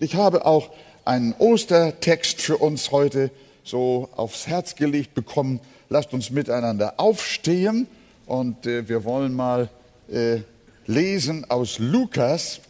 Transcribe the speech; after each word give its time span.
Ich 0.00 0.14
habe 0.14 0.46
auch 0.46 0.70
einen 1.04 1.34
Ostertext 1.40 2.40
für 2.40 2.58
uns 2.58 2.92
heute 2.92 3.32
so 3.64 4.08
aufs 4.14 4.46
Herz 4.46 4.76
gelegt 4.76 5.12
bekommen. 5.12 5.58
Lasst 5.88 6.12
uns 6.12 6.30
miteinander 6.30 6.94
aufstehen 6.98 7.88
und 8.24 8.64
äh, 8.64 8.88
wir 8.88 9.02
wollen 9.02 9.34
mal 9.34 9.68
äh, 10.08 10.42
lesen 10.86 11.50
aus 11.50 11.80
Lukas 11.80 12.60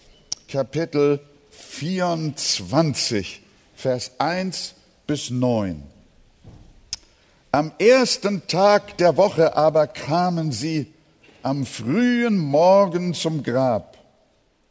Kapitel 0.50 1.20
24, 1.50 3.42
Vers 3.74 4.12
1 4.16 4.72
bis 5.06 5.28
9. 5.28 5.82
Am 7.52 7.72
ersten 7.78 8.46
Tag 8.46 8.96
der 8.96 9.18
Woche 9.18 9.54
aber 9.54 9.86
kamen 9.86 10.50
sie 10.50 10.94
am 11.42 11.66
frühen 11.66 12.38
Morgen 12.38 13.12
zum 13.12 13.42
Grab 13.42 13.97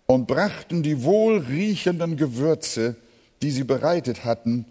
und 0.07 0.25
brachten 0.25 0.81
die 0.81 1.03
wohlriechenden 1.03 2.17
Gewürze, 2.17 2.95
die 3.41 3.51
sie 3.51 3.63
bereitet 3.63 4.25
hatten, 4.25 4.65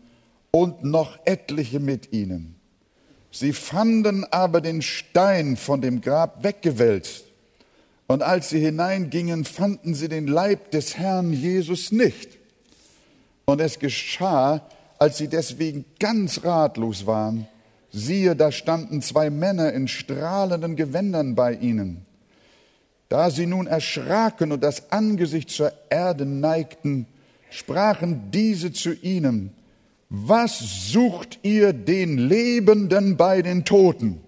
und 0.51 0.83
noch 0.83 1.19
etliche 1.27 1.79
mit 1.79 2.13
ihnen. 2.13 2.57
Sie 3.31 3.53
fanden 3.53 4.25
aber 4.25 4.63
den 4.63 4.81
Stein 4.81 5.59
von 5.59 5.83
dem 5.83 6.01
Grab 6.01 6.43
weggewälzt. 6.43 7.25
Und 8.07 8.23
als 8.23 8.49
sie 8.49 8.61
hineingingen, 8.61 9.45
fanden 9.45 9.95
sie 9.95 10.09
den 10.09 10.27
Leib 10.27 10.71
des 10.71 10.97
Herrn 10.97 11.35
Jesus 11.35 11.93
nicht. 11.93 12.39
Und 13.45 13.61
es 13.61 13.79
geschah, 13.79 14.63
als 14.99 15.19
sie 15.19 15.29
deswegen 15.29 15.85
ganz 15.99 16.45
ratlos 16.45 17.07
waren, 17.07 17.47
siehe, 17.93 18.35
da 18.35 18.51
standen 18.51 19.03
zwei 19.03 19.29
Männer 19.29 19.73
in 19.75 19.89
strahlenden 19.89 20.77
Gewändern 20.77 21.35
bei 21.35 21.53
ihnen. 21.53 22.06
Da 23.09 23.31
sie 23.31 23.47
nun 23.47 23.67
erschraken 23.67 24.53
und 24.53 24.63
das 24.63 24.91
Angesicht 24.91 25.51
zur 25.51 25.73
Erde 25.91 26.27
neigten, 26.27 27.07
sprachen 27.51 28.31
diese 28.33 28.73
zu 28.73 28.93
ihnen, 28.93 29.53
was 30.09 30.91
sucht 30.93 31.39
ihr 31.43 31.73
den 31.73 32.19
Lebenden 32.19 33.17
bei 33.17 33.43
den 33.43 33.65
Toten? 33.65 34.21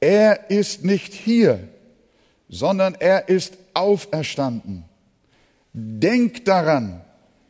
Er 0.00 0.50
ist 0.50 0.84
nicht 0.84 1.12
hier, 1.14 1.68
sondern 2.48 2.94
er 2.94 3.28
ist 3.28 3.58
auferstanden. 3.74 4.84
Denkt 5.72 6.48
daran, 6.48 7.00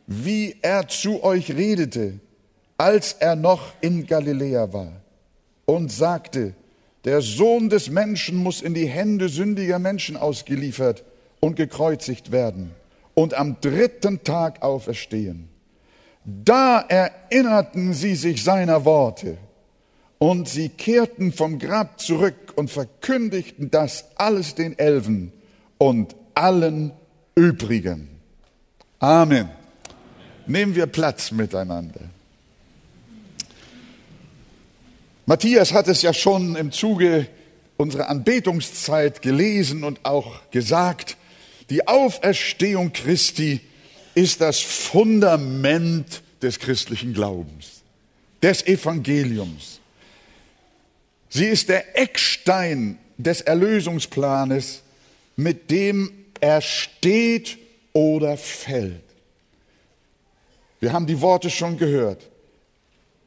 wie 0.05 0.55
er 0.61 0.87
zu 0.87 1.23
euch 1.23 1.51
redete, 1.51 2.19
als 2.77 3.13
er 3.13 3.35
noch 3.35 3.73
in 3.81 4.05
Galiläa 4.05 4.71
war 4.71 4.91
und 5.65 5.91
sagte, 5.91 6.53
der 7.05 7.21
Sohn 7.21 7.69
des 7.69 7.89
Menschen 7.89 8.37
muss 8.37 8.61
in 8.61 8.73
die 8.73 8.87
Hände 8.87 9.29
sündiger 9.29 9.79
Menschen 9.79 10.17
ausgeliefert 10.17 11.03
und 11.39 11.55
gekreuzigt 11.55 12.31
werden 12.31 12.71
und 13.13 13.33
am 13.33 13.59
dritten 13.61 14.23
Tag 14.23 14.61
auferstehen. 14.61 15.49
Da 16.25 16.79
erinnerten 16.81 17.93
sie 17.93 18.15
sich 18.15 18.43
seiner 18.43 18.83
Worte 18.83 19.37
und 20.17 20.49
sie 20.49 20.69
kehrten 20.69 21.31
vom 21.31 21.59
Grab 21.59 21.99
zurück 22.01 22.53
und 22.55 22.69
verkündigten 22.69 23.71
das 23.71 24.05
alles 24.15 24.55
den 24.55 24.77
Elfen 24.77 25.31
und 25.77 26.15
allen 26.35 26.91
übrigen. 27.35 28.09
Amen. 28.99 29.49
Nehmen 30.47 30.75
wir 30.75 30.87
Platz 30.87 31.31
miteinander. 31.31 32.01
Matthias 35.29 35.73
hat 35.73 35.89
es 35.89 36.03
ja 36.03 36.13
schon 36.13 36.55
im 36.55 36.71
Zuge 36.71 37.27
unserer 37.75 38.07
Anbetungszeit 38.07 39.21
gelesen 39.21 39.83
und 39.83 40.05
auch 40.05 40.49
gesagt, 40.51 41.17
die 41.69 41.85
Auferstehung 41.85 42.93
Christi 42.93 43.59
ist 44.15 44.39
das 44.39 44.61
Fundament 44.61 46.23
des 46.41 46.59
christlichen 46.59 47.13
Glaubens, 47.13 47.81
des 48.41 48.65
Evangeliums. 48.65 49.81
Sie 51.27 51.47
ist 51.47 51.67
der 51.67 51.99
Eckstein 51.99 52.97
des 53.17 53.41
Erlösungsplanes, 53.41 54.81
mit 55.35 55.69
dem 55.69 56.09
er 56.39 56.61
steht 56.61 57.57
oder 57.91 58.37
fällt. 58.37 59.03
Wir 60.79 60.93
haben 60.93 61.05
die 61.05 61.19
Worte 61.19 61.49
schon 61.49 61.77
gehört. 61.77 62.29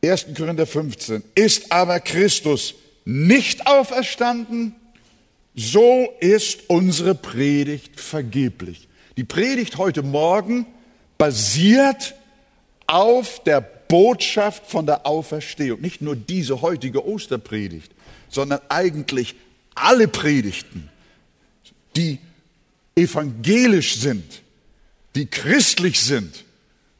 1. 0.03 0.27
Korinther 0.37 0.67
15. 0.67 1.23
Ist 1.35 1.73
aber 1.73 2.01
Christus 2.01 2.75
nicht 3.05 3.67
auferstanden, 3.67 4.75
so 5.55 6.09
ist 6.21 6.61
unsere 6.69 7.15
Predigt 7.15 8.01
vergeblich. 8.01 8.89
Die 9.17 9.25
Predigt 9.25 9.77
heute 9.77 10.03
Morgen 10.03 10.67
basiert 11.19 12.15
auf 12.87 13.43
der 13.45 13.61
Botschaft 13.61 14.67
von 14.67 14.87
der 14.87 15.07
Auferstehung. 15.07 15.81
Nicht 15.81 16.01
nur 16.01 16.17
diese 16.17 16.63
heutige 16.63 17.07
Osterpredigt, 17.07 17.93
sondern 18.31 18.61
eigentlich 18.69 19.35
alle 19.75 20.09
Predigten, 20.09 20.89
die 21.97 22.19
evangelisch 22.97 23.97
sind, 23.97 24.43
die 25.15 25.27
christlich 25.27 26.01
sind, 26.01 26.45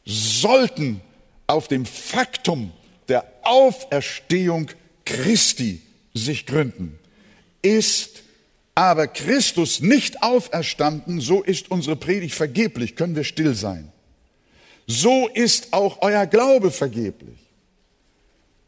sollten 0.05 1.01
auf 1.47 1.69
dem 1.69 1.87
Faktum 1.87 2.73
der 3.11 3.25
Auferstehung 3.43 4.71
Christi 5.05 5.83
sich 6.15 6.47
gründen. 6.47 6.99
Ist 7.63 8.23
aber 8.75 9.09
Christus 9.09 9.81
nicht 9.81 10.23
auferstanden, 10.23 11.21
so 11.21 11.43
ist 11.43 11.71
unsere 11.71 11.97
Predigt 11.97 12.35
vergeblich, 12.35 12.97
können 12.97 13.17
wir 13.17 13.25
still 13.25 13.55
sein. 13.55 13.93
So 14.87 15.29
ist 15.29 15.73
auch 15.73 15.99
euer 16.01 16.27
Glaube 16.27 16.71
vergeblich. 16.71 17.39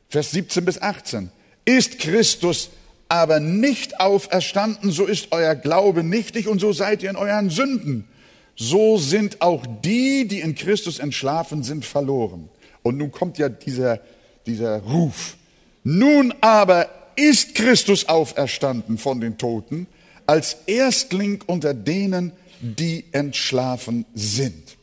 Vers 0.09 0.33
17 0.33 0.65
bis 0.65 0.81
18. 0.81 1.31
Ist 1.65 1.99
Christus 1.99 2.71
aber 3.09 3.41
nicht 3.41 4.01
auferstanden, 4.01 4.91
so 4.91 5.07
ist 5.07 5.29
euer 5.31 5.55
Glaube 5.55 6.03
nichtig 6.03 6.49
und 6.49 6.61
so 6.61 6.73
seid 6.73 7.03
ihr 7.03 7.11
in 7.11 7.17
euren 7.17 7.51
Sünden. 7.51 8.09
So 8.57 8.99
sind 8.99 9.41
auch 9.41 9.65
die, 9.83 10.29
die 10.29 10.41
in 10.41 10.55
Christus 10.55 10.99
entschlafen 10.99 11.63
sind, 11.63 11.85
verloren. 11.85 12.49
Und 12.83 12.99
nun 12.99 13.11
kommt 13.11 13.39
ja 13.39 13.49
dieser 13.49 14.01
dieser 14.47 14.79
Ruf. 14.79 15.37
Nun 15.85 16.35
aber 16.41 16.89
ist 17.17 17.55
Christus 17.55 18.09
auferstanden 18.09 18.99
von 18.99 19.21
den 19.21 19.39
Toten 19.39 19.87
als 20.27 20.57
Erstling 20.67 21.43
unter 21.47 21.75
denen, 21.75 22.33
die 22.61 23.05
entschlafen 23.13 24.05
sind. 24.15 24.77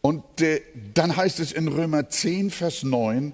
Und 0.00 0.40
äh, 0.40 0.62
dann 0.94 1.16
heißt 1.16 1.38
es 1.40 1.52
in 1.52 1.68
Römer 1.68 2.08
10, 2.08 2.50
Vers 2.50 2.82
9, 2.82 3.32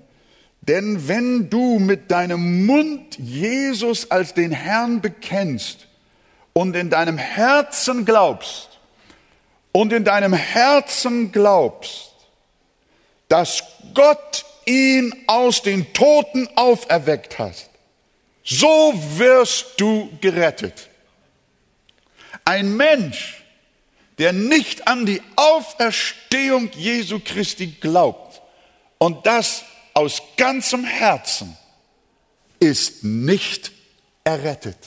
denn 0.61 1.09
wenn 1.09 1.49
du 1.49 1.78
mit 1.78 2.11
deinem 2.11 2.67
Mund 2.67 3.17
Jesus 3.19 4.11
als 4.11 4.34
den 4.34 4.50
Herrn 4.50 5.00
bekennst 5.00 5.87
und 6.53 6.77
in 6.77 6.91
deinem 6.91 7.17
Herzen 7.17 8.05
glaubst, 8.05 8.69
und 9.72 9.93
in 9.93 10.05
deinem 10.05 10.33
Herzen 10.33 11.31
glaubst, 11.33 12.12
dass 13.28 13.62
Gott 13.94 14.44
ihn 14.69 15.15
aus 15.27 15.62
den 15.62 15.93
Toten 15.95 16.47
auferweckt 16.55 17.39
hast, 17.39 17.71
so 18.45 18.93
wirst 19.17 19.67
du 19.79 20.11
gerettet. 20.21 20.89
Ein 22.45 22.77
Mensch, 22.77 23.43
der 24.19 24.33
nicht 24.33 24.87
an 24.87 25.06
die 25.06 25.23
Auferstehung 25.37 26.71
Jesu 26.77 27.21
Christi 27.25 27.69
glaubt 27.81 28.43
und 28.99 29.27
das 29.27 29.65
aus 29.95 30.23
ganzem 30.37 30.85
Herzen, 30.85 31.56
ist 32.61 33.05
nicht 33.05 33.73
errettet. 34.25 34.79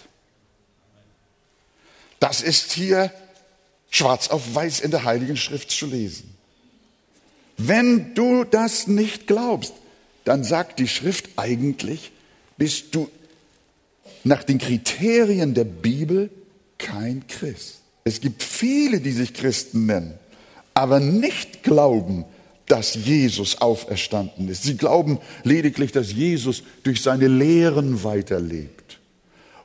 Das 2.20 2.42
ist 2.42 2.74
hier 2.74 3.12
schwarz 3.90 4.28
auf 4.28 4.54
weiß 4.54 4.82
in 4.82 4.92
der 4.92 5.04
Heiligen 5.04 5.38
Schrift 5.38 5.72
zu 5.72 5.88
lesen. 5.88 6.31
Wenn 7.68 8.14
du 8.16 8.44
das 8.44 8.88
nicht 8.88 9.28
glaubst, 9.28 9.74
dann 10.24 10.44
sagt 10.44 10.80
die 10.80 10.88
Schrift 10.88 11.30
eigentlich, 11.36 12.12
bist 12.58 12.96
du 12.96 13.10
nach 14.24 14.44
den 14.44 14.58
Kriterien 14.58 15.54
der 15.54 15.64
Bibel 15.64 16.30
kein 16.78 17.26
Christ. 17.28 17.80
Es 18.04 18.22
gibt 18.22 18.44
viele, 18.44 19.00
die 19.00 19.12
sich 19.12 19.34
Christen 19.34 19.86
nennen, 19.86 20.14
aber 20.74 21.00
nicht 21.00 21.64
glauben, 21.64 22.26
dass 22.68 22.96
Jesus 22.96 23.60
auferstanden 23.60 24.48
ist. 24.48 24.64
Sie 24.64 24.78
glauben 24.78 25.20
lediglich, 25.44 25.92
dass 25.92 26.14
Jesus 26.14 26.64
durch 26.84 27.02
seine 27.02 27.28
Lehren 27.28 28.04
weiterlebt 28.04 28.81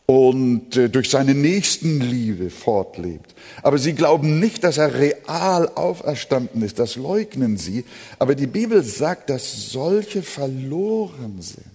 und 0.07 0.77
äh, 0.77 0.89
durch 0.89 1.11
seine 1.11 1.35
Nächstenliebe 1.35 2.51
fortlebt. 2.51 3.35
Aber 3.63 3.79
sie 3.79 3.93
glauben 3.93 4.39
nicht, 4.39 4.63
dass 4.63 4.79
er 4.79 4.95
real 4.95 5.69
auferstanden 5.69 6.63
ist. 6.63 6.79
Das 6.79 6.95
leugnen 6.95 7.57
sie. 7.57 7.85
Aber 8.19 8.37
die 8.37 8.47
Bibel 8.47 8.83
sagt, 8.85 9.31
dass 9.31 9.71
solche 9.71 10.23
verloren 10.23 11.43
sind. 11.43 11.67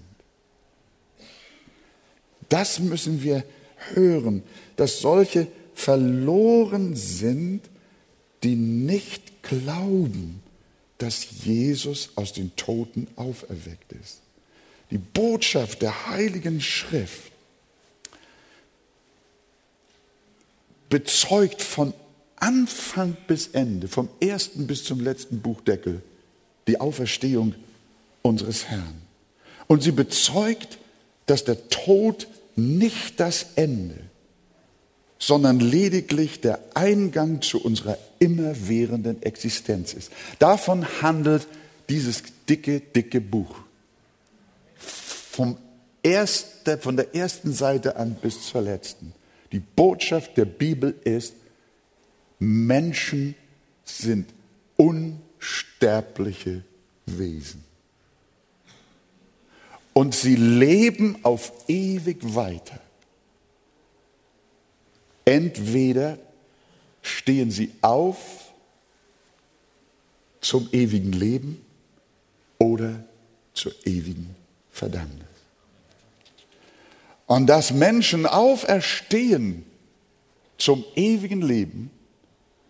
Das 2.47 2.79
müssen 2.79 3.21
wir 3.21 3.43
hören, 3.93 4.43
dass 4.77 4.99
solche 4.99 5.47
verloren 5.73 6.95
sind, 6.95 7.61
die 8.43 8.55
nicht 8.55 9.43
glauben, 9.43 10.41
dass 10.97 11.27
Jesus 11.43 12.09
aus 12.15 12.33
den 12.33 12.55
Toten 12.55 13.07
auferweckt 13.15 13.91
ist. 13.93 14.21
Die 14.91 14.97
Botschaft 14.97 15.81
der 15.81 16.09
Heiligen 16.09 16.61
Schrift 16.61 17.30
bezeugt 20.91 21.63
von 21.63 21.93
Anfang 22.35 23.17
bis 23.25 23.47
Ende, 23.47 23.87
vom 23.87 24.09
ersten 24.19 24.67
bis 24.67 24.83
zum 24.83 24.99
letzten 24.99 25.41
Buchdeckel, 25.41 26.03
die 26.67 26.79
Auferstehung 26.79 27.55
unseres 28.21 28.65
Herrn. 28.65 29.01
Und 29.67 29.81
sie 29.81 29.91
bezeugt, 29.91 30.77
dass 31.25 31.45
der 31.45 31.69
Tod 31.69 32.27
nicht 32.55 33.19
das 33.19 33.45
Ende, 33.55 33.95
sondern 35.17 35.59
lediglich 35.59 36.41
der 36.41 36.59
Eingang 36.73 37.41
zu 37.41 37.63
unserer 37.63 37.97
immerwährenden 38.19 39.23
Existenz 39.23 39.93
ist. 39.93 40.11
Davon 40.39 40.85
handelt 41.01 41.47
dieses 41.89 42.23
dicke, 42.49 42.81
dicke 42.81 43.21
Buch. 43.21 43.55
Vom 44.75 45.57
erste, 46.03 46.77
von 46.79 46.97
der 46.97 47.15
ersten 47.15 47.53
Seite 47.53 47.95
an 47.95 48.15
bis 48.15 48.47
zur 48.47 48.61
letzten. 48.61 49.13
Die 49.51 49.59
Botschaft 49.59 50.37
der 50.37 50.45
Bibel 50.45 50.95
ist, 51.03 51.35
Menschen 52.39 53.35
sind 53.83 54.33
unsterbliche 54.77 56.63
Wesen. 57.05 57.63
Und 59.93 60.15
sie 60.15 60.35
leben 60.35 61.17
auf 61.23 61.51
ewig 61.67 62.17
weiter. 62.33 62.79
Entweder 65.25 66.17
stehen 67.01 67.51
sie 67.51 67.71
auf 67.81 68.51
zum 70.39 70.69
ewigen 70.71 71.11
Leben 71.11 71.63
oder 72.57 73.03
zur 73.53 73.73
ewigen 73.85 74.35
Verdammnis. 74.71 75.30
Und 77.31 77.47
dass 77.47 77.71
Menschen 77.71 78.25
auferstehen 78.25 79.65
zum 80.57 80.83
ewigen 80.97 81.41
Leben, 81.41 81.89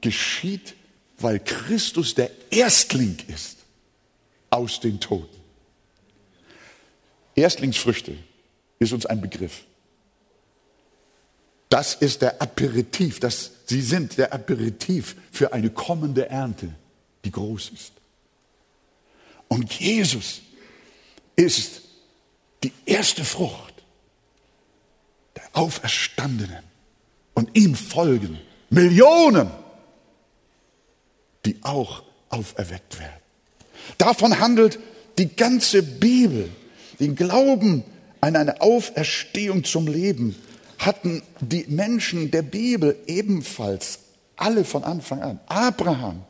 geschieht, 0.02 0.76
weil 1.18 1.40
Christus 1.40 2.14
der 2.14 2.30
Erstling 2.52 3.18
ist 3.28 3.58
aus 4.52 4.80
den 4.80 5.00
Toten. 5.00 5.36
Erstlingsfrüchte 7.34 8.16
ist 8.78 8.94
uns 8.94 9.08
ein 9.08 9.20
Begriff. 9.20 9.64
Das 11.68 11.96
ist 11.96 12.22
der 12.22 12.40
Aperitif, 12.40 13.20
das, 13.20 13.50
sie 13.66 13.82
sind 13.82 14.20
der 14.20 14.32
Aperitif 14.32 15.16
für 15.32 15.54
eine 15.54 15.72
kommende 15.72 16.30
Ernte, 16.30 16.72
die 17.26 17.32
groß 17.32 17.72
ist. 17.74 17.94
Und 19.48 19.74
Jesus 19.80 20.42
ist 21.36 21.82
die 22.64 22.74
erste 22.86 23.26
Frucht 23.26 23.71
Auferstandenen. 25.54 26.64
Und 27.34 27.58
ihm 27.58 27.76
folgen 27.76 28.40
Millionen, 28.70 29.50
die 31.46 31.58
auch 31.62 32.04
auferweckt 32.30 33.00
werden. 33.00 33.22
Davon 33.98 34.40
handelt 34.40 34.80
die 35.18 35.36
ganze 35.36 35.84
Bibel. 35.84 36.50
Den 37.00 37.16
Glauben 37.16 37.84
an 38.22 38.36
eine 38.36 38.62
Auferstehung 38.62 39.64
zum 39.64 39.88
Leben 39.88 40.36
hatten 40.78 41.24
die 41.40 41.66
Menschen 41.68 42.32
der 42.32 42.42
Bibel 42.42 42.98
ebenfalls 43.08 44.00
alle 44.36 44.66
von 44.66 44.84
Anfang 44.84 45.22
an. 45.22 45.40
Abraham 45.48 46.24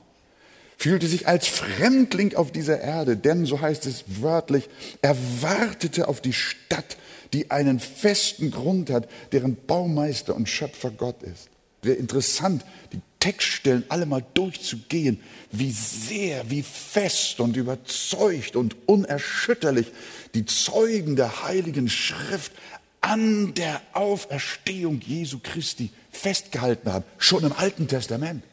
fühlte 0.81 1.05
sich 1.05 1.27
als 1.27 1.45
Fremdling 1.47 2.33
auf 2.35 2.51
dieser 2.51 2.81
Erde, 2.81 3.15
denn, 3.15 3.45
so 3.45 3.61
heißt 3.61 3.85
es 3.85 4.03
wörtlich, 4.07 4.67
er 5.03 5.15
wartete 5.41 6.07
auf 6.07 6.21
die 6.21 6.33
Stadt, 6.33 6.97
die 7.33 7.51
einen 7.51 7.79
festen 7.79 8.49
Grund 8.49 8.89
hat, 8.89 9.07
deren 9.31 9.55
Baumeister 9.67 10.35
und 10.35 10.49
Schöpfer 10.49 10.89
Gott 10.89 11.21
ist. 11.21 11.49
Wäre 11.83 11.97
interessant, 11.97 12.65
die 12.93 13.01
Textstellen 13.19 13.83
alle 13.89 14.07
mal 14.07 14.25
durchzugehen, 14.33 15.19
wie 15.51 15.69
sehr, 15.69 16.49
wie 16.49 16.63
fest 16.63 17.39
und 17.39 17.57
überzeugt 17.57 18.55
und 18.55 18.75
unerschütterlich 18.87 19.85
die 20.33 20.47
Zeugen 20.47 21.15
der 21.15 21.43
Heiligen 21.43 21.89
Schrift 21.89 22.53
an 23.01 23.53
der 23.53 23.83
Auferstehung 23.93 24.99
Jesu 25.01 25.37
Christi 25.43 25.91
festgehalten 26.09 26.91
haben, 26.91 27.05
schon 27.19 27.43
im 27.43 27.53
Alten 27.53 27.87
Testament. 27.87 28.43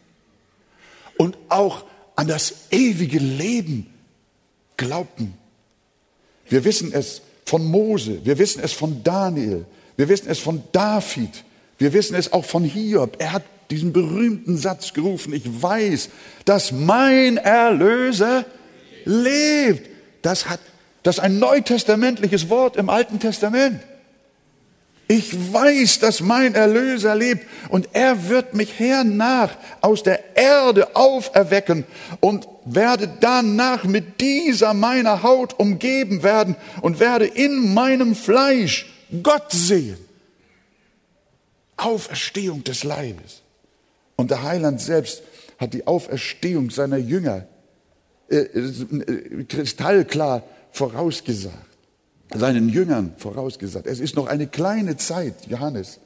Und 1.16 1.38
auch 1.48 1.84
an 2.18 2.26
das 2.26 2.52
ewige 2.72 3.20
Leben 3.20 3.86
glaubten. 4.76 5.34
Wir 6.48 6.64
wissen 6.64 6.92
es 6.92 7.22
von 7.44 7.64
Mose, 7.64 8.24
wir 8.24 8.38
wissen 8.38 8.60
es 8.60 8.72
von 8.72 9.04
Daniel, 9.04 9.66
wir 9.96 10.08
wissen 10.08 10.28
es 10.28 10.40
von 10.40 10.64
David, 10.72 11.44
wir 11.78 11.92
wissen 11.92 12.16
es 12.16 12.32
auch 12.32 12.44
von 12.44 12.64
Hiob. 12.64 13.16
Er 13.20 13.34
hat 13.34 13.44
diesen 13.70 13.92
berühmten 13.92 14.56
Satz 14.56 14.94
gerufen, 14.94 15.32
ich 15.32 15.44
weiß, 15.62 16.08
dass 16.44 16.72
mein 16.72 17.36
Erlöser 17.36 18.44
lebt. 19.04 19.88
Das 20.22 20.48
hat 20.48 20.58
das 21.04 21.18
ist 21.18 21.22
ein 21.22 21.38
neutestamentliches 21.38 22.48
Wort 22.48 22.76
im 22.76 22.90
Alten 22.90 23.20
Testament. 23.20 23.80
Ich 25.10 25.54
weiß, 25.54 26.00
dass 26.00 26.20
mein 26.20 26.54
Erlöser 26.54 27.14
lebt 27.14 27.46
und 27.70 27.88
er 27.94 28.28
wird 28.28 28.52
mich 28.52 28.78
hernach 28.78 29.56
aus 29.80 30.02
der 30.02 30.36
Erde 30.36 30.94
auferwecken 30.94 31.84
und 32.20 32.46
werde 32.66 33.08
danach 33.18 33.84
mit 33.84 34.20
dieser 34.20 34.74
meiner 34.74 35.22
Haut 35.22 35.58
umgeben 35.58 36.22
werden 36.22 36.56
und 36.82 37.00
werde 37.00 37.24
in 37.24 37.72
meinem 37.72 38.14
Fleisch 38.14 38.86
Gott 39.22 39.50
sehen. 39.50 39.96
Auferstehung 41.78 42.62
des 42.64 42.84
Leibes. 42.84 43.40
Und 44.16 44.30
der 44.30 44.42
Heiland 44.42 44.82
selbst 44.82 45.22
hat 45.58 45.72
die 45.72 45.86
Auferstehung 45.86 46.68
seiner 46.68 46.98
Jünger 46.98 47.46
äh, 48.28 48.36
äh, 48.36 49.44
kristallklar 49.44 50.42
vorausgesagt 50.70 51.67
seinen 52.34 52.68
Jüngern 52.68 53.12
vorausgesagt, 53.16 53.86
es 53.86 54.00
ist 54.00 54.16
noch 54.16 54.26
eine 54.26 54.46
kleine 54.46 54.96
Zeit, 54.96 55.46
Johannes, 55.48 55.98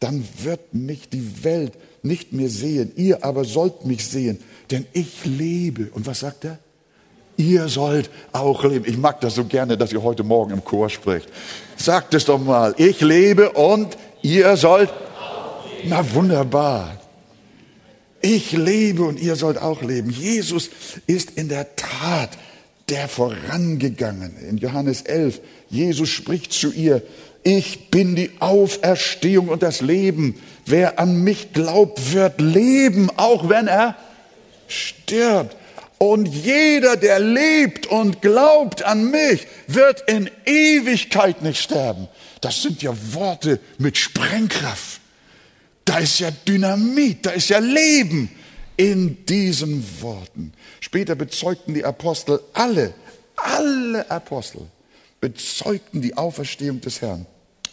dann 0.00 0.26
wird 0.42 0.74
mich 0.74 1.08
die 1.08 1.44
Welt 1.44 1.72
nicht 2.02 2.32
mehr 2.32 2.48
sehen, 2.48 2.92
ihr 2.96 3.24
aber 3.24 3.44
sollt 3.44 3.84
mich 3.84 4.06
sehen, 4.06 4.38
denn 4.70 4.86
ich 4.92 5.24
lebe. 5.24 5.90
Und 5.92 6.06
was 6.06 6.20
sagt 6.20 6.44
er? 6.44 6.58
Ihr 7.36 7.68
sollt 7.68 8.10
auch 8.32 8.64
leben. 8.64 8.84
Ich 8.86 8.96
mag 8.96 9.20
das 9.20 9.36
so 9.36 9.44
gerne, 9.44 9.76
dass 9.76 9.92
ihr 9.92 10.02
heute 10.02 10.24
Morgen 10.24 10.52
im 10.52 10.64
Chor 10.64 10.90
spricht. 10.90 11.28
Sagt 11.76 12.14
es 12.14 12.24
doch 12.24 12.38
mal, 12.38 12.74
ich 12.76 13.00
lebe 13.00 13.50
und 13.50 13.96
ihr 14.22 14.56
sollt. 14.56 14.92
Na 15.84 16.04
wunderbar. 16.14 17.00
Ich 18.20 18.52
lebe 18.52 19.04
und 19.04 19.20
ihr 19.20 19.36
sollt 19.36 19.58
auch 19.58 19.82
leben. 19.82 20.10
Jesus 20.10 20.70
ist 21.06 21.32
in 21.32 21.48
der 21.48 21.76
Tat 21.76 22.30
der 22.88 23.08
vorangegangen. 23.08 24.36
In 24.48 24.58
Johannes 24.58 25.02
11, 25.02 25.40
Jesus 25.68 26.08
spricht 26.08 26.52
zu 26.52 26.72
ihr, 26.72 27.02
ich 27.42 27.90
bin 27.90 28.16
die 28.16 28.30
Auferstehung 28.40 29.48
und 29.48 29.62
das 29.62 29.80
Leben. 29.80 30.40
Wer 30.66 30.98
an 30.98 31.22
mich 31.22 31.52
glaubt, 31.52 32.12
wird 32.12 32.40
leben, 32.40 33.10
auch 33.16 33.48
wenn 33.48 33.68
er 33.68 33.96
stirbt. 34.66 35.56
Und 35.98 36.26
jeder, 36.26 36.96
der 36.96 37.18
lebt 37.18 37.86
und 37.86 38.22
glaubt 38.22 38.84
an 38.84 39.10
mich, 39.10 39.46
wird 39.66 40.04
in 40.06 40.30
Ewigkeit 40.46 41.42
nicht 41.42 41.60
sterben. 41.60 42.08
Das 42.40 42.62
sind 42.62 42.82
ja 42.82 42.92
Worte 43.12 43.60
mit 43.78 43.96
Sprengkraft. 43.96 45.00
Da 45.84 45.98
ist 45.98 46.20
ja 46.20 46.30
Dynamit, 46.30 47.24
da 47.26 47.30
ist 47.30 47.48
ja 47.48 47.58
Leben 47.58 48.30
in 48.78 49.26
diesen 49.26 49.84
Worten. 50.00 50.52
Später 50.80 51.16
bezeugten 51.16 51.74
die 51.74 51.84
Apostel 51.84 52.40
alle, 52.54 52.94
alle 53.36 54.10
Apostel 54.10 54.62
bezeugten 55.20 56.00
die 56.00 56.16
Auferstehung 56.16 56.80
des 56.80 57.02
Herrn. 57.02 57.26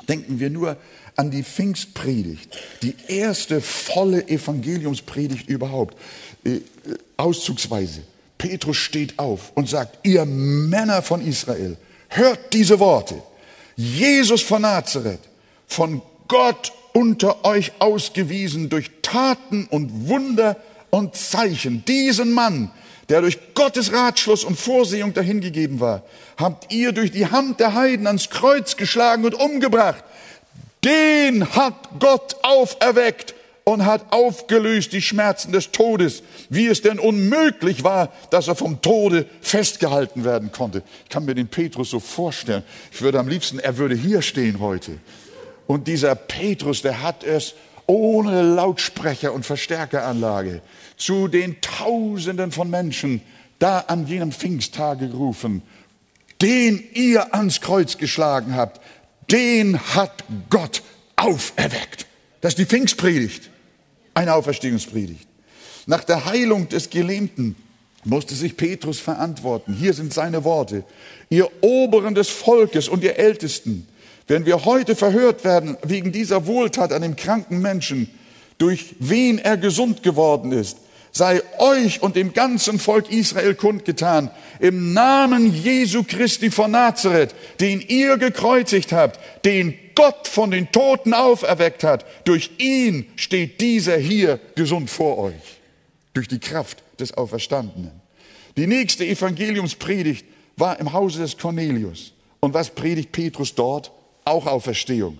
Denken 0.09 0.39
wir 0.39 0.49
nur 0.49 0.77
an 1.15 1.31
die 1.31 1.43
Pfingstpredigt, 1.43 2.49
die 2.81 2.95
erste 3.07 3.61
volle 3.61 4.27
Evangeliumspredigt 4.27 5.47
überhaupt. 5.47 5.95
Äh, 6.43 6.59
auszugsweise. 7.17 8.01
Petrus 8.37 8.77
steht 8.77 9.17
auf 9.17 9.51
und 9.55 9.69
sagt, 9.69 10.05
ihr 10.05 10.25
Männer 10.25 11.01
von 11.01 11.25
Israel, 11.25 11.77
hört 12.09 12.53
diese 12.53 12.79
Worte. 12.79 13.21
Jesus 13.75 14.41
von 14.41 14.63
Nazareth, 14.63 15.21
von 15.67 16.01
Gott 16.27 16.73
unter 16.93 17.45
euch 17.45 17.73
ausgewiesen 17.79 18.69
durch 18.69 18.89
Taten 19.01 19.67
und 19.67 20.07
Wunder 20.07 20.57
und 20.95 21.15
Zeichen. 21.15 21.83
Diesen 21.85 22.31
Mann, 22.31 22.71
der 23.09 23.21
durch 23.21 23.37
Gottes 23.53 23.91
Ratschluss 23.91 24.43
und 24.45 24.57
Vorsehung 24.57 25.13
dahingegeben 25.13 25.79
war, 25.79 26.03
habt 26.37 26.73
ihr 26.73 26.93
durch 26.93 27.11
die 27.11 27.27
Hand 27.27 27.59
der 27.59 27.73
Heiden 27.73 28.07
ans 28.07 28.29
Kreuz 28.29 28.77
geschlagen 28.77 29.25
und 29.25 29.35
umgebracht. 29.35 30.03
Den 30.85 31.53
hat 31.53 31.73
Gott 31.99 32.37
auferweckt 32.43 33.35
und 33.65 33.85
hat 33.85 34.13
aufgelöst 34.13 34.93
die 34.93 35.01
Schmerzen 35.01 35.51
des 35.51 35.71
Todes, 35.71 36.23
wie 36.49 36.67
es 36.67 36.81
denn 36.81 36.99
unmöglich 36.99 37.83
war, 37.83 38.13
dass 38.29 38.47
er 38.47 38.55
vom 38.55 38.81
Tode 38.81 39.25
festgehalten 39.41 40.23
werden 40.23 40.51
konnte. 40.51 40.81
Ich 41.03 41.09
kann 41.09 41.25
mir 41.25 41.35
den 41.35 41.47
Petrus 41.47 41.89
so 41.89 41.99
vorstellen. 41.99 42.63
Ich 42.91 43.01
würde 43.01 43.19
am 43.19 43.27
liebsten, 43.27 43.59
er 43.59 43.77
würde 43.77 43.95
hier 43.95 44.21
stehen 44.21 44.59
heute. 44.59 44.99
Und 45.67 45.87
dieser 45.87 46.15
Petrus, 46.15 46.83
der 46.83 47.01
hat 47.01 47.23
es 47.23 47.55
ohne 47.87 48.41
Lautsprecher 48.41 49.33
und 49.33 49.45
Verstärkeranlage 49.45 50.61
zu 50.97 51.27
den 51.27 51.59
Tausenden 51.61 52.51
von 52.51 52.69
Menschen 52.69 53.21
da 53.59 53.79
an 53.79 54.07
jenem 54.07 54.31
Pfingsttage 54.31 55.09
gerufen. 55.09 55.61
Den 56.41 56.83
ihr 56.93 57.33
ans 57.33 57.61
Kreuz 57.61 57.97
geschlagen 57.97 58.55
habt, 58.55 58.81
den 59.31 59.79
hat 59.79 60.23
Gott 60.49 60.83
auferweckt. 61.15 62.05
Das 62.41 62.53
ist 62.53 62.59
die 62.59 62.65
Pfingstpredigt, 62.65 63.49
eine 64.13 64.33
Auferstehungspredigt. 64.33 65.27
Nach 65.87 66.03
der 66.03 66.25
Heilung 66.25 66.67
des 66.69 66.89
Gelähmten 66.89 67.55
musste 68.03 68.35
sich 68.35 68.57
Petrus 68.57 68.99
verantworten. 68.99 69.73
Hier 69.73 69.93
sind 69.93 70.13
seine 70.13 70.43
Worte. 70.43 70.83
Ihr 71.29 71.49
Oberen 71.61 72.15
des 72.15 72.29
Volkes 72.29 72.87
und 72.87 73.03
ihr 73.03 73.17
Ältesten, 73.17 73.87
wenn 74.27 74.45
wir 74.45 74.65
heute 74.65 74.95
verhört 74.95 75.43
werden 75.43 75.77
wegen 75.83 76.11
dieser 76.11 76.45
Wohltat 76.47 76.91
an 76.91 77.01
dem 77.01 77.15
kranken 77.15 77.61
Menschen, 77.61 78.09
durch 78.57 78.95
wen 78.99 79.37
er 79.37 79.57
gesund 79.57 80.03
geworden 80.03 80.51
ist, 80.51 80.77
sei 81.15 81.41
euch 81.59 82.01
und 82.01 82.17
dem 82.17 82.33
ganzen 82.33 82.77
Volk 82.77 83.09
Israel 83.09 83.55
kundgetan, 83.55 84.29
im 84.59 84.91
Namen 84.91 85.53
Jesu 85.53 86.03
Christi 86.03 86.51
von 86.51 86.71
Nazareth, 86.71 87.33
den 87.61 87.79
ihr 87.79 88.17
gekreuzigt 88.17 88.91
habt, 88.91 89.19
den 89.45 89.73
Gott 89.95 90.27
von 90.27 90.51
den 90.51 90.73
Toten 90.73 91.13
auferweckt 91.13 91.85
hat, 91.85 92.05
durch 92.25 92.51
ihn 92.57 93.05
steht 93.15 93.61
dieser 93.61 93.97
hier 93.97 94.41
gesund 94.55 94.89
vor 94.89 95.17
euch, 95.17 95.61
durch 96.13 96.27
die 96.27 96.39
Kraft 96.39 96.83
des 96.99 97.13
Auferstandenen. 97.13 97.91
Die 98.57 98.67
nächste 98.67 99.05
Evangeliumspredigt 99.05 100.25
war 100.57 100.79
im 100.81 100.91
Hause 100.91 101.19
des 101.21 101.37
Cornelius. 101.37 102.11
Und 102.41 102.53
was 102.53 102.69
predigt 102.69 103.13
Petrus 103.13 103.55
dort? 103.55 103.91
auch 104.25 104.47
Auferstehung, 104.47 105.19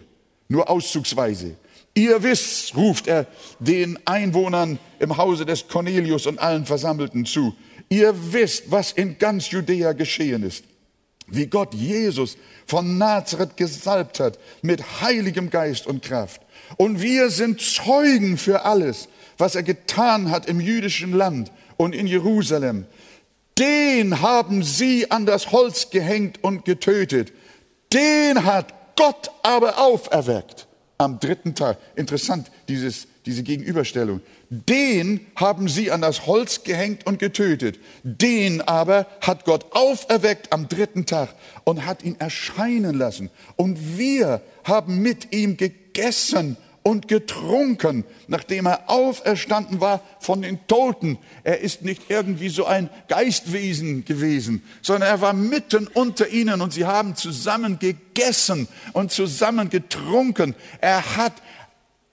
nur 0.50 0.70
auszugsweise. 0.70 1.56
Ihr 1.98 2.24
wisst, 2.24 2.75
ruft 2.75 3.08
er 3.08 3.25
den 3.60 3.98
Einwohnern 4.06 4.80
im 5.00 5.16
Hause 5.16 5.46
des 5.46 5.70
Cornelius 5.70 6.28
und 6.28 6.40
allen 6.40 6.66
Versammelten 6.66 7.25
zu, 7.25 7.56
ihr 7.88 8.14
wisst, 8.34 8.70
was 8.70 8.92
in 8.92 9.18
ganz 9.18 9.50
Judäa 9.50 9.94
geschehen 9.94 10.44
ist, 10.44 10.66
wie 11.28 11.48
Gott 11.48 11.74
Jesus 11.74 12.38
von 12.68 12.98
Nazareth 12.98 13.56
gesalbt 13.56 14.20
hat 14.20 14.38
mit 14.62 15.02
heiligem 15.02 15.50
Geist 15.50 15.88
und 15.88 16.04
Kraft. 16.04 16.42
Und 16.75 17.02
wir 17.02 17.30
sind 17.30 17.62
Zeugen 17.62 18.38
für 18.38 18.66
alles, 18.66 19.08
was 19.38 19.56
er 19.56 19.64
getan 19.64 20.32
hat 20.32 20.48
im 20.48 20.60
jüdischen 20.60 21.14
Land 21.14 21.50
und 21.78 21.96
in 21.96 22.08
Jerusalem. 22.08 22.88
Den 23.58 24.22
haben 24.22 24.64
sie 24.64 25.12
an 25.12 25.25
das 25.25 25.54
Holz 25.54 25.92
gehängt 25.92 26.44
und 26.44 26.66
getötet. 26.66 27.32
Den 27.94 28.44
hat 28.44 28.74
Gott 28.98 29.32
aber 29.44 29.78
auferweckt 29.80 30.68
am 30.98 31.20
dritten 31.20 31.56
Tag. 31.56 31.78
Interessant, 31.96 32.50
dieses, 32.68 33.08
diese 33.25 33.44
Gegenüberstellung. 33.44 34.22
Den 34.50 35.20
haben 35.36 35.68
sie 35.68 35.92
an 35.92 36.02
das 36.02 36.25
Holz 36.25 36.64
gehängt 36.64 37.06
und 37.06 37.20
getötet. 37.20 37.80
Den 38.04 38.62
aber 38.62 39.08
hat 39.22 39.46
Gott 39.46 39.66
auferweckt 39.72 40.54
am 40.54 40.68
dritten 40.70 41.06
Tag 41.06 41.30
und 41.64 41.86
hat 41.86 42.04
ihn 42.04 42.16
erscheinen 42.20 42.96
lassen. 42.96 43.30
Und 43.56 43.98
wir 43.98 44.42
haben 44.64 45.00
mit 45.02 45.34
ihm 45.34 45.58
gegessen 45.58 46.58
und 46.88 47.08
getrunken, 47.08 48.04
nachdem 48.27 48.68
er 48.68 48.88
auferstanden 48.92 49.82
war 49.82 50.01
von 50.20 50.44
den 50.44 50.60
Toten. 50.68 51.18
Er 51.44 51.62
ist 51.62 51.82
nicht 51.82 52.04
irgendwie 52.10 52.50
so 52.50 52.65
ein 52.65 52.92
Geistwesen 53.08 54.06
gewesen, 54.06 54.62
sondern 54.84 55.10
er 55.10 55.20
war 55.20 55.34
mitten 55.34 55.88
unter 55.88 56.27
ihnen 56.27 56.62
und 56.62 56.74
sie 56.74 56.86
haben 56.86 57.15
zusammen 57.15 57.80
gegessen 57.80 58.68
und 58.94 59.12
zusammen 59.12 59.72
getrunken. 59.72 60.54
Er 60.80 61.18
hat 61.18 61.34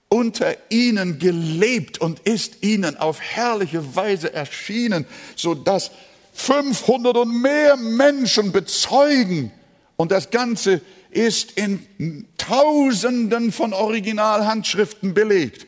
unter 0.09 0.55
ihnen 0.71 1.19
gelebt 1.19 2.01
und 2.01 2.21
ist 2.21 2.63
ihnen 2.63 2.97
auf 2.97 3.21
herrliche 3.21 3.95
Weise 3.95 4.33
erschienen, 4.33 5.05
so 5.35 5.53
dass 5.53 5.91
500 6.33 7.15
und 7.17 7.43
mehr 7.43 7.77
Menschen 7.77 8.51
bezeugen 8.51 9.51
und 9.97 10.11
das 10.11 10.31
Ganze 10.31 10.81
ist 11.11 11.51
in 11.51 12.27
Tausenden 12.47 13.51
von 13.51 13.73
Originalhandschriften 13.73 15.13
belegt. 15.13 15.65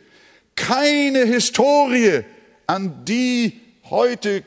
Keine 0.55 1.20
Historie, 1.20 2.24
an 2.67 3.05
die 3.05 3.62
heute 3.89 4.44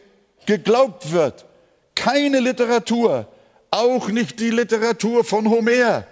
geglaubt 0.47 1.13
wird. 1.13 1.47
Keine 1.95 2.41
Literatur, 2.41 3.27
auch 3.71 4.09
nicht 4.09 4.41
die 4.41 4.51
Literatur 4.51 5.25
von 5.25 5.49
Homer, 5.49 6.05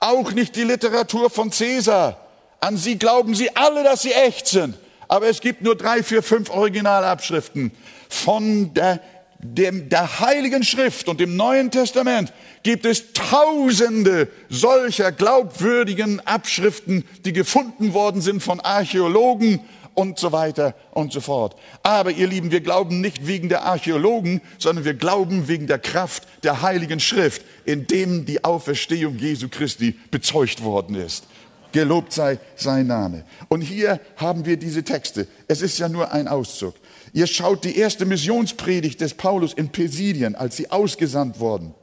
auch 0.00 0.32
nicht 0.32 0.56
die 0.56 0.64
Literatur 0.64 1.30
von 1.30 1.50
Caesar. 1.50 2.18
An 2.60 2.76
sie 2.76 2.98
glauben 2.98 3.34
sie 3.34 3.54
alle, 3.54 3.84
dass 3.84 4.02
sie 4.02 4.12
echt 4.12 4.48
sind. 4.48 4.76
Aber 5.08 5.28
es 5.28 5.40
gibt 5.40 5.62
nur 5.62 5.76
drei, 5.76 6.02
vier, 6.02 6.22
fünf 6.22 6.50
Originalabschriften 6.50 7.72
von 8.08 8.74
der 8.74 9.00
dem, 9.42 9.88
der 9.88 10.20
Heiligen 10.20 10.62
Schrift 10.62 11.08
und 11.08 11.20
dem 11.20 11.36
Neuen 11.36 11.70
Testament 11.70 12.32
gibt 12.62 12.86
es 12.86 13.12
tausende 13.12 14.28
solcher 14.48 15.10
glaubwürdigen 15.10 16.20
Abschriften, 16.20 17.04
die 17.24 17.32
gefunden 17.32 17.92
worden 17.92 18.20
sind 18.20 18.42
von 18.42 18.60
Archäologen 18.60 19.60
und 19.94 20.18
so 20.18 20.32
weiter 20.32 20.74
und 20.92 21.12
so 21.12 21.20
fort. 21.20 21.56
Aber 21.82 22.12
ihr 22.12 22.28
Lieben, 22.28 22.50
wir 22.50 22.60
glauben 22.60 23.00
nicht 23.00 23.26
wegen 23.26 23.48
der 23.48 23.64
Archäologen, 23.64 24.40
sondern 24.58 24.84
wir 24.84 24.94
glauben 24.94 25.48
wegen 25.48 25.66
der 25.66 25.80
Kraft 25.80 26.26
der 26.44 26.62
Heiligen 26.62 27.00
Schrift, 27.00 27.42
in 27.64 27.86
dem 27.86 28.24
die 28.24 28.44
Auferstehung 28.44 29.18
Jesu 29.18 29.48
Christi 29.48 29.98
bezeugt 30.10 30.62
worden 30.62 30.94
ist. 30.94 31.24
Gelobt 31.72 32.12
sei 32.12 32.38
sein 32.54 32.86
Name. 32.86 33.24
Und 33.48 33.62
hier 33.62 33.98
haben 34.16 34.44
wir 34.44 34.56
diese 34.56 34.84
Texte. 34.84 35.26
Es 35.48 35.62
ist 35.62 35.78
ja 35.78 35.88
nur 35.88 36.12
ein 36.12 36.28
Auszug. 36.28 36.74
Ihr 37.12 37.26
schaut 37.26 37.64
die 37.64 37.76
erste 37.76 38.06
Missionspredigt 38.06 39.00
des 39.00 39.14
Paulus 39.14 39.52
in 39.52 39.68
Pesidien, 39.68 40.34
als 40.34 40.56
sie 40.56 40.70
ausgesandt 40.70 41.40
wurden. 41.40 41.74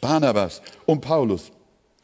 Barnabas 0.00 0.62
und 0.84 1.00
Paulus. 1.00 1.50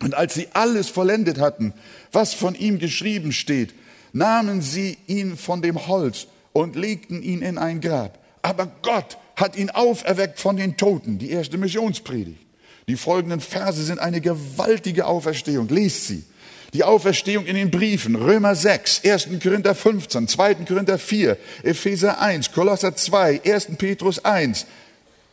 Und 0.03 0.15
als 0.15 0.35
sie 0.35 0.49
alles 0.53 0.89
vollendet 0.89 1.39
hatten, 1.39 1.73
was 2.11 2.35
von 2.35 2.57
ihm 2.57 2.81
geschrieben 2.81 3.31
steht, 3.33 3.73
nahmen 4.12 4.61
sie 4.61 4.99
ihn 5.07 5.37
von 5.37 5.62
dem 5.62 5.87
Holz 5.87 6.27
und 6.53 6.75
legten 6.75 7.23
ihn 7.23 7.41
in 7.41 7.57
ein 7.57 7.81
Grab. 7.81 8.19
Aber 8.43 8.67
Gott 8.83 9.17
hat 9.37 9.57
ihn 9.57 9.71
auferweckt 9.71 10.41
von 10.41 10.57
den 10.57 10.77
Toten. 10.77 11.19
Die 11.19 11.31
erste 11.31 11.59
Missionspredigt. 11.59 12.41
Die 12.89 12.97
folgenden 12.97 13.41
Verse 13.41 13.83
sind 13.85 14.01
eine 14.01 14.21
gewaltige 14.21 15.07
Auferstehung. 15.07 15.69
Lest 15.69 16.09
sie. 16.09 16.25
Die 16.73 16.85
Auferstehung 16.85 17.45
in 17.45 17.55
den 17.55 17.71
Briefen, 17.71 18.17
Römer 18.17 18.55
6, 18.55 19.05
1. 19.05 19.29
Korinther 19.43 19.75
15, 19.75 20.26
2. 20.26 20.55
Korinther 20.55 20.99
4, 20.99 21.37
Epheser 21.64 22.21
1, 22.21 22.50
Kolosser 22.52 22.97
2, 22.97 23.43
1. 23.45 23.76
Petrus 23.76 24.25
1 24.25 24.67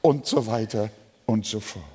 und 0.01 0.25
so 0.25 0.45
weiter 0.45 0.89
und 1.25 1.45
so 1.45 1.61
fort. 1.61 1.85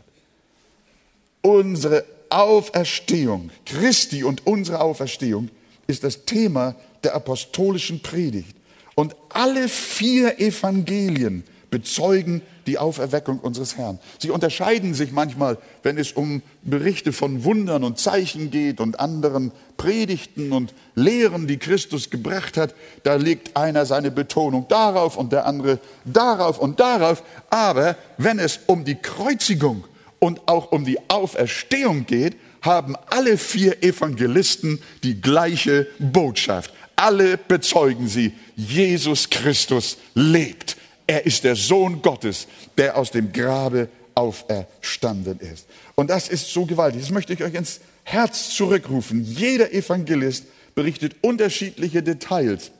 Unsere 1.42 2.06
Auferstehung, 2.30 3.50
Christi 3.66 4.24
und 4.24 4.46
unsere 4.46 4.80
Auferstehung 4.80 5.50
ist 5.86 6.04
das 6.04 6.24
Thema 6.24 6.74
der 7.02 7.14
apostolischen 7.14 8.00
Predigt. 8.00 8.56
Und 8.94 9.14
alle 9.28 9.68
vier 9.68 10.40
Evangelien 10.40 11.44
bezeugen 11.74 12.40
die 12.68 12.78
Auferweckung 12.78 13.40
unseres 13.40 13.76
Herrn. 13.76 13.98
Sie 14.20 14.30
unterscheiden 14.30 14.94
sich 14.94 15.10
manchmal, 15.10 15.58
wenn 15.82 15.98
es 15.98 16.12
um 16.12 16.40
Berichte 16.62 17.12
von 17.12 17.42
Wundern 17.42 17.82
und 17.82 17.98
Zeichen 17.98 18.52
geht 18.52 18.78
und 18.78 19.00
anderen 19.00 19.50
Predigten 19.76 20.52
und 20.52 20.72
Lehren, 20.94 21.48
die 21.48 21.56
Christus 21.56 22.10
gebracht 22.10 22.56
hat. 22.56 22.76
Da 23.02 23.16
legt 23.16 23.56
einer 23.56 23.86
seine 23.86 24.12
Betonung 24.12 24.68
darauf 24.68 25.16
und 25.16 25.32
der 25.32 25.46
andere 25.46 25.80
darauf 26.04 26.60
und 26.60 26.78
darauf. 26.78 27.24
Aber 27.50 27.96
wenn 28.18 28.38
es 28.38 28.60
um 28.68 28.84
die 28.84 28.94
Kreuzigung 28.94 29.82
und 30.20 30.46
auch 30.46 30.70
um 30.70 30.84
die 30.84 30.98
Auferstehung 31.10 32.06
geht, 32.06 32.36
haben 32.62 32.94
alle 33.10 33.36
vier 33.36 33.82
Evangelisten 33.82 34.80
die 35.02 35.20
gleiche 35.20 35.88
Botschaft. 35.98 36.72
Alle 36.94 37.36
bezeugen 37.36 38.06
sie, 38.06 38.32
Jesus 38.54 39.28
Christus 39.28 39.98
lebt. 40.14 40.76
Er 41.06 41.26
ist 41.26 41.44
der 41.44 41.56
Sohn 41.56 42.00
Gottes, 42.02 42.46
der 42.78 42.96
aus 42.96 43.11
dem 43.11 43.32
Grabe 43.32 43.88
auferstanden 44.14 45.38
ist. 45.40 45.66
Und 45.94 46.11
das 46.11 46.28
ist 46.28 46.52
so 46.52 46.64
gewaltig. 46.64 47.02
Das 47.02 47.11
möchte 47.11 47.32
ich 47.32 47.42
euch 47.42 47.54
ins 47.54 47.80
Herz 48.04 48.50
zurückrufen. 48.50 49.25
Jeder 49.25 49.73
Evangelist 49.73 50.44
berichtet 50.75 51.16
unterschiedliche 51.20 52.02
Details, 52.02 52.70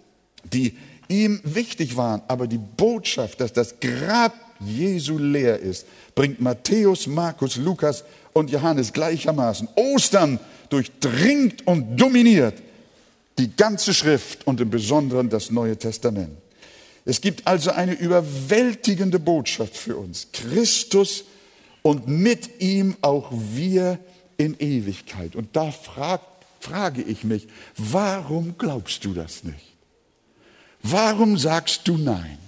die 0.45 0.77
ihm 1.09 1.41
wichtig 1.45 1.97
waren. 1.97 2.23
Aber 2.29 2.47
die 2.47 2.59
Botschaft, 2.59 3.41
dass 3.41 3.53
das 3.53 3.75
Grab 3.81 4.35
Jesu 4.61 5.19
leer 5.19 5.59
ist, 5.59 5.87
bringt 6.15 6.41
Matthäus, 6.41 7.07
Markus, 7.07 7.57
Lukas 7.57 8.05
und 8.33 8.51
Johannes 8.51 8.93
gleichermaßen. 8.93 9.69
Ostern 9.75 10.39
durchdringt 10.69 11.67
und 11.67 11.97
dominiert 12.01 12.55
Die 13.37 13.55
ganze 13.57 13.93
Schrift 13.93 14.47
und 14.47 14.61
im 14.61 14.71
Besonderen 14.71 15.29
das 15.29 15.51
Neue 15.51 15.77
Testament. 15.77 16.44
Es 17.05 17.21
gibt 17.21 17.47
also 17.47 17.71
eine 17.71 17.95
überwältigende 17.95 19.19
Botschaft 19.19 19.77
für 19.77 19.97
uns. 19.97 20.29
Christus 20.33 21.25
und 21.83 22.09
mit 22.09 22.63
ihm 22.63 22.97
auch 23.03 23.31
wir 23.31 23.99
in 24.39 24.59
Ewigkeit. 24.59 25.37
Und 25.37 25.55
da 25.55 25.71
frag, 25.71 26.23
frage 26.61 27.03
ich 27.03 27.25
mich, 27.25 27.47
warum 27.77 28.57
glaubst 28.57 29.05
du 29.05 29.13
das 29.13 29.45
nicht? 29.45 29.75
Warum 30.83 31.37
sagst 31.37 31.87
du 31.89 31.97
nein? 31.97 32.39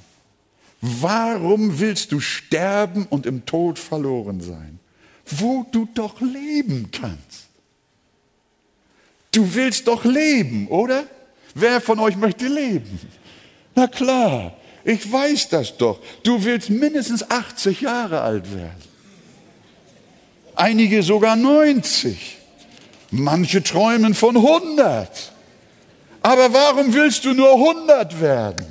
Warum 0.80 1.78
willst 1.80 2.12
du 2.12 2.20
sterben 2.20 3.06
und 3.06 3.26
im 3.26 3.44
Tod 3.46 3.78
verloren 3.78 4.40
sein, 4.40 4.78
wo 5.26 5.66
du 5.70 5.88
doch 5.94 6.20
leben 6.20 6.90
kannst? 6.92 7.46
Du 9.32 9.54
willst 9.54 9.86
doch 9.88 10.04
leben, 10.04 10.68
oder? 10.68 11.06
Wer 11.54 11.80
von 11.80 11.98
euch 11.98 12.16
möchte 12.16 12.46
leben? 12.46 13.00
Na 13.76 13.86
klar, 13.86 14.56
ich 14.84 15.12
weiß 15.12 15.50
das 15.50 15.76
doch. 15.76 16.00
Du 16.22 16.42
willst 16.42 16.70
mindestens 16.70 17.30
80 17.30 17.82
Jahre 17.82 18.22
alt 18.22 18.52
werden. 18.54 18.82
Einige 20.54 21.02
sogar 21.02 21.36
90. 21.36 22.38
Manche 23.10 23.62
träumen 23.62 24.14
von 24.14 24.36
100. 24.36 25.32
Aber 26.22 26.52
warum 26.54 26.94
willst 26.94 27.26
du 27.26 27.34
nur 27.34 27.52
100 27.52 28.20
werden? 28.20 28.66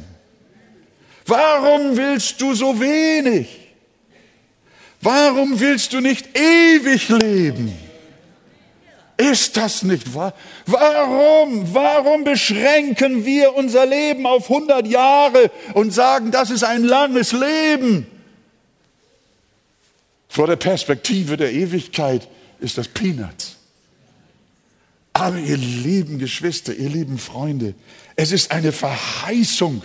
Warum 1.27 1.95
willst 1.95 2.41
du 2.41 2.55
so 2.55 2.79
wenig? 2.79 3.47
Warum 5.01 5.59
willst 5.59 5.93
du 5.93 6.01
nicht 6.01 6.35
ewig 6.35 7.09
leben? 7.09 7.84
Ist 9.17 9.55
das 9.55 9.83
nicht 9.83 10.13
wahr? 10.13 10.33
Warum, 10.65 11.73
warum 11.73 12.23
beschränken 12.25 13.25
wir 13.25 13.55
unser 13.55 13.85
Leben 13.85 14.25
auf 14.25 14.49
100 14.49 14.85
Jahre 14.87 15.51
und 15.73 15.93
sagen, 15.93 16.31
das 16.31 16.49
ist 16.49 16.63
ein 16.63 16.83
langes 16.83 17.31
Leben? 17.31 18.07
Vor 20.27 20.47
der 20.47 20.57
Perspektive 20.57 21.37
der 21.37 21.53
Ewigkeit 21.53 22.27
ist 22.59 22.77
das 22.77 22.89
Peanuts. 22.89 23.55
Aber 25.13 25.37
ihr 25.37 25.55
lieben 25.55 26.19
Geschwister, 26.19 26.73
ihr 26.73 26.89
lieben 26.89 27.17
Freunde, 27.17 27.73
es 28.17 28.33
ist 28.33 28.51
eine 28.51 28.73
Verheißung 28.73 29.81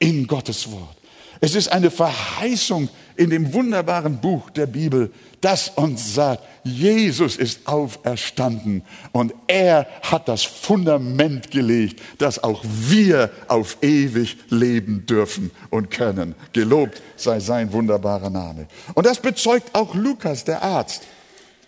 in 0.00 0.26
Gottes 0.26 0.72
Wort. 0.72 0.96
Es 1.40 1.54
ist 1.54 1.68
eine 1.68 1.92
Verheißung 1.92 2.88
in 3.16 3.30
dem 3.30 3.52
wunderbaren 3.52 4.20
Buch 4.20 4.50
der 4.50 4.66
Bibel, 4.66 5.10
das 5.40 5.68
uns 5.68 6.14
sagt, 6.14 6.42
Jesus 6.64 7.36
ist 7.36 7.66
auferstanden 7.66 8.82
und 9.12 9.34
er 9.46 9.86
hat 10.02 10.28
das 10.28 10.42
Fundament 10.42 11.50
gelegt, 11.50 12.00
dass 12.18 12.42
auch 12.42 12.64
wir 12.64 13.30
auf 13.48 13.78
ewig 13.82 14.36
leben 14.48 15.04
dürfen 15.06 15.50
und 15.70 15.90
können. 15.90 16.34
Gelobt 16.52 17.02
sei 17.16 17.40
sein 17.40 17.72
wunderbarer 17.72 18.30
Name. 18.30 18.66
Und 18.94 19.06
das 19.06 19.20
bezeugt 19.20 19.74
auch 19.74 19.94
Lukas, 19.94 20.44
der 20.44 20.62
Arzt, 20.62 21.02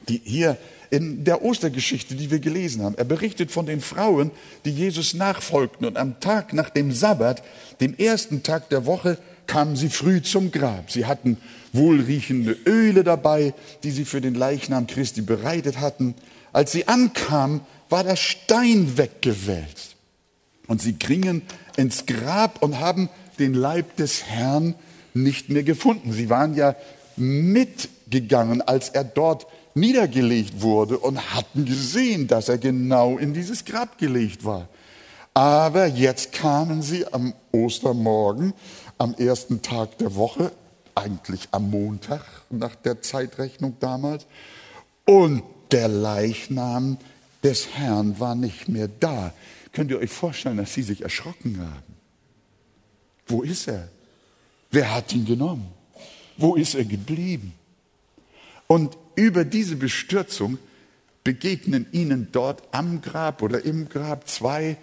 die 0.09 0.21
hier 0.25 0.57
in 0.91 1.25
der 1.25 1.43
Ostergeschichte, 1.43 2.15
die 2.15 2.31
wir 2.31 2.39
gelesen 2.39 2.83
haben. 2.83 2.97
Er 2.97 3.05
berichtet 3.05 3.51
von 3.51 3.67
den 3.67 3.81
Frauen, 3.81 4.31
die 4.65 4.71
Jesus 4.71 5.15
nachfolgten 5.15 5.87
und 5.87 5.97
am 5.97 6.21
Tag 6.21 6.53
nach 6.53 6.71
dem 6.71 6.93
Sabbat, 6.93 7.43
dem 7.81 7.95
ersten 7.97 8.43
Tag 8.43 8.69
der 8.71 8.87
Woche, 8.87 9.19
kamen 9.47 9.77
sie 9.77 9.89
früh 9.89 10.23
zum 10.23 10.51
Grab. 10.51 10.91
Sie 10.91 11.07
hatten 11.07 11.37
wohlriechende 11.73 12.57
Öle 12.67 13.05
dabei, 13.05 13.55
die 13.83 13.91
sie 13.91 14.05
für 14.05 14.21
den 14.21 14.35
Leichnam 14.35 14.87
Christi 14.87 15.23
bereitet 15.23 15.81
hatten. 15.81 16.15
Als 16.53 16.73
sie 16.73 16.89
ankamen, 16.89 17.61
war 17.89 18.05
der 18.05 18.17
Stein 18.17 18.97
weggewälzt. 18.97 19.97
Und 20.67 20.83
sie 20.83 20.95
gingen 20.95 21.43
ins 21.77 22.07
Grab 22.07 22.63
und 22.63 22.81
haben 22.81 23.09
den 23.39 23.55
Leib 23.55 23.97
des 23.97 24.25
Herrn 24.25 24.75
nicht 25.15 25.49
mehr 25.49 25.63
gefunden. 25.63 26.13
Sie 26.13 26.29
waren 26.31 26.55
ja 26.55 26.75
mitgegangen, 27.17 28.63
als 28.63 28.89
er 28.89 29.05
dort 29.05 29.47
niedergelegt 29.75 30.63
wurde 30.63 30.99
und 30.99 31.35
hatten 31.35 31.65
gesehen, 31.65 32.27
dass 32.27 32.49
er 32.49 32.59
genau 32.59 33.19
in 33.19 33.35
dieses 33.35 33.65
Grab 33.65 33.99
gelegt 33.99 34.45
war. 34.45 34.69
Aber 35.35 35.87
jetzt 35.87 36.33
kamen 36.33 36.81
sie 36.81 37.07
am 37.13 37.35
Ostermorgen, 37.53 38.55
am 38.99 39.15
ersten 39.15 39.63
Tag 39.63 39.99
der 39.99 40.15
Woche, 40.15 40.53
eigentlich 40.95 41.49
am 41.53 41.71
Montag 41.71 42.23
nach 42.51 42.75
der 42.75 43.03
Zeitrechnung 43.03 43.77
damals, 43.81 44.27
und 45.05 45.43
der 45.71 45.89
Leichnam 45.89 46.99
des 47.43 47.69
Herrn 47.75 48.19
war 48.19 48.35
nicht 48.35 48.69
mehr 48.69 48.89
da. 48.89 49.33
Könnt 49.73 49.91
ihr 49.91 49.99
euch 49.99 50.11
vorstellen, 50.11 50.57
dass 50.57 50.75
sie 50.75 50.83
sich 50.83 51.03
erschrocken 51.03 51.61
haben? 51.61 51.97
Wo 53.27 53.43
ist 53.43 53.69
er? 53.69 53.89
Wer 54.71 54.95
hat 54.95 55.13
ihn 55.13 55.25
genommen? 55.25 55.69
Wo 56.37 56.55
ist 56.57 56.75
er 56.75 56.85
geblieben? 56.85 57.53
Und 58.67 58.97
über 59.15 59.45
diese 59.45 59.77
Bestürzung 59.77 60.59
begegnen 61.25 61.87
ihnen 61.93 62.29
dort 62.33 62.63
am 62.73 63.01
Grab 63.01 63.43
oder 63.43 63.65
im 63.65 63.89
Grab 63.89 64.29
zwei 64.29 64.77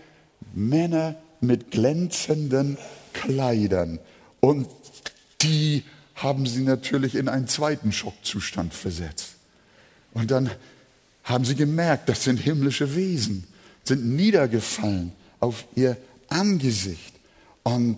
Männer 0.54 1.16
mit 1.42 1.72
glänzenden 1.72 2.78
Kleidern. 3.14 4.00
Und 4.40 4.68
die 5.42 5.84
haben 6.16 6.46
sie 6.46 6.62
natürlich 6.62 7.16
in 7.16 7.30
einen 7.30 7.48
zweiten 7.48 7.92
Schockzustand 7.92 8.74
versetzt. 8.74 9.36
Und 10.14 10.32
dann 10.32 10.50
haben 11.24 11.46
sie 11.46 11.56
gemerkt, 11.56 12.10
das 12.10 12.24
sind 12.24 12.38
himmlische 12.38 12.96
Wesen, 12.96 13.46
sind 13.84 14.06
niedergefallen 14.16 15.12
auf 15.40 15.66
ihr 15.76 15.98
Angesicht 16.30 17.14
und 17.64 17.98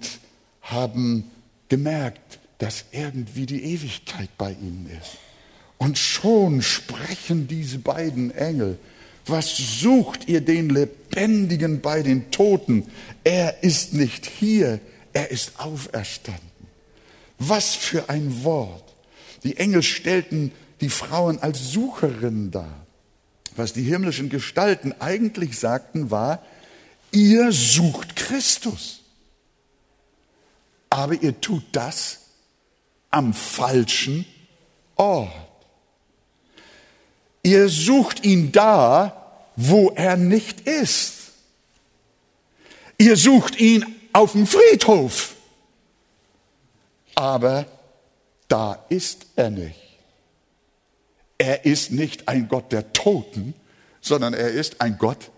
haben 0.61 1.29
gemerkt, 1.69 2.39
dass 2.57 2.85
irgendwie 2.91 3.45
die 3.45 3.63
Ewigkeit 3.63 4.29
bei 4.37 4.51
ihnen 4.51 4.89
ist. 5.01 5.17
Und 5.77 5.97
schon 5.97 6.61
sprechen 6.61 7.47
diese 7.47 7.79
beiden 7.79 8.31
Engel, 8.31 8.77
was 9.25 9.57
sucht 9.57 10.27
ihr 10.27 10.41
den 10.41 10.69
Lebendigen 10.69 11.81
bei 11.81 12.03
den 12.03 12.31
Toten? 12.31 12.85
Er 13.23 13.63
ist 13.63 13.93
nicht 13.93 14.25
hier, 14.25 14.79
er 15.15 15.31
ist 15.31 15.59
auferstanden. 15.59 16.43
Was 17.39 17.73
für 17.73 18.09
ein 18.09 18.43
Wort. 18.43 18.93
Die 19.43 19.57
Engel 19.57 19.81
stellten 19.81 20.51
die 20.81 20.89
Frauen 20.89 21.39
als 21.39 21.71
Sucherinnen 21.71 22.51
dar. 22.51 22.85
Was 23.55 23.71
die 23.71 23.83
himmlischen 23.83 24.29
Gestalten 24.29 24.93
eigentlich 24.99 25.57
sagten, 25.57 26.11
war, 26.11 26.43
ihr 27.11 27.53
sucht 27.53 28.17
Christus. 28.17 29.03
Aber 30.89 31.13
ihr 31.13 31.39
tut 31.39 31.63
das 31.71 32.19
am 33.09 33.33
falschen 33.33 34.25
Ort. 34.97 35.31
Ihr 37.41 37.69
sucht 37.69 38.25
ihn 38.25 38.51
da, 38.51 39.45
wo 39.55 39.91
er 39.91 40.17
nicht 40.17 40.61
ist. 40.61 41.13
Ihr 42.97 43.15
sucht 43.15 43.59
ihn 43.59 43.94
auf 44.15 44.31
dem 44.31 44.47
Friedhof. 44.47 45.35
Aber 47.15 47.65
da 48.47 48.85
ist 48.87 49.27
er 49.35 49.49
nicht. 49.49 49.79
Er 51.37 51.65
ist 51.65 51.91
nicht 51.91 52.29
ein 52.29 52.47
Gott 52.47 52.71
der 52.71 52.93
Toten, 52.93 53.53
sondern 53.99 54.33
er 54.33 54.51
ist 54.51 54.79
ein 54.79 54.97
Gott 54.97 55.31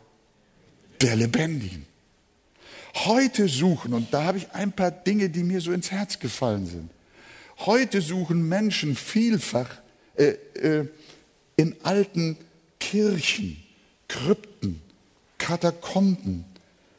der 1.01 1.15
Lebendigen. 1.15 1.87
Heute 3.05 3.47
suchen, 3.47 3.93
und 3.93 4.13
da 4.13 4.25
habe 4.25 4.37
ich 4.37 4.51
ein 4.51 4.71
paar 4.71 4.91
Dinge, 4.91 5.29
die 5.29 5.43
mir 5.43 5.59
so 5.59 5.71
ins 5.71 5.89
Herz 5.89 6.19
gefallen 6.19 6.67
sind. 6.67 6.91
Heute 7.59 8.01
suchen 8.01 8.47
Menschen 8.47 8.95
vielfach 8.95 9.69
äh, 10.15 10.33
äh, 10.53 10.87
in 11.55 11.75
alten 11.81 12.37
Kirchen, 12.79 13.63
Krypten, 14.07 14.81
Katakomben, 15.39 16.45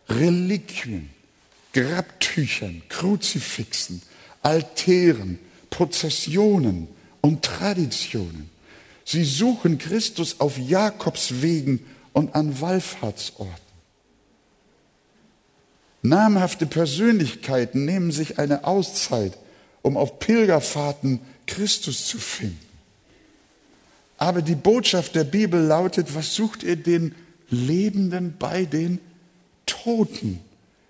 Reliquien, 0.09 1.11
Grabtüchern, 1.73 2.83
Kruzifixen, 2.89 4.03
Altären, 4.43 5.39
Prozessionen 5.71 6.89
und 7.21 7.45
Traditionen. 7.45 8.51
Sie 9.05 9.25
suchen 9.25 9.79
Christus 9.79 10.41
auf 10.41 10.59
Jakobswegen 10.59 11.85
und 12.13 12.35
an 12.35 12.61
Wallfahrtsorten. 12.61 13.69
Namhafte 16.03 16.67
Persönlichkeiten 16.67 17.85
nehmen 17.85 18.13
sich 18.13 18.39
eine 18.39 18.65
Auszeit, 18.65 19.37
um 19.83 19.97
auf 19.97 20.19
Pilgerfahrten 20.19 21.21
Christus 21.47 22.07
zu 22.07 22.19
finden. 22.19 22.59
Aber 24.17 24.43
die 24.43 24.55
Botschaft 24.55 25.15
der 25.15 25.25
Bibel 25.25 25.61
lautet, 25.61 26.15
was 26.15 26.35
sucht 26.35 26.63
ihr 26.63 26.77
den 26.77 27.15
Lebenden 27.51 28.35
bei 28.39 28.65
den 28.65 29.01
Toten? 29.65 30.41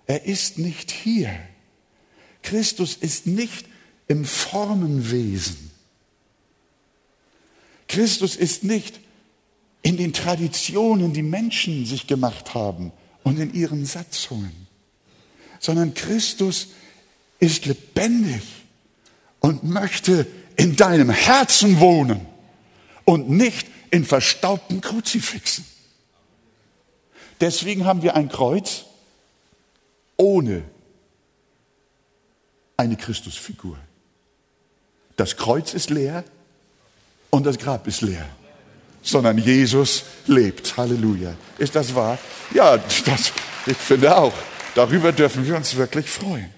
Er 0.09 0.25
ist 0.25 0.57
nicht 0.57 0.89
hier. 0.89 1.29
Christus 2.41 2.95
ist 2.95 3.27
nicht 3.27 3.67
im 4.07 4.25
Formenwesen. 4.25 5.69
Christus 7.87 8.35
ist 8.35 8.63
nicht 8.63 8.99
in 9.83 9.97
den 9.97 10.11
Traditionen, 10.11 11.13
die 11.13 11.21
Menschen 11.21 11.85
sich 11.85 12.07
gemacht 12.07 12.55
haben 12.55 12.91
und 13.21 13.37
in 13.37 13.53
ihren 13.53 13.85
Satzungen, 13.85 14.65
sondern 15.59 15.93
Christus 15.93 16.69
ist 17.39 17.67
lebendig 17.67 18.41
und 19.41 19.63
möchte 19.63 20.25
in 20.55 20.75
deinem 20.75 21.11
Herzen 21.11 21.79
wohnen 21.79 22.25
und 23.05 23.29
nicht 23.29 23.67
in 23.91 24.03
verstaubten 24.03 24.81
Kruzifixen. 24.81 25.65
Deswegen 27.41 27.85
haben 27.85 28.01
wir 28.01 28.15
ein 28.15 28.29
Kreuz 28.29 28.85
ohne 30.19 30.63
eine 32.77 32.95
Christusfigur. 32.95 33.77
Das 35.15 35.35
Kreuz 35.35 35.73
ist 35.73 35.89
leer 35.89 36.23
und 37.29 37.45
das 37.45 37.57
Grab 37.57 37.87
ist 37.87 38.01
leer, 38.01 38.25
sondern 39.01 39.37
Jesus 39.37 40.03
lebt. 40.27 40.77
Halleluja. 40.77 41.33
Ist 41.57 41.75
das 41.75 41.95
wahr? 41.95 42.17
Ja, 42.53 42.77
das, 42.77 43.33
ich 43.65 43.77
finde 43.77 44.15
auch. 44.15 44.33
Darüber 44.75 45.11
dürfen 45.11 45.45
wir 45.45 45.55
uns 45.55 45.75
wirklich 45.75 46.09
freuen. 46.09 46.49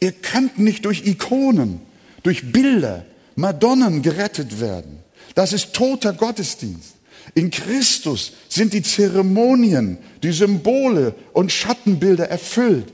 Ihr 0.00 0.12
könnt 0.12 0.58
nicht 0.58 0.84
durch 0.84 1.06
Ikonen, 1.06 1.80
durch 2.22 2.50
Bilder, 2.52 3.04
Madonnen 3.36 4.02
gerettet 4.02 4.60
werden. 4.60 5.02
Das 5.34 5.52
ist 5.52 5.74
toter 5.74 6.12
Gottesdienst. 6.12 6.93
In 7.34 7.50
Christus 7.50 8.32
sind 8.48 8.72
die 8.72 8.82
Zeremonien, 8.82 9.98
die 10.22 10.32
Symbole 10.32 11.14
und 11.32 11.50
Schattenbilder 11.50 12.28
erfüllt. 12.28 12.92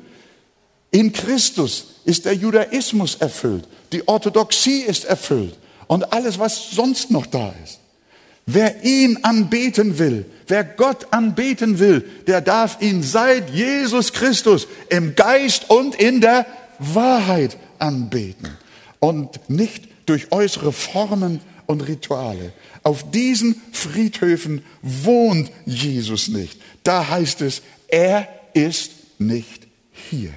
In 0.91 1.13
Christus 1.13 1.87
ist 2.05 2.25
der 2.25 2.35
Judaismus 2.35 3.17
erfüllt, 3.17 3.69
die 3.93 4.07
Orthodoxie 4.09 4.81
ist 4.81 5.05
erfüllt 5.05 5.57
und 5.87 6.13
alles, 6.13 6.39
was 6.39 6.71
sonst 6.71 7.11
noch 7.11 7.27
da 7.27 7.55
ist. 7.63 7.81
Wer 8.47 8.83
ihn 8.83 9.19
anbeten 9.23 9.99
will, 9.99 10.25
wer 10.49 10.65
Gott 10.65 11.13
anbeten 11.13 11.79
will, 11.79 12.05
der 12.27 12.41
darf 12.41 12.81
ihn 12.81 13.03
seit 13.03 13.51
Jesus 13.51 14.13
Christus 14.13 14.67
im 14.89 15.15
Geist 15.15 15.71
und 15.71 15.95
in 15.95 16.21
der 16.21 16.47
Wahrheit 16.79 17.57
anbeten 17.79 18.57
und 18.99 19.49
nicht 19.49 19.85
durch 20.07 20.33
äußere 20.33 20.73
Formen 20.73 21.41
und 21.71 21.83
Rituale. 21.83 22.53
Auf 22.83 23.13
diesen 23.13 23.63
Friedhöfen 23.71 24.65
wohnt 24.83 25.53
Jesus 25.67 26.27
nicht. 26.27 26.61
Da 26.83 27.09
heißt 27.09 27.43
es, 27.43 27.63
er 27.87 28.29
ist 28.55 28.91
nicht 29.21 29.69
hier. 29.93 30.35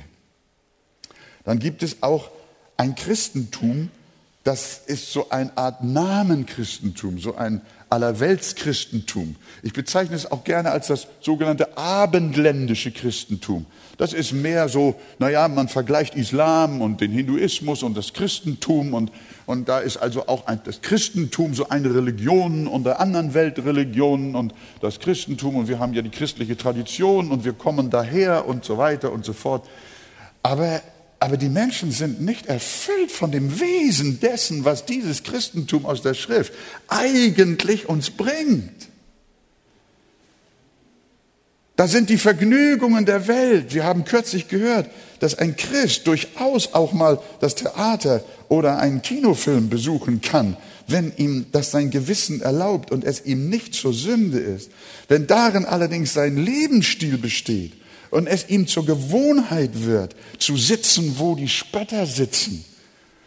Dann 1.44 1.58
gibt 1.58 1.82
es 1.82 2.04
auch 2.04 2.30
ein 2.78 2.94
Christentum, 2.94 3.90
das 4.44 4.82
ist 4.86 5.12
so 5.12 5.32
eine 5.32 5.58
Art 5.58 5.84
Namenchristentum, 5.84 7.18
so 7.18 7.36
ein 7.36 7.62
Allerweltschristentum. 7.94 9.36
Ich 9.62 9.72
bezeichne 9.72 10.16
es 10.16 10.32
auch 10.32 10.44
gerne 10.44 10.72
als 10.72 10.88
das 10.88 11.08
sogenannte 11.22 11.78
abendländische 11.78 12.92
Christentum. 12.92 13.68
Das 13.98 14.14
ist 14.14 14.34
mehr 14.34 14.68
so, 14.68 14.96
naja, 15.20 15.48
man 15.48 15.68
vergleicht 15.68 16.16
Islam 16.16 16.82
und 16.82 17.02
den 17.02 17.12
Hinduismus 17.12 17.84
und 17.84 17.96
das 17.96 18.14
Christentum 18.14 18.96
und, 18.96 19.12
und 19.46 19.70
da 19.70 19.78
ist 19.78 19.98
also 19.98 20.26
auch 20.26 20.48
ein, 20.48 20.60
das 20.64 20.82
Christentum 20.82 21.54
so 21.54 21.70
eine 21.70 21.94
Religion 21.94 22.68
unter 22.68 23.00
anderen 23.00 23.36
Weltreligionen 23.36 24.36
und 24.36 24.56
das 24.82 25.00
Christentum 25.00 25.56
und 25.56 25.68
wir 25.68 25.78
haben 25.78 25.94
ja 25.94 26.02
die 26.02 26.10
christliche 26.10 26.58
Tradition 26.58 27.30
und 27.30 27.46
wir 27.46 27.54
kommen 27.54 27.92
daher 27.92 28.48
und 28.48 28.66
so 28.66 28.80
weiter 28.80 29.12
und 29.12 29.24
so 29.24 29.34
fort. 29.34 29.70
Aber 30.42 30.82
aber 31.24 31.38
die 31.38 31.48
Menschen 31.48 31.94
sind 31.94 32.20
nicht 32.20 32.48
erfüllt 32.48 33.10
von 33.10 33.32
dem 33.32 33.62
Wesen 33.62 34.20
dessen, 34.20 34.66
was 34.66 34.86
dieses 34.86 35.24
Christentum 35.24 35.86
aus 35.86 36.02
der 36.02 36.16
Schrift 36.16 36.52
eigentlich 36.90 37.88
uns 37.88 38.10
bringt. 38.10 38.90
Da 41.78 41.88
sind 41.88 42.10
die 42.10 42.18
Vergnügungen 42.18 43.06
der 43.06 43.30
Welt. 43.30 43.74
Wir 43.74 43.86
haben 43.86 44.04
kürzlich 44.04 44.50
gehört, 44.50 44.90
dass 45.22 45.40
ein 45.40 45.56
Christ 45.56 46.08
durchaus 46.08 46.74
auch 46.74 46.92
mal 46.92 47.22
das 47.40 47.56
Theater 47.56 48.22
oder 48.50 48.80
einen 48.80 49.02
Kinofilm 49.02 49.70
besuchen 49.70 50.20
kann, 50.20 50.58
wenn 50.88 51.14
ihm 51.16 51.46
das 51.54 51.72
sein 51.72 51.90
Gewissen 51.90 52.42
erlaubt 52.42 52.92
und 52.92 53.06
es 53.06 53.26
ihm 53.26 53.48
nicht 53.48 53.76
zur 53.76 53.94
Sünde 53.94 54.40
ist. 54.40 54.72
Wenn 55.08 55.26
darin 55.26 55.64
allerdings 55.64 56.12
sein 56.12 56.36
Lebensstil 56.36 57.18
besteht 57.18 57.72
und 58.14 58.28
es 58.28 58.50
ihm 58.50 58.68
zur 58.68 58.86
Gewohnheit 58.86 59.72
wird, 59.74 60.16
zu 60.38 60.56
sitzen, 60.56 61.16
wo 61.18 61.36
die 61.36 61.50
Spötter 61.50 62.06
sitzen. 62.06 62.64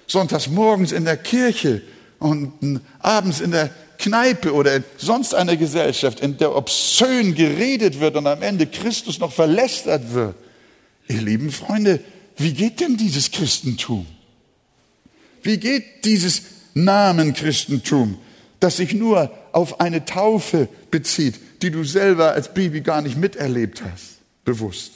Sonntags 0.06 0.48
morgens 0.48 0.92
in 0.92 1.04
der 1.04 1.16
Kirche 1.16 1.82
und 2.18 2.80
abends 3.00 3.40
in 3.40 3.50
der 3.50 3.70
Kneipe 3.98 4.54
oder 4.54 4.82
sonst 4.96 5.34
einer 5.34 5.56
Gesellschaft, 5.56 6.20
in 6.20 6.36
der 6.38 6.54
obszön 6.54 7.34
geredet 7.34 7.98
wird 7.98 8.16
und 8.16 8.26
am 8.26 8.42
Ende 8.42 8.66
Christus 8.66 9.18
noch 9.18 9.32
verlästert 9.32 10.12
wird. 10.12 10.36
Ihr 11.08 11.22
lieben 11.22 11.50
Freunde, 11.50 12.00
wie 12.36 12.52
geht 12.52 12.80
denn 12.80 12.96
dieses 12.96 13.30
Christentum? 13.30 14.06
Wie 15.42 15.58
geht 15.58 16.04
dieses 16.04 16.42
Namenchristentum, 16.74 18.18
das 18.60 18.76
sich 18.76 18.94
nur 18.94 19.32
auf 19.52 19.80
eine 19.80 20.04
Taufe 20.04 20.68
bezieht, 20.90 21.40
die 21.62 21.70
du 21.70 21.84
selber 21.84 22.32
als 22.32 22.52
Baby 22.52 22.82
gar 22.82 23.02
nicht 23.02 23.16
miterlebt 23.16 23.82
hast? 23.82 24.15
Bewusst. 24.46 24.92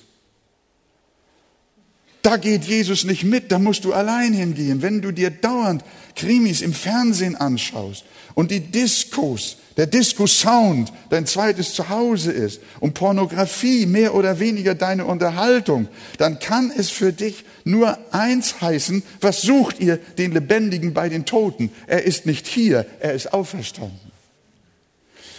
Da 2.23 2.37
geht 2.37 2.65
Jesus 2.65 3.05
nicht 3.05 3.25
mit, 3.25 3.51
da 3.51 3.59
musst 3.59 3.85
du 3.85 3.93
allein 3.93 4.33
hingehen. 4.33 4.83
Wenn 4.83 5.01
du 5.01 5.11
dir 5.11 5.31
dauernd 5.31 5.83
Krimis 6.15 6.61
im 6.61 6.75
Fernsehen 6.75 7.35
anschaust 7.35 8.05
und 8.35 8.51
die 8.51 8.61
Diskos, 8.61 9.57
der 9.77 9.87
Disco-Sound 9.87 10.93
dein 11.09 11.27
zweites 11.27 11.73
Zuhause 11.73 12.31
ist 12.31 12.61
und 12.79 12.93
Pornografie 12.93 13.87
mehr 13.87 14.15
oder 14.15 14.39
weniger 14.39 14.75
deine 14.75 15.07
Unterhaltung, 15.07 15.89
dann 16.19 16.39
kann 16.39 16.71
es 16.77 16.91
für 16.91 17.13
dich 17.13 17.45
nur 17.65 17.99
eins 18.13 18.61
heißen, 18.61 19.03
was 19.23 19.41
sucht 19.41 19.81
ihr 19.81 19.97
den 19.97 20.33
Lebendigen 20.33 20.93
bei 20.93 21.09
den 21.09 21.25
Toten? 21.25 21.71
Er 21.87 22.05
ist 22.05 22.27
nicht 22.27 22.47
hier, 22.47 22.85
er 23.01 23.15
ist 23.15 23.33
auferstanden. 23.33 24.10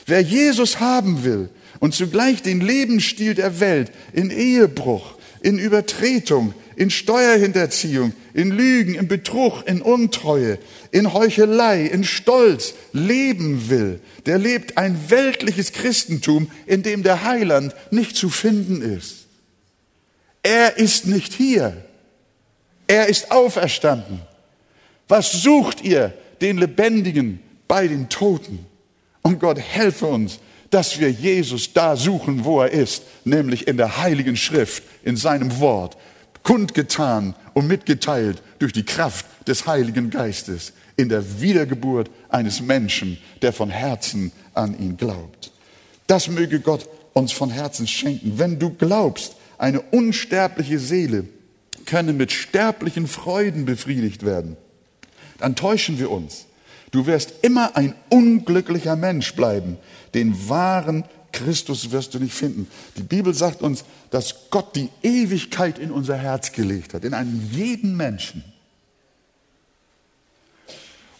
Wer 0.05 0.21
Jesus 0.21 0.79
haben 0.79 1.23
will, 1.23 1.49
und 1.81 1.95
zugleich 1.95 2.41
den 2.43 2.61
Lebensstil 2.61 3.33
der 3.33 3.59
Welt 3.59 3.91
in 4.13 4.29
Ehebruch, 4.29 5.15
in 5.41 5.57
Übertretung, 5.57 6.53
in 6.75 6.91
Steuerhinterziehung, 6.91 8.13
in 8.33 8.51
Lügen, 8.51 8.93
in 8.93 9.07
Betrug, 9.07 9.67
in 9.67 9.81
Untreue, 9.81 10.59
in 10.91 11.11
Heuchelei, 11.11 11.85
in 11.85 12.03
Stolz 12.03 12.75
leben 12.93 13.69
will, 13.69 13.99
der 14.27 14.37
lebt 14.37 14.77
ein 14.77 15.09
weltliches 15.09 15.73
Christentum, 15.73 16.51
in 16.67 16.83
dem 16.83 17.01
der 17.01 17.23
Heiland 17.23 17.75
nicht 17.89 18.15
zu 18.15 18.29
finden 18.29 18.83
ist. 18.83 19.25
Er 20.43 20.77
ist 20.77 21.07
nicht 21.07 21.33
hier. 21.33 21.83
Er 22.87 23.07
ist 23.07 23.31
auferstanden. 23.31 24.21
Was 25.07 25.31
sucht 25.31 25.81
ihr 25.81 26.13
den 26.41 26.57
Lebendigen 26.57 27.39
bei 27.67 27.87
den 27.87 28.07
Toten? 28.09 28.65
Und 29.21 29.39
Gott 29.39 29.59
helfe 29.59 30.07
uns, 30.07 30.39
dass 30.69 30.99
wir 30.99 31.11
Jesus 31.11 31.73
da 31.73 31.95
suchen, 31.95 32.45
wo 32.45 32.61
er 32.61 32.71
ist, 32.71 33.03
nämlich 33.25 33.67
in 33.67 33.77
der 33.77 33.97
Heiligen 33.97 34.37
Schrift, 34.37 34.83
in 35.03 35.17
seinem 35.17 35.59
Wort, 35.59 35.97
kundgetan 36.43 37.35
und 37.53 37.67
mitgeteilt 37.67 38.41
durch 38.59 38.73
die 38.73 38.85
Kraft 38.85 39.25
des 39.47 39.67
Heiligen 39.67 40.09
Geistes 40.09 40.73
in 40.97 41.09
der 41.09 41.41
Wiedergeburt 41.41 42.09
eines 42.29 42.61
Menschen, 42.61 43.17
der 43.41 43.53
von 43.53 43.69
Herzen 43.69 44.31
an 44.53 44.77
ihn 44.79 44.97
glaubt. 44.97 45.51
Das 46.07 46.27
möge 46.27 46.59
Gott 46.59 46.87
uns 47.13 47.31
von 47.31 47.49
Herzen 47.49 47.87
schenken. 47.87 48.39
Wenn 48.39 48.59
du 48.59 48.69
glaubst, 48.69 49.35
eine 49.57 49.81
unsterbliche 49.81 50.79
Seele 50.79 51.25
könne 51.85 52.13
mit 52.13 52.31
sterblichen 52.31 53.07
Freuden 53.07 53.65
befriedigt 53.65 54.25
werden, 54.25 54.57
dann 55.37 55.55
täuschen 55.55 55.99
wir 55.99 56.11
uns. 56.11 56.45
Du 56.91 57.05
wirst 57.05 57.33
immer 57.41 57.75
ein 57.77 57.95
unglücklicher 58.09 58.95
Mensch 58.95 59.33
bleiben. 59.33 59.77
Den 60.13 60.49
wahren 60.49 61.05
Christus 61.31 61.91
wirst 61.91 62.13
du 62.13 62.19
nicht 62.19 62.33
finden. 62.33 62.67
Die 62.97 63.03
Bibel 63.03 63.33
sagt 63.33 63.61
uns, 63.61 63.85
dass 64.09 64.49
Gott 64.49 64.75
die 64.75 64.89
Ewigkeit 65.01 65.79
in 65.79 65.91
unser 65.91 66.17
Herz 66.17 66.51
gelegt 66.51 66.93
hat, 66.93 67.05
in 67.05 67.13
einen 67.13 67.49
jeden 67.53 67.95
Menschen. 67.95 68.43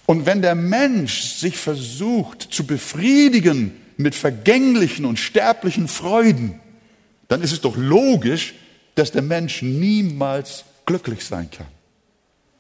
Und 0.06 0.26
wenn 0.26 0.42
der 0.42 0.56
Mensch 0.56 1.22
sich 1.22 1.56
versucht 1.58 2.42
zu 2.42 2.66
befriedigen 2.66 3.72
mit 3.96 4.14
vergänglichen 4.14 5.06
und 5.06 5.20
sterblichen 5.20 5.88
Freuden, 5.88 6.60
dann 7.30 7.42
ist 7.42 7.54
es 7.54 7.62
doch 7.62 7.78
logisch, 7.78 8.56
dass 8.96 9.14
der 9.14 9.22
Mensch 9.22 9.62
niemals 9.62 10.66
glücklich 10.86 11.24
sein 11.24 11.50
kann, 11.50 11.68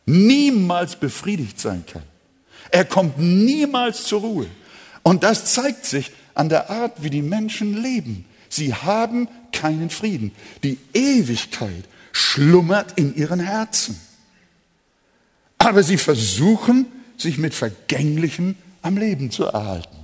niemals 0.05 0.95
befriedigt 0.95 1.59
sein 1.59 1.83
kann. 1.85 2.03
Er 2.69 2.85
kommt 2.85 3.17
niemals 3.17 4.03
zur 4.03 4.21
Ruhe. 4.21 4.47
Und 5.03 5.23
das 5.23 5.53
zeigt 5.53 5.85
sich 5.85 6.11
an 6.33 6.49
der 6.49 6.69
Art, 6.69 7.03
wie 7.03 7.09
die 7.09 7.21
Menschen 7.21 7.81
leben. 7.81 8.25
Sie 8.49 8.73
haben 8.73 9.27
keinen 9.51 9.89
Frieden. 9.89 10.31
Die 10.63 10.77
Ewigkeit 10.93 11.85
schlummert 12.11 12.93
in 12.97 13.15
ihren 13.15 13.39
Herzen. 13.39 13.99
Aber 15.57 15.83
sie 15.83 15.97
versuchen, 15.97 16.85
sich 17.17 17.37
mit 17.37 17.53
Vergänglichem 17.53 18.55
am 18.81 18.97
Leben 18.97 19.31
zu 19.31 19.45
erhalten. 19.45 19.95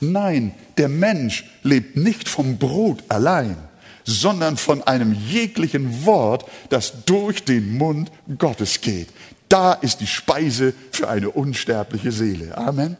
Nein, 0.00 0.54
der 0.78 0.88
Mensch 0.88 1.44
lebt 1.62 1.96
nicht 1.96 2.28
vom 2.28 2.58
Brot 2.58 3.02
allein, 3.08 3.56
sondern 4.04 4.56
von 4.56 4.82
einem 4.82 5.14
jeglichen 5.14 6.04
Wort, 6.04 6.46
das 6.70 7.04
durch 7.04 7.44
den 7.44 7.76
Mund 7.76 8.10
Gottes 8.38 8.80
geht. 8.80 9.08
Da 9.50 9.72
ist 9.72 10.00
die 10.00 10.06
Speise 10.06 10.72
für 10.92 11.08
eine 11.08 11.28
unsterbliche 11.28 12.12
Seele. 12.12 12.56
Amen. 12.56 12.96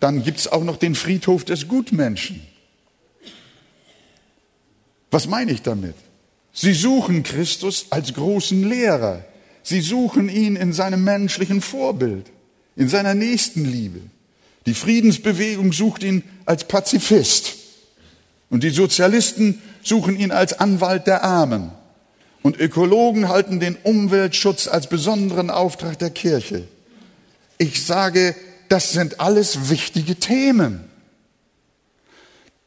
Dann 0.00 0.24
gibt 0.24 0.40
es 0.40 0.48
auch 0.48 0.64
noch 0.64 0.76
den 0.76 0.96
Friedhof 0.96 1.44
des 1.44 1.68
Gutmenschen. 1.68 2.42
Was 5.12 5.28
meine 5.28 5.52
ich 5.52 5.62
damit? 5.62 5.94
Sie 6.52 6.74
suchen 6.74 7.22
Christus 7.22 7.86
als 7.90 8.12
großen 8.12 8.68
Lehrer. 8.68 9.24
Sie 9.62 9.80
suchen 9.80 10.28
ihn 10.28 10.56
in 10.56 10.72
seinem 10.72 11.04
menschlichen 11.04 11.60
Vorbild, 11.60 12.26
in 12.74 12.88
seiner 12.88 13.14
Nächstenliebe. 13.14 14.00
Die 14.66 14.74
Friedensbewegung 14.74 15.72
sucht 15.72 16.02
ihn 16.02 16.24
als 16.44 16.64
Pazifist. 16.64 17.54
Und 18.50 18.64
die 18.64 18.70
Sozialisten 18.70 19.62
suchen 19.84 20.18
ihn 20.18 20.32
als 20.32 20.58
Anwalt 20.58 21.06
der 21.06 21.22
Armen. 21.22 21.70
Und 22.42 22.58
Ökologen 22.58 23.28
halten 23.28 23.60
den 23.60 23.76
Umweltschutz 23.76 24.68
als 24.68 24.88
besonderen 24.88 25.50
Auftrag 25.50 25.98
der 25.98 26.10
Kirche. 26.10 26.66
Ich 27.58 27.84
sage, 27.84 28.34
das 28.68 28.92
sind 28.92 29.20
alles 29.20 29.70
wichtige 29.70 30.16
Themen. 30.16 30.88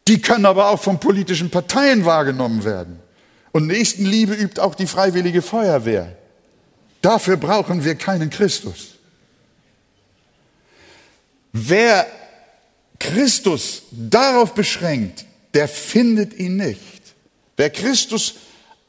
Die 0.08 0.22
können 0.22 0.46
aber 0.46 0.70
auch 0.70 0.82
von 0.82 1.00
politischen 1.00 1.50
Parteien 1.50 2.06
wahrgenommen 2.06 2.64
werden. 2.64 3.00
Und 3.52 3.68
Nächstenliebe 3.68 4.34
übt 4.34 4.60
auch 4.60 4.76
die 4.76 4.88
freiwillige 4.88 5.42
Feuerwehr. 5.42 6.16
Dafür 7.02 7.38
brauchen 7.38 7.84
wir 7.84 7.96
keinen 7.96 8.30
Christus. 8.30 8.96
Wer 11.54 12.06
Christus 13.00 13.84
darauf 13.92 14.54
beschränkt, 14.54 15.26
der 15.54 15.68
findet 15.68 16.34
ihn 16.34 16.58
nicht. 16.58 17.02
Wer 17.58 17.70
Christus 17.70 18.36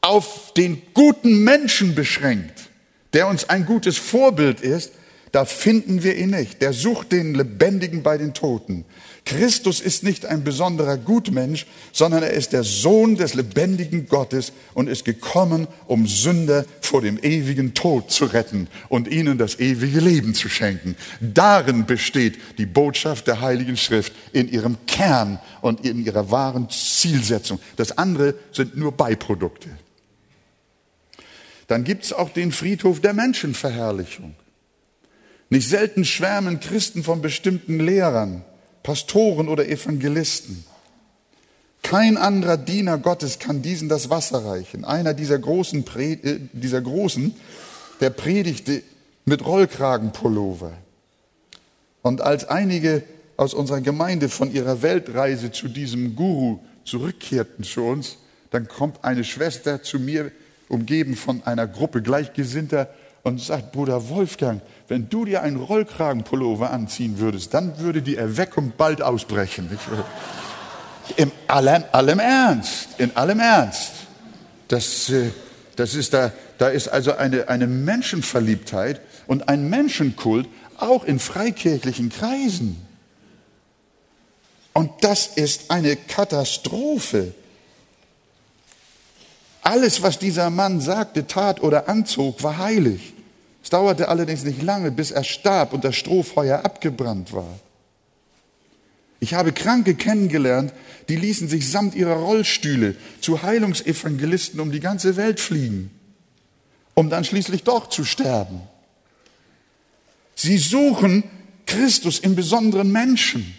auf 0.03 0.53
den 0.55 0.81
guten 0.93 1.43
Menschen 1.43 1.95
beschränkt, 1.95 2.69
der 3.13 3.27
uns 3.27 3.49
ein 3.49 3.65
gutes 3.65 3.97
Vorbild 3.97 4.59
ist, 4.59 4.91
da 5.31 5.45
finden 5.45 6.03
wir 6.03 6.15
ihn 6.15 6.29
nicht. 6.29 6.61
Der 6.61 6.73
sucht 6.73 7.11
den 7.11 7.33
Lebendigen 7.33 8.03
bei 8.03 8.19
den 8.19 8.35
Toten. 8.35 8.85
Christus 9.25 9.79
ist 9.79 10.03
nicht 10.03 10.27
ein 10.27 10.43
besonderer 10.43 10.97
Gutmensch, 10.97 11.65
sondern 11.91 12.21
er 12.21 12.31
ist 12.31 12.53
der 12.53 12.63
Sohn 12.63 13.15
des 13.15 13.33
lebendigen 13.33 14.07
Gottes 14.07 14.51
und 14.75 14.87
ist 14.87 15.05
gekommen, 15.05 15.67
um 15.87 16.05
Sünder 16.05 16.65
vor 16.81 17.01
dem 17.01 17.17
ewigen 17.23 17.73
Tod 17.73 18.11
zu 18.11 18.25
retten 18.25 18.67
und 18.89 19.07
ihnen 19.07 19.39
das 19.39 19.59
ewige 19.59 20.01
Leben 20.01 20.35
zu 20.35 20.49
schenken. 20.49 20.95
Darin 21.19 21.85
besteht 21.85 22.37
die 22.59 22.67
Botschaft 22.67 23.25
der 23.25 23.41
Heiligen 23.41 23.77
Schrift 23.77 24.13
in 24.33 24.51
ihrem 24.51 24.77
Kern 24.85 25.39
und 25.61 25.83
in 25.83 26.05
ihrer 26.05 26.29
wahren 26.29 26.69
Zielsetzung. 26.69 27.59
Das 27.77 27.97
andere 27.97 28.35
sind 28.51 28.77
nur 28.77 28.91
Beiprodukte. 28.91 29.69
Dann 31.67 31.83
gibt 31.83 32.05
es 32.05 32.13
auch 32.13 32.29
den 32.29 32.51
Friedhof 32.51 32.99
der 32.99 33.13
Menschenverherrlichung. 33.13 34.35
Nicht 35.49 35.69
selten 35.69 36.05
schwärmen 36.05 36.59
Christen 36.59 37.03
von 37.03 37.21
bestimmten 37.21 37.79
Lehrern, 37.79 38.43
Pastoren 38.81 39.47
oder 39.47 39.67
Evangelisten. 39.67 40.65
Kein 41.83 42.17
anderer 42.17 42.57
Diener 42.57 42.97
Gottes 42.97 43.39
kann 43.39 43.61
diesen 43.61 43.89
das 43.89 44.09
Wasser 44.09 44.45
reichen. 44.45 44.85
Einer 44.85 45.13
dieser 45.13 45.37
großen, 45.37 45.85
äh, 45.97 46.39
dieser 46.53 46.81
großen 46.81 47.35
der 47.99 48.09
predigte 48.09 48.81
mit 49.25 49.45
Rollkragenpullover. 49.45 50.73
Und 52.01 52.21
als 52.21 52.45
einige 52.45 53.03
aus 53.37 53.53
unserer 53.53 53.81
Gemeinde 53.81 54.29
von 54.29 54.51
ihrer 54.51 54.81
Weltreise 54.81 55.51
zu 55.51 55.67
diesem 55.67 56.15
Guru 56.15 56.59
zurückkehrten 56.83 57.63
zu 57.63 57.83
uns, 57.83 58.17
dann 58.51 58.67
kommt 58.67 59.03
eine 59.03 59.23
Schwester 59.23 59.81
zu 59.81 59.99
mir, 59.99 60.31
umgeben 60.73 61.15
von 61.15 61.43
einer 61.45 61.67
Gruppe 61.67 62.01
Gleichgesinnter, 62.01 62.89
und 63.23 63.39
sagt, 63.39 63.71
Bruder 63.71 64.09
Wolfgang, 64.09 64.61
wenn 64.87 65.09
du 65.09 65.25
dir 65.25 65.41
einen 65.41 65.55
Rollkragenpullover 65.55 66.69
anziehen 66.69 67.19
würdest, 67.19 67.53
dann 67.53 67.79
würde 67.79 68.01
die 68.01 68.17
Erweckung 68.17 68.73
bald 68.77 69.01
ausbrechen. 69.01 69.69
In 71.15 71.31
allem, 71.47 71.83
allem 71.91 72.19
Ernst, 72.19 72.89
in 72.97 73.15
allem 73.15 73.39
Ernst. 73.39 73.91
Das, 74.67 75.09
äh, 75.09 75.31
das 75.75 75.95
ist 75.95 76.13
da, 76.13 76.31
da 76.57 76.67
ist 76.67 76.89
also 76.89 77.15
eine, 77.15 77.47
eine 77.47 77.67
Menschenverliebtheit 77.67 79.01
und 79.27 79.49
ein 79.49 79.69
Menschenkult, 79.69 80.47
auch 80.77 81.05
in 81.05 81.19
freikirchlichen 81.19 82.09
Kreisen. 82.09 82.85
Und 84.73 84.91
das 85.01 85.27
ist 85.27 85.71
eine 85.71 85.95
Katastrophe. 85.95 87.33
Alles, 89.63 90.01
was 90.01 90.19
dieser 90.19 90.49
Mann 90.49 90.81
sagte, 90.81 91.25
tat 91.25 91.63
oder 91.63 91.87
anzog, 91.87 92.43
war 92.43 92.57
heilig. 92.57 93.13
Es 93.63 93.69
dauerte 93.69 94.09
allerdings 94.09 94.43
nicht 94.43 94.61
lange, 94.61 94.91
bis 94.91 95.11
er 95.11 95.23
starb 95.23 95.71
und 95.71 95.85
das 95.85 95.95
Strohfeuer 95.95 96.65
abgebrannt 96.65 97.31
war. 97.31 97.59
Ich 99.21 99.33
habe 99.33 99.53
Kranke 99.53 99.95
kennengelernt, 99.95 100.73
die 101.07 101.15
ließen 101.15 101.47
sich 101.47 101.71
samt 101.71 101.95
ihrer 101.95 102.15
Rollstühle 102.15 102.95
zu 103.21 103.41
Heilungsevangelisten 103.41 104.59
um 104.59 104.69
die 104.69 104.81
ganze 104.81 105.15
Welt 105.15 105.39
fliegen, 105.39 105.91
um 106.93 107.09
dann 107.09 107.23
schließlich 107.23 107.63
doch 107.63 107.87
zu 107.87 108.03
sterben. 108.03 108.61
Sie 110.35 110.57
suchen 110.57 111.23
Christus 111.65 112.19
in 112.19 112.35
besonderen 112.35 112.91
Menschen. 112.91 113.55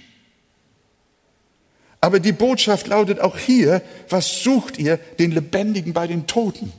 Aber 2.05 2.21
die 2.21 2.33
Botschaft 2.33 2.87
lautet 2.89 3.19
auch 3.19 3.39
hier, 3.39 3.81
was 4.11 4.43
sucht 4.43 4.77
ihr 4.77 4.99
den 4.99 5.31
Lebendigen 5.31 5.95
bei 5.95 6.07
den 6.07 6.27
Toten? 6.27 6.71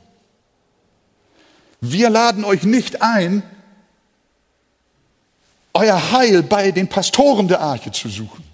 Wir 1.80 2.10
laden 2.10 2.44
euch 2.44 2.62
nicht 2.62 3.02
ein, 3.02 3.42
euer 5.74 6.12
Heil 6.12 6.44
bei 6.44 6.70
den 6.70 6.86
Pastoren 6.86 7.48
der 7.48 7.60
Arche 7.60 7.90
zu 7.90 8.08
suchen. 8.08 8.44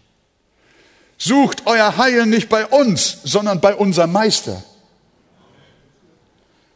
Sucht 1.18 1.66
euer 1.66 1.98
Heil 1.98 2.24
nicht 2.24 2.48
bei 2.48 2.64
uns, 2.64 3.18
sondern 3.22 3.60
bei 3.60 3.74
unserem 3.74 4.12
Meister. 4.12 4.64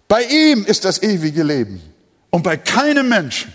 Bei 0.08 0.24
ihm 0.24 0.66
ist 0.66 0.84
das 0.84 1.02
ewige 1.02 1.42
Leben 1.42 1.80
und 2.28 2.42
bei 2.42 2.58
keinem 2.58 3.08
Menschen. 3.08 3.50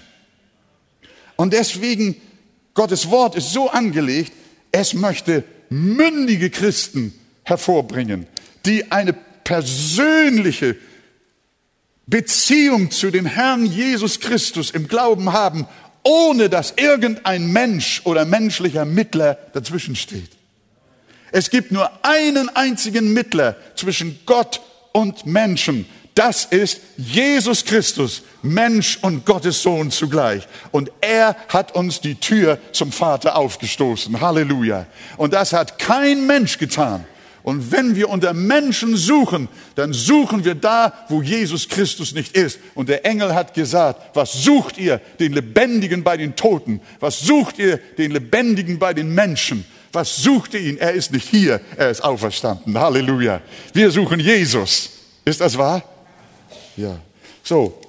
Und 1.35 1.53
deswegen, 1.53 2.19
Gottes 2.73 3.11
Wort 3.11 3.35
ist 3.35 3.51
so 3.51 3.69
angelegt, 3.69 4.33
es 4.71 4.95
möchte 4.95 5.43
mündige 5.71 6.49
Christen 6.49 7.13
hervorbringen, 7.43 8.27
die 8.65 8.91
eine 8.91 9.13
persönliche 9.13 10.75
Beziehung 12.05 12.91
zu 12.91 13.09
dem 13.09 13.25
Herrn 13.25 13.65
Jesus 13.65 14.19
Christus 14.19 14.71
im 14.71 14.87
Glauben 14.87 15.31
haben, 15.31 15.67
ohne 16.03 16.49
dass 16.49 16.73
irgendein 16.75 17.51
Mensch 17.51 18.01
oder 18.03 18.25
menschlicher 18.25 18.85
Mittler 18.85 19.37
dazwischen 19.53 19.95
steht. 19.95 20.31
Es 21.31 21.49
gibt 21.49 21.71
nur 21.71 21.89
einen 22.03 22.49
einzigen 22.49 23.13
Mittler 23.13 23.55
zwischen 23.75 24.19
Gott 24.25 24.61
und 24.91 25.25
Menschen. 25.25 25.85
Das 26.13 26.45
ist 26.45 26.81
Jesus 26.97 27.63
Christus, 27.63 28.23
Mensch 28.41 28.99
und 29.01 29.25
Gottes 29.25 29.61
Sohn 29.61 29.91
zugleich. 29.91 30.47
Und 30.71 30.91
er 30.99 31.37
hat 31.47 31.73
uns 31.73 32.01
die 32.01 32.15
Tür 32.15 32.57
zum 32.73 32.91
Vater 32.91 33.37
aufgestoßen. 33.37 34.19
Halleluja. 34.19 34.87
Und 35.17 35.33
das 35.33 35.53
hat 35.53 35.79
kein 35.79 36.27
Mensch 36.27 36.57
getan. 36.57 37.05
Und 37.43 37.71
wenn 37.71 37.95
wir 37.95 38.09
unter 38.09 38.33
Menschen 38.33 38.95
suchen, 38.95 39.47
dann 39.75 39.93
suchen 39.93 40.45
wir 40.45 40.53
da, 40.53 40.93
wo 41.09 41.21
Jesus 41.21 41.67
Christus 41.67 42.13
nicht 42.13 42.35
ist. 42.37 42.59
Und 42.75 42.89
der 42.89 43.05
Engel 43.05 43.33
hat 43.33 43.53
gesagt, 43.53 44.15
was 44.15 44.43
sucht 44.43 44.77
ihr 44.77 44.99
den 45.19 45.33
Lebendigen 45.33 46.03
bei 46.03 46.17
den 46.17 46.35
Toten? 46.35 46.81
Was 46.99 47.19
sucht 47.19 47.57
ihr 47.57 47.77
den 47.97 48.11
Lebendigen 48.11 48.77
bei 48.77 48.93
den 48.93 49.15
Menschen? 49.15 49.65
Was 49.91 50.17
sucht 50.17 50.53
ihr 50.53 50.61
ihn? 50.61 50.77
Er 50.77 50.91
ist 50.91 51.11
nicht 51.11 51.27
hier, 51.27 51.61
er 51.77 51.89
ist 51.89 52.01
auferstanden. 52.01 52.77
Halleluja. 52.77 53.41
Wir 53.73 53.89
suchen 53.89 54.19
Jesus. 54.19 54.89
Ist 55.25 55.41
das 55.41 55.57
wahr? 55.57 55.83
Ja. 56.77 56.99
So. 57.43 57.79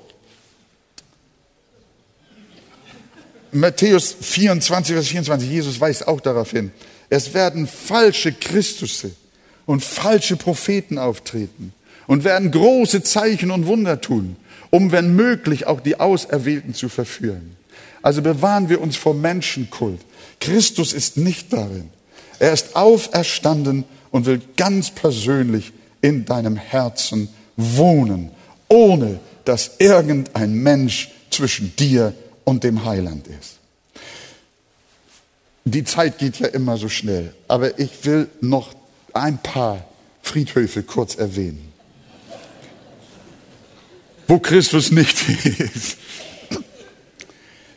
Matthäus 3.53 4.17
24, 4.19 4.95
Vers 4.95 5.09
24, 5.09 5.51
Jesus 5.51 5.81
weist 5.81 6.09
auch 6.09 6.21
darauf 6.21 6.51
hin. 6.51 6.73
Es 7.11 7.35
werden 7.35 7.67
falsche 7.67 8.33
Christusse 8.33 9.11
und 9.67 9.85
falsche 9.85 10.37
Propheten 10.37 10.99
auftreten 10.99 11.75
und 12.07 12.25
werden 12.25 12.51
große 12.51 13.03
Zeichen 13.03 13.51
und 13.51 13.67
Wunder 13.67 14.01
tun, 14.01 14.37
um 14.71 14.93
wenn 14.93 15.15
möglich 15.15 15.67
auch 15.67 15.81
die 15.81 16.01
Auserwählten 16.01 16.73
zu 16.73 16.89
verführen. 16.89 17.57
Also 18.01 18.23
bewahren 18.23 18.69
wir 18.69 18.81
uns 18.81 18.97
vor 18.97 19.15
Menschenkult. 19.15 20.01
Christus 20.41 20.93
ist 20.93 21.17
nicht 21.19 21.53
darin. 21.53 21.91
Er 22.39 22.53
ist 22.53 22.75
auferstanden 22.75 23.85
und 24.11 24.27
will 24.27 24.41
ganz 24.57 24.91
persönlich 24.91 25.73
in 26.01 26.25
deinem 26.25 26.57
Herzen 26.57 27.29
wohnen, 27.57 28.31
ohne 28.73 29.21
dass 29.45 29.73
irgendein 29.79 30.55
Mensch 30.55 31.11
zwischen 31.31 31.77
dir 31.77 32.15
und 32.45 32.65
dem 32.65 32.85
Heiland 32.85 33.29
ist. 33.29 33.59
Die 35.65 35.85
Zeit 35.85 36.19
geht 36.19 36.41
ja 36.41 36.49
immer 36.49 36.79
so 36.79 36.89
schnell, 36.89 37.35
aber 37.49 37.79
ich 37.79 38.05
will 38.05 38.29
noch 38.41 38.75
ein 39.13 39.39
paar 39.39 39.85
Friedhöfe 40.23 40.83
kurz 40.83 41.17
erwähnen, 41.17 41.73
wo 44.27 44.39
Christus 44.39 44.91
nicht 44.91 45.29
ist. 45.45 45.99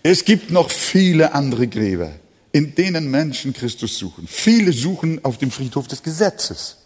Es 0.02 0.24
gibt 0.24 0.50
noch 0.50 0.72
viele 0.72 1.34
andere 1.34 1.68
Gräber, 1.68 2.14
in 2.54 2.74
denen 2.74 3.12
Menschen 3.12 3.54
Christus 3.54 3.98
suchen. 3.98 4.28
Viele 4.28 4.72
suchen 4.72 5.24
auf 5.26 5.38
dem 5.38 5.52
Friedhof 5.52 5.88
des 5.88 6.02
Gesetzes. 6.02 6.78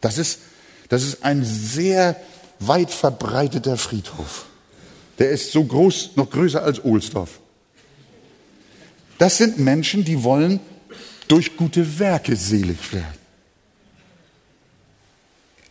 Das 0.00 0.18
ist, 0.18 0.40
das 0.88 1.04
ist 1.04 1.22
ein 1.22 1.44
sehr 1.44 2.16
weit 2.66 2.90
verbreiteter 2.90 3.76
Friedhof. 3.76 4.46
Der 5.18 5.30
ist 5.30 5.52
so 5.52 5.64
groß, 5.64 6.10
noch 6.16 6.30
größer 6.30 6.62
als 6.62 6.84
Ohlsdorf. 6.84 7.40
Das 9.18 9.38
sind 9.38 9.58
Menschen, 9.58 10.04
die 10.04 10.22
wollen 10.24 10.60
durch 11.28 11.56
gute 11.56 11.98
Werke 11.98 12.36
selig 12.36 12.92
werden. 12.92 13.22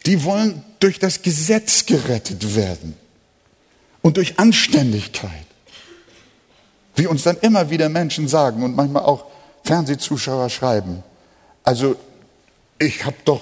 Die 0.05 0.23
wollen 0.23 0.63
durch 0.79 0.99
das 0.99 1.21
Gesetz 1.21 1.85
gerettet 1.85 2.55
werden 2.55 2.95
und 4.01 4.17
durch 4.17 4.39
Anständigkeit. 4.39 5.45
Wie 6.95 7.07
uns 7.07 7.23
dann 7.23 7.37
immer 7.41 7.69
wieder 7.69 7.89
Menschen 7.89 8.27
sagen 8.27 8.63
und 8.63 8.75
manchmal 8.75 9.03
auch 9.03 9.25
Fernsehzuschauer 9.63 10.49
schreiben. 10.49 11.03
Also 11.63 11.95
ich 12.79 13.05
habe 13.05 13.17
doch 13.25 13.41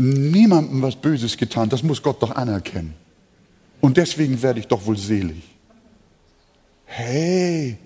niemandem 0.00 0.82
was 0.82 0.96
Böses 0.96 1.36
getan, 1.36 1.68
das 1.68 1.82
muss 1.82 2.02
Gott 2.02 2.22
doch 2.22 2.30
anerkennen. 2.30 2.94
Und 3.80 3.96
deswegen 3.96 4.40
werde 4.42 4.60
ich 4.60 4.66
doch 4.66 4.84
wohl 4.86 4.96
selig. 4.96 5.42
Hey, 6.86 7.76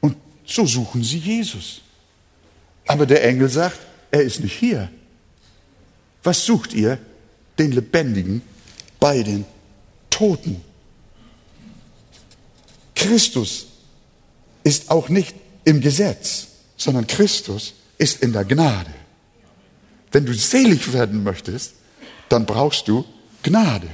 und 0.00 0.16
so 0.44 0.66
suchen 0.66 1.02
sie 1.02 1.18
Jesus. 1.18 1.80
Aber 2.86 3.06
der 3.06 3.24
Engel 3.24 3.48
sagt, 3.48 3.78
er 4.10 4.22
ist 4.22 4.40
nicht 4.40 4.58
hier. 4.58 4.90
Was 6.22 6.44
sucht 6.44 6.74
ihr? 6.74 6.98
Den 7.58 7.72
Lebendigen 7.72 8.42
bei 8.98 9.22
den 9.22 9.44
Toten. 10.10 10.60
Christus 12.94 13.66
ist 14.64 14.90
auch 14.90 15.08
nicht 15.08 15.34
im 15.64 15.80
Gesetz, 15.80 16.48
sondern 16.76 17.06
Christus 17.06 17.74
ist 17.98 18.22
in 18.22 18.32
der 18.32 18.44
Gnade. 18.44 18.99
Wenn 20.12 20.26
du 20.26 20.34
selig 20.34 20.92
werden 20.92 21.22
möchtest, 21.22 21.74
dann 22.28 22.46
brauchst 22.46 22.88
du 22.88 23.04
Gnade. 23.42 23.88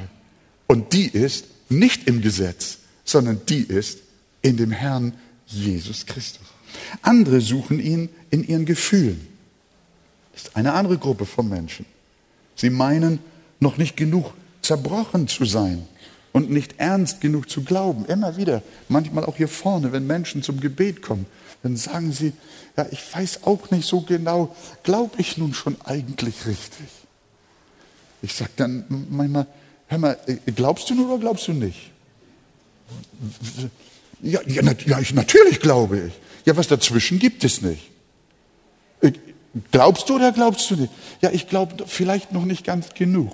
Und 0.67 0.93
die 0.93 1.07
ist 1.07 1.47
nicht 1.69 2.07
im 2.09 2.21
Gesetz, 2.21 2.79
sondern 3.05 3.41
die 3.49 3.63
ist 3.63 3.99
in 4.43 4.57
dem 4.57 4.71
Herrn 4.71 5.13
Jesus 5.47 6.07
Christus. 6.07 6.47
Andere 7.03 7.41
suchen 7.41 7.81
ihn 7.81 8.09
in 8.31 8.47
ihren 8.47 8.67
Gefühlen. 8.67 9.29
Das 10.33 10.43
ist 10.43 10.57
eine 10.57 10.75
andere 10.75 10.99
Gruppe 10.99 11.25
von 11.25 11.49
Menschen. 11.49 11.87
Sie 12.55 12.71
meinen, 12.71 13.21
noch 13.61 13.79
nicht 13.79 13.97
genug 13.97 14.35
zerbrochen 14.61 15.29
zu 15.29 15.45
sein 15.45 15.87
und 16.33 16.51
nicht 16.51 16.75
ernst 16.79 17.21
genug 17.21 17.49
zu 17.49 17.63
glauben. 17.63 18.05
Immer 18.07 18.37
wieder, 18.37 18.63
manchmal 18.89 19.25
auch 19.25 19.37
hier 19.37 19.49
vorne, 19.49 19.93
wenn 19.93 20.07
Menschen 20.07 20.43
zum 20.43 20.61
Gebet 20.61 21.01
kommen, 21.01 21.27
dann 21.63 21.77
sagen 21.77 22.13
sie, 22.13 22.33
ja, 22.77 22.87
ich 22.91 23.03
weiß 23.15 23.45
auch 23.45 23.71
nicht 23.71 23.89
so 23.89 24.01
genau, 24.01 24.55
glaube 24.83 25.15
ich 25.19 25.37
nun 25.37 25.55
schon 25.55 25.77
eigentlich 25.85 26.47
richtig? 26.47 26.87
Ich 28.23 28.35
sage 28.35 28.51
dann 28.57 29.07
manchmal, 29.11 29.47
hör 29.89 29.99
mal, 29.99 30.19
glaubst 30.55 30.91
du 30.91 30.95
nur 30.95 31.09
oder 31.09 31.19
glaubst 31.19 31.49
du 31.49 31.53
nicht? 31.53 31.91
Ja, 34.23 34.41
ja, 34.47 34.63
ja 34.63 35.01
natürlich 35.15 35.61
glaube 35.61 36.09
ich. 36.09 36.13
Ja, 36.45 36.57
was 36.57 36.69
dazwischen 36.69 37.19
gibt 37.19 37.45
es 37.45 37.61
nicht. 37.63 37.91
Äh, 39.01 39.13
glaubst 39.73 40.09
du 40.09 40.15
oder 40.15 40.33
glaubst 40.33 40.71
du 40.71 40.77
nicht? 40.77 40.93
Ja, 41.21 41.31
ich 41.31 41.49
glaube 41.49 41.85
vielleicht 41.87 42.33
noch 42.33 42.45
nicht 42.45 42.65
ganz 42.65 42.91
genug. 42.95 43.33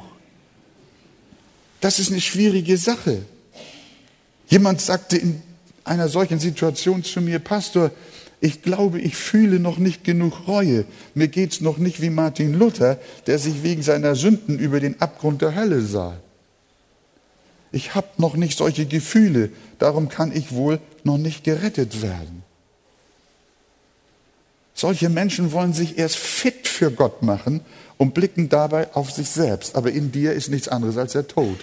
Das 1.81 1.99
ist 1.99 2.11
eine 2.11 2.21
schwierige 2.21 2.79
Sache. 2.79 3.23
Jemand 4.49 4.81
sagte 4.81 5.17
in 5.17 5.43
einer 5.85 6.09
solchen 6.09 6.39
Situation 6.39 7.05
zu 7.05 7.21
mir, 7.21 7.39
Pastor, 7.39 7.91
ich 8.41 8.63
glaube, 8.63 9.01
ich 9.01 9.17
fühle 9.17 9.61
noch 9.61 9.79
nicht 9.79 10.03
genug 10.03 10.49
Reue. 10.49 10.85
Mir 11.15 11.29
geht's 11.29 11.61
noch 11.61 11.79
nicht 11.79 12.03
wie 12.03 12.11
Martin 12.11 12.55
Luther, 12.55 12.99
der 13.27 13.39
sich 13.39 13.63
wegen 13.63 13.83
seiner 13.83 14.17
Sünden 14.17 14.59
über 14.59 14.81
den 14.81 15.01
Abgrund 15.01 15.43
der 15.43 15.55
Hölle 15.55 15.81
sah. 15.81 16.17
Ich 17.71 17.95
habe 17.95 18.09
noch 18.19 18.35
nicht 18.35 18.59
solche 18.59 18.85
Gefühle, 18.85 19.51
darum 19.79 20.09
kann 20.09 20.35
ich 20.35 20.53
wohl 20.53 20.81
noch 21.05 21.19
nicht 21.19 21.45
gerettet 21.45 22.03
werden. 22.03 22.43
Solche 24.75 25.09
Menschen 25.09 25.53
wollen 25.53 25.73
sich 25.73 25.99
erst 25.99 26.17
fit 26.17 26.67
für 26.67 26.91
Gott 26.91 27.23
machen 27.23 27.61
und 27.97 28.15
blicken 28.15 28.49
dabei 28.49 28.93
auf 28.95 29.13
sich 29.13 29.29
selbst. 29.29 29.77
Aber 29.77 29.93
in 29.93 30.11
dir 30.11 30.33
ist 30.33 30.51
nichts 30.51 30.67
anderes 30.67 30.97
als 30.97 31.13
der 31.13 31.29
Tod. 31.29 31.61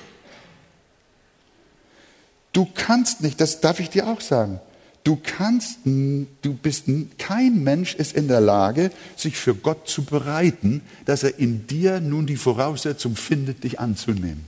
Du 2.54 2.68
kannst 2.74 3.22
nicht, 3.22 3.40
das 3.40 3.62
darf 3.62 3.80
ich 3.80 3.90
dir 3.90 4.08
auch 4.08 4.22
sagen, 4.22 4.60
du 5.04 5.18
kannst, 5.22 5.80
du 5.86 6.54
bist, 6.54 6.86
kein 7.18 7.64
Mensch 7.64 7.96
ist 7.96 8.14
in 8.14 8.28
der 8.28 8.42
Lage, 8.42 8.92
sich 9.16 9.38
für 9.38 9.56
Gott 9.56 9.88
zu 9.88 10.04
bereiten, 10.04 10.82
dass 11.06 11.24
er 11.24 11.38
in 11.40 11.68
dir 11.68 12.00
nun 12.00 12.26
die 12.26 12.38
Voraussetzung 12.38 13.16
findet, 13.16 13.64
dich 13.64 13.80
anzunehmen. 13.80 14.46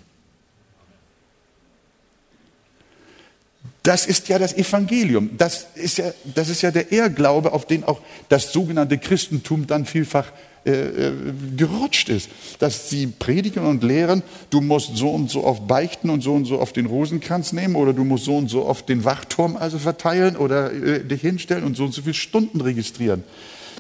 Das 3.83 4.05
ist 4.05 4.27
ja 4.29 4.37
das 4.37 4.53
Evangelium. 4.53 5.37
Das 5.37 5.65
ist 5.73 5.97
ja, 5.97 6.11
das 6.35 6.49
ist 6.49 6.61
ja 6.61 6.69
der 6.69 6.91
Ehrglaube, 6.91 7.51
auf 7.51 7.65
den 7.65 7.83
auch 7.83 8.01
das 8.29 8.51
sogenannte 8.53 8.99
Christentum 8.99 9.65
dann 9.65 9.85
vielfach 9.85 10.31
äh, 10.63 11.07
äh, 11.07 11.13
gerutscht 11.57 12.09
ist. 12.09 12.29
Dass 12.59 12.89
sie 12.89 13.07
predigen 13.07 13.65
und 13.65 13.83
lehren, 13.83 14.21
du 14.51 14.61
musst 14.61 14.95
so 14.95 15.09
und 15.09 15.31
so 15.31 15.43
oft 15.43 15.67
beichten 15.67 16.09
und 16.09 16.21
so 16.21 16.33
und 16.33 16.45
so 16.45 16.59
oft 16.59 16.75
den 16.75 16.85
Rosenkranz 16.85 17.51
nehmen 17.51 17.75
oder 17.75 17.93
du 17.93 18.03
musst 18.03 18.25
so 18.25 18.37
und 18.37 18.47
so 18.47 18.65
oft 18.65 18.87
den 18.87 19.03
Wachturm 19.03 19.55
also 19.57 19.79
verteilen 19.79 20.37
oder 20.37 20.71
äh, 20.71 21.03
dich 21.03 21.21
hinstellen 21.21 21.63
und 21.63 21.75
so 21.75 21.85
und 21.85 21.93
so 21.93 22.03
viele 22.03 22.13
Stunden 22.13 22.61
registrieren. 22.61 23.23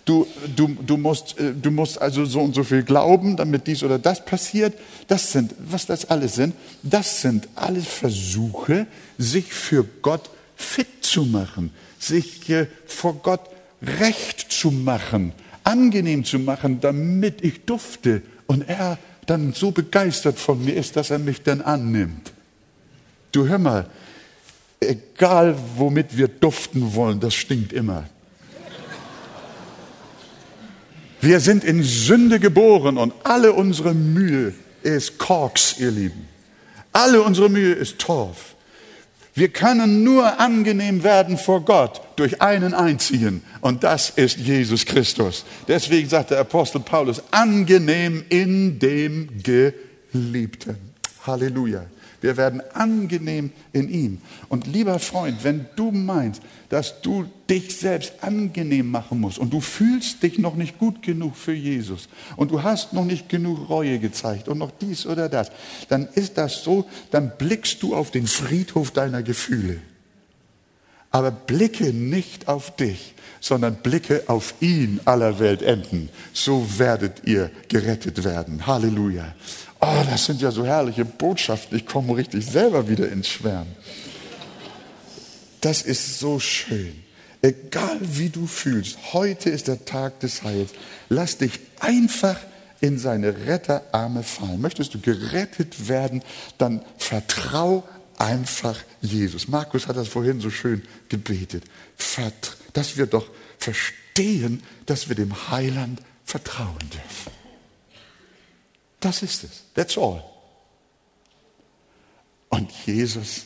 Du, 0.05 0.25
du, 0.55 0.75
du, 0.85 0.97
musst, 0.97 1.39
äh, 1.39 1.53
du 1.53 1.69
musst 1.69 2.01
also 2.01 2.25
so 2.25 2.39
und 2.41 2.55
so 2.55 2.63
viel 2.63 2.81
glauben, 2.81 3.37
damit 3.37 3.67
dies 3.67 3.83
oder 3.83 3.99
das 3.99 4.25
passiert. 4.25 4.73
Das 5.07 5.31
sind, 5.31 5.53
was 5.59 5.85
das 5.85 6.09
alles 6.09 6.33
sind, 6.33 6.55
das 6.81 7.21
sind 7.21 7.47
alles 7.55 7.85
Versuche, 7.85 8.87
sich 9.19 9.53
für 9.53 9.85
Gott 10.01 10.31
fit 10.55 10.87
zu 11.01 11.25
machen, 11.25 11.71
sich 11.99 12.49
äh, 12.49 12.65
vor 12.87 13.13
Gott 13.21 13.41
recht 13.81 14.51
zu 14.51 14.71
machen, 14.71 15.33
angenehm 15.63 16.23
zu 16.23 16.39
machen, 16.39 16.79
damit 16.81 17.43
ich 17.43 17.65
dufte 17.65 18.21
und 18.47 18.67
er 18.67 18.97
dann 19.25 19.53
so 19.53 19.71
begeistert 19.71 20.37
von 20.37 20.63
mir 20.63 20.75
ist, 20.75 20.95
dass 20.95 21.09
er 21.09 21.19
mich 21.19 21.43
dann 21.43 21.61
annimmt. 21.61 22.33
Du 23.31 23.47
hör 23.47 23.59
mal, 23.59 23.85
egal 24.79 25.55
womit 25.77 26.17
wir 26.17 26.27
duften 26.27 26.95
wollen, 26.95 27.19
das 27.19 27.33
stinkt 27.33 27.71
immer. 27.71 28.05
Wir 31.21 31.39
sind 31.39 31.63
in 31.63 31.83
Sünde 31.83 32.39
geboren 32.39 32.97
und 32.97 33.13
alle 33.23 33.53
unsere 33.53 33.93
Mühe 33.93 34.53
ist 34.81 35.19
Korks, 35.19 35.75
ihr 35.77 35.91
Lieben. 35.91 36.27
Alle 36.91 37.21
unsere 37.21 37.47
Mühe 37.47 37.73
ist 37.73 37.99
Torf. 37.99 38.55
Wir 39.33 39.47
können 39.49 40.03
nur 40.03 40.39
angenehm 40.39 41.03
werden 41.03 41.37
vor 41.37 41.61
Gott 41.63 42.01
durch 42.17 42.41
einen 42.41 42.73
einzigen 42.73 43.43
und 43.61 43.83
das 43.83 44.09
ist 44.09 44.37
Jesus 44.37 44.85
Christus. 44.85 45.45
Deswegen 45.67 46.09
sagt 46.09 46.31
der 46.31 46.39
Apostel 46.39 46.81
Paulus, 46.81 47.23
angenehm 47.31 48.25
in 48.29 48.77
dem 48.79 49.29
Geliebten. 49.41 50.75
Halleluja. 51.25 51.85
Wir 52.21 52.37
werden 52.37 52.61
angenehm 52.73 53.51
in 53.73 53.89
ihm. 53.89 54.19
Und 54.47 54.67
lieber 54.67 54.99
Freund, 54.99 55.43
wenn 55.43 55.65
du 55.75 55.91
meinst, 55.91 56.41
dass 56.69 57.01
du 57.01 57.25
dich 57.49 57.75
selbst 57.75 58.13
angenehm 58.21 58.89
machen 58.89 59.19
musst 59.19 59.39
und 59.39 59.51
du 59.51 59.59
fühlst 59.59 60.23
dich 60.23 60.37
noch 60.37 60.55
nicht 60.55 60.77
gut 60.77 61.01
genug 61.01 61.35
für 61.35 61.53
Jesus 61.53 62.07
und 62.37 62.51
du 62.51 62.63
hast 62.63 62.93
noch 62.93 63.05
nicht 63.05 63.27
genug 63.27 63.69
Reue 63.69 63.99
gezeigt 63.99 64.47
und 64.47 64.59
noch 64.59 64.71
dies 64.71 65.05
oder 65.05 65.27
das, 65.27 65.51
dann 65.89 66.07
ist 66.13 66.37
das 66.37 66.63
so, 66.63 66.87
dann 67.09 67.33
blickst 67.37 67.81
du 67.83 67.95
auf 67.95 68.11
den 68.11 68.27
Friedhof 68.27 68.91
deiner 68.91 69.23
Gefühle. 69.23 69.79
Aber 71.09 71.31
blicke 71.31 71.91
nicht 71.91 72.47
auf 72.47 72.73
dich, 72.75 73.15
sondern 73.41 73.75
blicke 73.75 74.23
auf 74.27 74.53
ihn 74.61 75.01
aller 75.03 75.39
Welt 75.39 75.61
enden. 75.61 76.07
So 76.31 76.65
werdet 76.77 77.23
ihr 77.25 77.51
gerettet 77.67 78.23
werden. 78.23 78.65
Halleluja. 78.65 79.35
Oh, 79.81 80.03
das 80.09 80.25
sind 80.25 80.41
ja 80.41 80.51
so 80.51 80.63
herrliche 80.65 81.05
Botschaften. 81.05 81.75
Ich 81.75 81.87
komme 81.87 82.15
richtig 82.15 82.45
selber 82.45 82.87
wieder 82.87 83.11
ins 83.11 83.27
Schwärmen. 83.27 83.75
Das 85.59 85.81
ist 85.81 86.19
so 86.19 86.39
schön. 86.39 87.03
Egal 87.41 87.97
wie 88.01 88.29
du 88.29 88.45
fühlst, 88.45 89.13
heute 89.13 89.49
ist 89.49 89.67
der 89.67 89.83
Tag 89.85 90.19
des 90.19 90.43
Heils. 90.43 90.71
Lass 91.09 91.37
dich 91.37 91.59
einfach 91.79 92.37
in 92.79 92.99
seine 92.99 93.47
Retterarme 93.47 94.21
fallen. 94.21 94.61
Möchtest 94.61 94.93
du 94.93 94.99
gerettet 94.99 95.87
werden, 95.87 96.21
dann 96.59 96.83
vertrau 96.97 97.83
einfach 98.19 98.77
Jesus. 99.01 99.47
Markus 99.47 99.87
hat 99.87 99.97
das 99.97 100.07
vorhin 100.07 100.39
so 100.39 100.51
schön 100.51 100.83
gebetet. 101.09 101.63
Dass 102.73 102.97
wir 102.97 103.07
doch 103.07 103.27
verstehen, 103.57 104.61
dass 104.85 105.09
wir 105.09 105.15
dem 105.15 105.49
Heiland 105.49 106.01
vertrauen 106.23 106.77
dürfen. 106.79 107.40
Das 109.01 109.21
ist 109.23 109.43
es. 109.43 109.63
That's 109.73 109.97
all. 109.97 110.23
Und 112.49 112.71
Jesus 112.85 113.45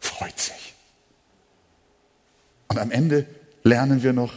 freut 0.00 0.38
sich. 0.38 0.74
Und 2.68 2.78
am 2.78 2.90
Ende 2.90 3.26
lernen 3.64 4.02
wir 4.02 4.14
noch, 4.14 4.32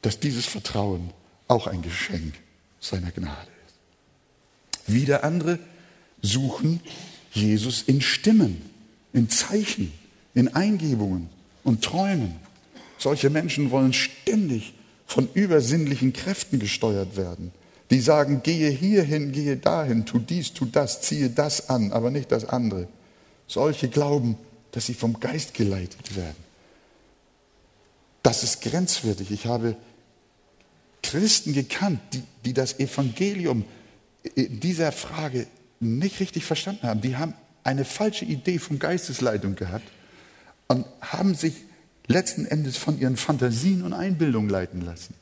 dass 0.00 0.18
dieses 0.18 0.46
Vertrauen 0.46 1.10
auch 1.48 1.66
ein 1.66 1.82
Geschenk 1.82 2.34
seiner 2.80 3.10
Gnade 3.10 3.50
ist. 3.66 4.92
Wieder 4.92 5.24
andere 5.24 5.58
suchen 6.22 6.80
Jesus 7.32 7.82
in 7.82 8.00
Stimmen, 8.00 8.62
in 9.12 9.28
Zeichen, 9.28 9.92
in 10.34 10.54
Eingebungen 10.54 11.28
und 11.64 11.82
Träumen. 11.82 12.36
Solche 12.98 13.30
Menschen 13.30 13.70
wollen 13.70 13.92
ständig 13.92 14.74
von 15.06 15.28
übersinnlichen 15.34 16.12
Kräften 16.12 16.58
gesteuert 16.58 17.16
werden. 17.16 17.52
Die 17.90 18.00
sagen, 18.00 18.42
gehe 18.42 18.70
hierhin, 18.70 19.32
gehe 19.32 19.56
dahin, 19.56 20.04
tu 20.04 20.18
dies, 20.18 20.52
tu 20.52 20.64
das, 20.64 21.02
ziehe 21.02 21.30
das 21.30 21.70
an, 21.70 21.92
aber 21.92 22.10
nicht 22.10 22.32
das 22.32 22.44
andere. 22.44 22.88
Solche 23.46 23.88
glauben, 23.88 24.36
dass 24.72 24.86
sie 24.86 24.94
vom 24.94 25.20
Geist 25.20 25.54
geleitet 25.54 26.16
werden. 26.16 26.36
Das 28.22 28.42
ist 28.42 28.60
grenzwertig. 28.60 29.30
Ich 29.30 29.46
habe 29.46 29.76
Christen 31.02 31.52
gekannt, 31.52 32.00
die, 32.12 32.22
die 32.44 32.52
das 32.52 32.80
Evangelium 32.80 33.64
in 34.34 34.58
dieser 34.58 34.90
Frage 34.90 35.46
nicht 35.78 36.18
richtig 36.18 36.44
verstanden 36.44 36.82
haben. 36.82 37.00
Die 37.00 37.16
haben 37.16 37.34
eine 37.62 37.84
falsche 37.84 38.24
Idee 38.24 38.58
von 38.58 38.80
Geistesleitung 38.80 39.54
gehabt 39.54 39.88
und 40.66 40.84
haben 41.00 41.34
sich 41.36 41.54
letzten 42.08 42.46
Endes 42.46 42.76
von 42.76 42.98
ihren 42.98 43.16
Fantasien 43.16 43.82
und 43.82 43.92
Einbildungen 43.92 44.48
leiten 44.48 44.80
lassen. 44.80 45.14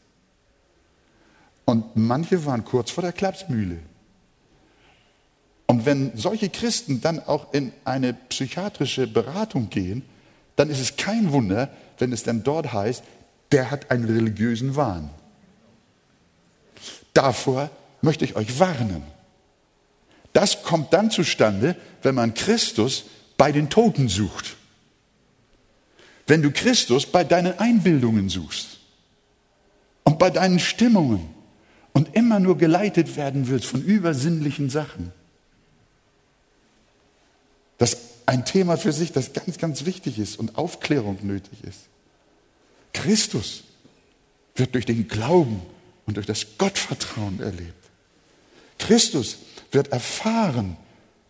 Und 1.64 1.96
manche 1.96 2.44
waren 2.44 2.64
kurz 2.64 2.90
vor 2.90 3.02
der 3.02 3.12
Klapsmühle. 3.12 3.78
Und 5.66 5.86
wenn 5.86 6.16
solche 6.16 6.50
Christen 6.50 7.00
dann 7.00 7.20
auch 7.20 7.52
in 7.52 7.72
eine 7.84 8.12
psychiatrische 8.12 9.06
Beratung 9.06 9.70
gehen, 9.70 10.02
dann 10.56 10.70
ist 10.70 10.80
es 10.80 10.96
kein 10.96 11.32
Wunder, 11.32 11.70
wenn 11.98 12.12
es 12.12 12.22
dann 12.22 12.42
dort 12.44 12.72
heißt, 12.72 13.02
der 13.50 13.70
hat 13.70 13.90
einen 13.90 14.04
religiösen 14.04 14.76
Wahn. 14.76 15.10
Davor 17.12 17.70
möchte 18.02 18.24
ich 18.24 18.36
euch 18.36 18.58
warnen. 18.58 19.02
Das 20.32 20.62
kommt 20.62 20.92
dann 20.92 21.10
zustande, 21.10 21.76
wenn 22.02 22.14
man 22.14 22.34
Christus 22.34 23.04
bei 23.36 23.52
den 23.52 23.70
Toten 23.70 24.08
sucht. 24.08 24.56
Wenn 26.26 26.42
du 26.42 26.50
Christus 26.50 27.06
bei 27.06 27.24
deinen 27.24 27.58
Einbildungen 27.58 28.28
suchst 28.28 28.78
und 30.04 30.18
bei 30.18 30.30
deinen 30.30 30.58
Stimmungen 30.58 31.33
und 31.94 32.14
immer 32.14 32.40
nur 32.40 32.58
geleitet 32.58 33.16
werden 33.16 33.48
willst 33.48 33.66
von 33.66 33.82
übersinnlichen 33.82 34.68
Sachen. 34.68 35.12
Das 37.78 37.96
ein 38.26 38.44
Thema 38.44 38.76
für 38.76 38.92
sich, 38.92 39.12
das 39.12 39.32
ganz, 39.32 39.58
ganz 39.58 39.84
wichtig 39.84 40.18
ist 40.18 40.38
und 40.38 40.56
Aufklärung 40.56 41.18
nötig 41.22 41.62
ist. 41.64 41.88
Christus 42.92 43.64
wird 44.54 44.74
durch 44.74 44.86
den 44.86 45.08
Glauben 45.08 45.60
und 46.06 46.16
durch 46.16 46.26
das 46.26 46.58
Gottvertrauen 46.58 47.40
erlebt. 47.40 47.90
Christus 48.78 49.38
wird 49.72 49.88
erfahren, 49.88 50.76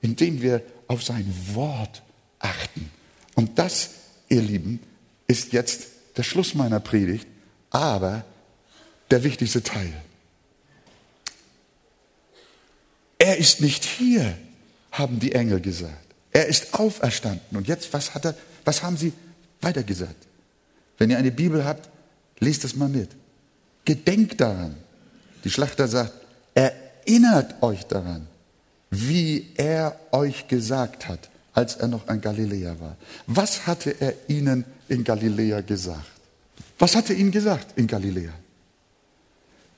indem 0.01 0.43
wir 0.43 0.63
auf 0.87 1.03
sein 1.03 1.33
Wort 1.53 2.03
achten. 2.39 2.91
Und 3.35 3.59
das, 3.59 3.91
ihr 4.29 4.43
Lieben, 4.43 4.81
ist 5.27 5.53
jetzt 5.53 5.89
der 6.17 6.23
Schluss 6.23 6.55
meiner 6.55 6.81
Predigt, 6.81 7.27
aber 7.71 8.25
der 9.11 9.25
wichtigste 9.25 9.63
Teil. 9.63 9.93
Er 13.25 13.39
ist 13.39 13.63
nicht 13.63 13.87
hier, 13.87 14.37
haben 14.93 15.19
die 15.19 15.33
Engel 15.33 15.59
gesagt. 15.59 16.09
Er 16.31 16.47
ist 16.47 16.75
auferstanden. 16.75 17.57
Und 17.57 17.67
jetzt, 17.67 17.91
was, 17.95 18.15
hat 18.15 18.27
er, 18.27 18.35
was 18.67 18.83
haben 18.83 18.99
sie 18.99 19.15
weitergesagt? 19.63 20.27
Wenn 20.99 21.09
ihr 21.09 21.17
eine 21.17 21.31
Bibel 21.31 21.65
habt, 21.65 21.89
lest 22.41 22.65
das 22.65 22.77
mal 22.77 22.91
mit. 22.91 23.09
Gedenkt 23.87 24.43
daran. 24.43 24.77
Die 25.43 25.49
Schlachter 25.49 25.89
sagt, 25.89 26.13
erinnert 26.53 27.63
euch 27.63 27.85
daran, 27.85 28.27
wie 28.91 29.53
er 29.55 29.99
euch 30.13 30.47
gesagt 30.47 31.09
hat, 31.09 31.31
als 31.55 31.77
er 31.77 31.89
noch 31.89 32.07
in 32.11 32.21
Galiläa 32.21 32.79
war. 32.79 32.99
Was 33.27 33.67
hatte 33.67 33.99
er 34.01 34.13
ihnen 34.29 34.67
in 34.91 35.03
Galiläa 35.03 35.63
gesagt? 35.63 36.05
Was 36.79 36.95
hat 36.95 37.09
er 37.09 37.17
ihnen 37.17 37.31
gesagt 37.31 37.79
in 37.79 37.87
Galiläa? 37.87 38.35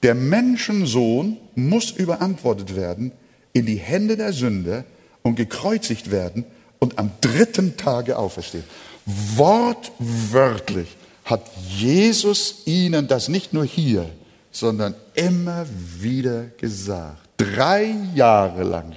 Der 0.03 0.16
Menschensohn 0.16 1.36
muss 1.55 1.92
überantwortet 1.92 2.74
werden 2.74 3.12
in 3.57 3.64
die 3.64 3.76
Hände 3.76 4.18
der 4.18 4.34
Sünder 4.34 4.84
und 5.22 5.36
gekreuzigt 5.36 6.11
werden 6.11 6.44
und 6.78 6.98
am 6.98 7.11
dritten 7.22 7.78
Tage 7.78 8.18
auferstehen. 8.18 8.64
Wortwörtlich 9.07 10.88
hat 11.24 11.42
Jesus 11.70 12.66
ihnen 12.66 13.09
das 13.09 13.28
nicht 13.28 13.54
nur 13.54 13.64
hier, 13.64 14.11
sondern 14.52 14.94
immer 15.14 15.66
wieder 15.98 16.48
gesagt. 16.59 17.30
Drei 17.38 17.94
Jahre 18.14 18.62
lang 18.62 18.94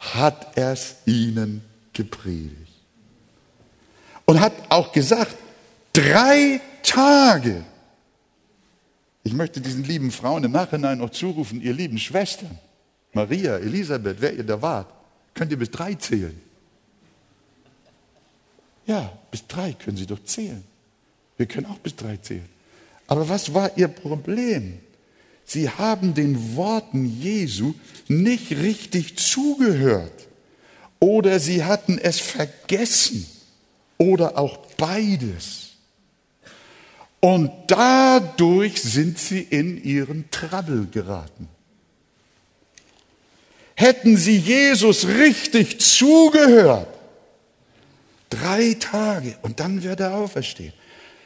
hat 0.00 0.56
er 0.56 0.72
es 0.72 0.96
ihnen 1.06 1.62
gepredigt. 1.92 2.56
Und 4.24 4.40
hat 4.40 4.54
auch 4.70 4.90
gesagt, 4.90 5.36
drei 5.92 6.60
Tage. 6.82 7.64
Ich 9.22 9.34
möchte 9.34 9.60
diesen 9.60 9.84
lieben 9.84 10.10
Frauen 10.10 10.42
im 10.42 10.50
Nachhinein 10.50 10.98
noch 10.98 11.10
zurufen, 11.10 11.60
ihr 11.60 11.74
lieben 11.74 11.98
Schwestern, 11.98 12.58
Maria, 13.12 13.58
Elisabeth, 13.58 14.16
wer 14.20 14.34
ihr 14.34 14.44
da 14.44 14.60
wart, 14.60 15.00
Könnt 15.34 15.52
ihr 15.52 15.58
bis 15.58 15.70
drei 15.70 15.94
zählen? 15.94 16.38
Ja, 18.86 19.12
bis 19.30 19.46
drei 19.46 19.72
können 19.72 19.96
Sie 19.96 20.06
doch 20.06 20.22
zählen. 20.24 20.64
Wir 21.36 21.46
können 21.46 21.66
auch 21.66 21.78
bis 21.78 21.96
drei 21.96 22.16
zählen. 22.16 22.48
Aber 23.06 23.28
was 23.28 23.54
war 23.54 23.76
Ihr 23.78 23.88
Problem? 23.88 24.80
Sie 25.44 25.68
haben 25.68 26.14
den 26.14 26.56
Worten 26.56 27.06
Jesu 27.06 27.74
nicht 28.08 28.50
richtig 28.52 29.16
zugehört. 29.16 30.28
Oder 30.98 31.38
Sie 31.40 31.64
hatten 31.64 31.98
es 31.98 32.20
vergessen. 32.20 33.26
Oder 33.96 34.38
auch 34.38 34.58
beides. 34.76 35.70
Und 37.20 37.50
dadurch 37.68 38.82
sind 38.82 39.18
Sie 39.18 39.40
in 39.42 39.82
Ihren 39.82 40.30
Trouble 40.30 40.86
geraten. 40.86 41.48
Hätten 43.80 44.18
sie 44.18 44.36
Jesus 44.36 45.06
richtig 45.06 45.80
zugehört, 45.80 46.86
drei 48.28 48.76
Tage 48.78 49.36
und 49.40 49.58
dann 49.58 49.82
wird 49.82 50.00
er 50.00 50.16
auferstehen, 50.16 50.74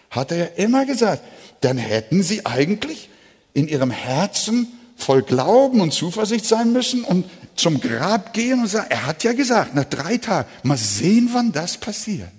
hat 0.08 0.30
er 0.30 0.38
ja 0.38 0.44
immer 0.54 0.86
gesagt, 0.86 1.20
dann 1.62 1.78
hätten 1.78 2.22
sie 2.22 2.46
eigentlich 2.46 3.08
in 3.54 3.66
ihrem 3.66 3.90
Herzen 3.90 4.68
voll 4.94 5.22
Glauben 5.22 5.80
und 5.80 5.92
Zuversicht 5.92 6.46
sein 6.46 6.72
müssen 6.72 7.02
und 7.02 7.28
zum 7.56 7.80
Grab 7.80 8.32
gehen 8.32 8.60
und 8.60 8.68
sagen, 8.68 8.86
er 8.88 9.04
hat 9.04 9.24
ja 9.24 9.32
gesagt, 9.32 9.74
nach 9.74 9.86
drei 9.86 10.18
Tagen, 10.18 10.48
mal 10.62 10.78
sehen, 10.78 11.30
wann 11.32 11.50
das 11.50 11.76
passiert. 11.76 12.30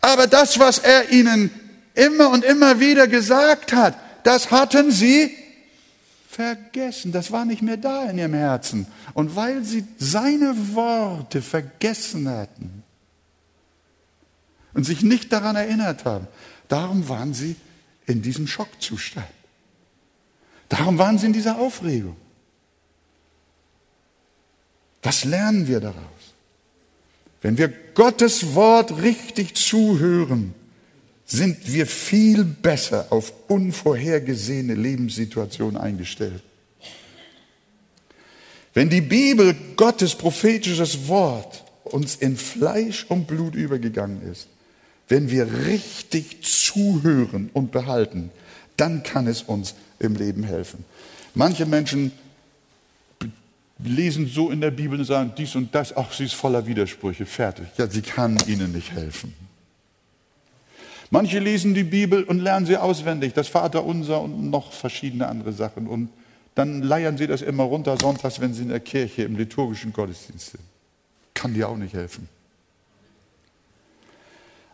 Aber 0.00 0.26
das, 0.26 0.58
was 0.58 0.78
er 0.78 1.10
ihnen 1.10 1.50
immer 1.92 2.30
und 2.30 2.46
immer 2.46 2.80
wieder 2.80 3.08
gesagt 3.08 3.74
hat, 3.74 3.94
das 4.24 4.50
hatten 4.50 4.90
sie 4.90 5.36
vergessen. 6.32 7.12
Das 7.12 7.30
war 7.30 7.44
nicht 7.44 7.62
mehr 7.62 7.76
da 7.76 8.08
in 8.08 8.18
ihrem 8.18 8.34
Herzen. 8.34 8.86
Und 9.12 9.36
weil 9.36 9.64
sie 9.64 9.84
seine 9.98 10.74
Worte 10.74 11.42
vergessen 11.42 12.28
hatten 12.28 12.82
und 14.72 14.84
sich 14.84 15.02
nicht 15.02 15.32
daran 15.32 15.56
erinnert 15.56 16.04
haben, 16.06 16.26
darum 16.68 17.08
waren 17.08 17.34
sie 17.34 17.56
in 18.06 18.22
diesem 18.22 18.46
Schockzustand. 18.46 19.26
Darum 20.70 20.96
waren 20.96 21.18
sie 21.18 21.26
in 21.26 21.34
dieser 21.34 21.58
Aufregung. 21.58 22.16
Was 25.02 25.24
lernen 25.24 25.66
wir 25.66 25.80
daraus? 25.80 26.34
Wenn 27.42 27.58
wir 27.58 27.68
Gottes 27.68 28.54
Wort 28.54 29.02
richtig 29.02 29.54
zuhören, 29.54 30.54
sind 31.26 31.72
wir 31.72 31.86
viel 31.86 32.44
besser 32.44 33.06
auf 33.10 33.32
unvorhergesehene 33.48 34.74
Lebenssituationen 34.74 35.76
eingestellt. 35.76 36.42
Wenn 38.74 38.88
die 38.88 39.00
Bibel, 39.00 39.54
Gottes 39.76 40.14
prophetisches 40.14 41.08
Wort, 41.08 41.64
uns 41.84 42.16
in 42.16 42.36
Fleisch 42.36 43.04
und 43.08 43.26
Blut 43.26 43.54
übergegangen 43.54 44.22
ist, 44.30 44.48
wenn 45.08 45.30
wir 45.30 45.66
richtig 45.66 46.42
zuhören 46.42 47.50
und 47.52 47.70
behalten, 47.70 48.30
dann 48.76 49.02
kann 49.02 49.26
es 49.26 49.42
uns 49.42 49.74
im 49.98 50.16
Leben 50.16 50.42
helfen. 50.42 50.84
Manche 51.34 51.66
Menschen 51.66 52.12
lesen 53.78 54.26
so 54.26 54.50
in 54.50 54.60
der 54.60 54.70
Bibel 54.70 54.98
und 54.98 55.04
sagen 55.04 55.32
dies 55.36 55.54
und 55.54 55.74
das, 55.74 55.96
ach, 55.96 56.12
sie 56.12 56.24
ist 56.24 56.34
voller 56.34 56.66
Widersprüche, 56.66 57.26
fertig. 57.26 57.66
Ja, 57.76 57.88
sie 57.88 58.02
kann 58.02 58.38
ihnen 58.46 58.72
nicht 58.72 58.92
helfen. 58.92 59.34
Manche 61.12 61.40
lesen 61.40 61.74
die 61.74 61.84
Bibel 61.84 62.24
und 62.24 62.38
lernen 62.38 62.64
sie 62.64 62.78
auswendig, 62.78 63.34
das 63.34 63.46
Vaterunser 63.46 64.22
und 64.22 64.48
noch 64.48 64.72
verschiedene 64.72 65.28
andere 65.28 65.52
Sachen 65.52 65.86
und 65.86 66.08
dann 66.54 66.80
leiern 66.80 67.18
sie 67.18 67.26
das 67.26 67.42
immer 67.42 67.64
runter 67.64 67.98
sonntags, 68.00 68.40
wenn 68.40 68.54
sie 68.54 68.62
in 68.62 68.70
der 68.70 68.80
Kirche 68.80 69.24
im 69.24 69.36
liturgischen 69.36 69.92
Gottesdienst 69.92 70.52
sind. 70.52 70.64
Kann 71.34 71.52
dir 71.52 71.68
auch 71.68 71.76
nicht 71.76 71.92
helfen. 71.92 72.30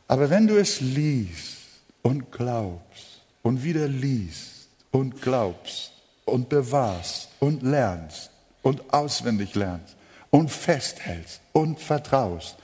Aber 0.06 0.30
wenn 0.30 0.46
du 0.46 0.56
es 0.56 0.80
liest 0.80 1.56
und 2.02 2.30
glaubst 2.30 3.20
und 3.42 3.64
wieder 3.64 3.88
liest 3.88 4.68
und 4.92 5.20
glaubst 5.20 5.90
und 6.24 6.48
bewahrst 6.48 7.30
und 7.40 7.64
lernst 7.64 8.30
und 8.62 8.94
auswendig 8.94 9.56
lernst 9.56 9.96
und 10.30 10.52
festhältst 10.52 11.40
und 11.52 11.80
vertraust 11.80 12.56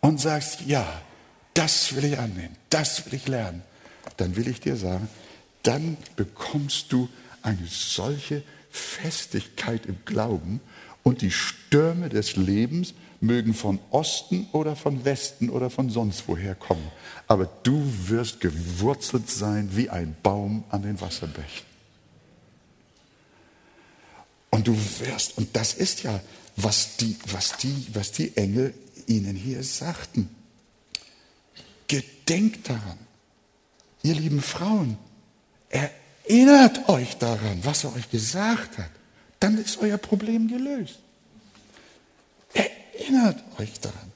und 0.00 0.20
sagst, 0.20 0.62
ja, 0.62 0.84
das 1.54 1.94
will 1.94 2.06
ich 2.06 2.18
annehmen, 2.18 2.56
das 2.70 3.06
will 3.06 3.14
ich 3.14 3.28
lernen, 3.28 3.62
dann 4.16 4.36
will 4.36 4.48
ich 4.48 4.60
dir 4.60 4.76
sagen, 4.76 5.08
dann 5.62 5.96
bekommst 6.16 6.92
du 6.92 7.08
eine 7.42 7.66
solche 7.68 8.42
Festigkeit 8.70 9.86
im 9.86 9.98
Glauben 10.04 10.60
und 11.02 11.22
die 11.22 11.30
Stürme 11.30 12.08
des 12.08 12.36
Lebens 12.36 12.94
mögen 13.20 13.52
von 13.52 13.78
Osten 13.90 14.48
oder 14.52 14.76
von 14.76 15.04
Westen 15.04 15.50
oder 15.50 15.68
von 15.68 15.90
sonst 15.90 16.24
woher 16.26 16.54
kommen. 16.54 16.90
Aber 17.26 17.46
du 17.62 17.82
wirst 18.06 18.40
gewurzelt 18.40 19.28
sein 19.28 19.70
wie 19.76 19.90
ein 19.90 20.16
Baum 20.22 20.64
an 20.70 20.82
den 20.82 21.00
Wasserbächen. 21.00 21.66
Und 24.50 24.66
du 24.66 24.76
wirst, 25.00 25.38
und 25.38 25.54
das 25.54 25.74
ist 25.74 26.02
ja, 26.02 26.20
was 26.56 26.96
die, 26.96 27.16
was 27.26 27.56
die, 27.58 27.86
was 27.92 28.12
die 28.12 28.36
Engel 28.36 28.74
ihnen 29.06 29.36
hier 29.36 29.62
sagten. 29.62 30.28
Gedenkt 31.90 32.68
daran, 32.68 32.98
ihr 34.04 34.14
lieben 34.14 34.40
Frauen, 34.40 34.96
erinnert 35.68 36.88
euch 36.88 37.16
daran, 37.16 37.58
was 37.64 37.82
er 37.82 37.96
euch 37.96 38.08
gesagt 38.12 38.78
hat. 38.78 38.90
Dann 39.40 39.58
ist 39.58 39.78
euer 39.78 39.98
Problem 39.98 40.46
gelöst. 40.46 41.00
Erinnert 42.54 43.42
euch 43.58 43.80
daran. 43.80 44.12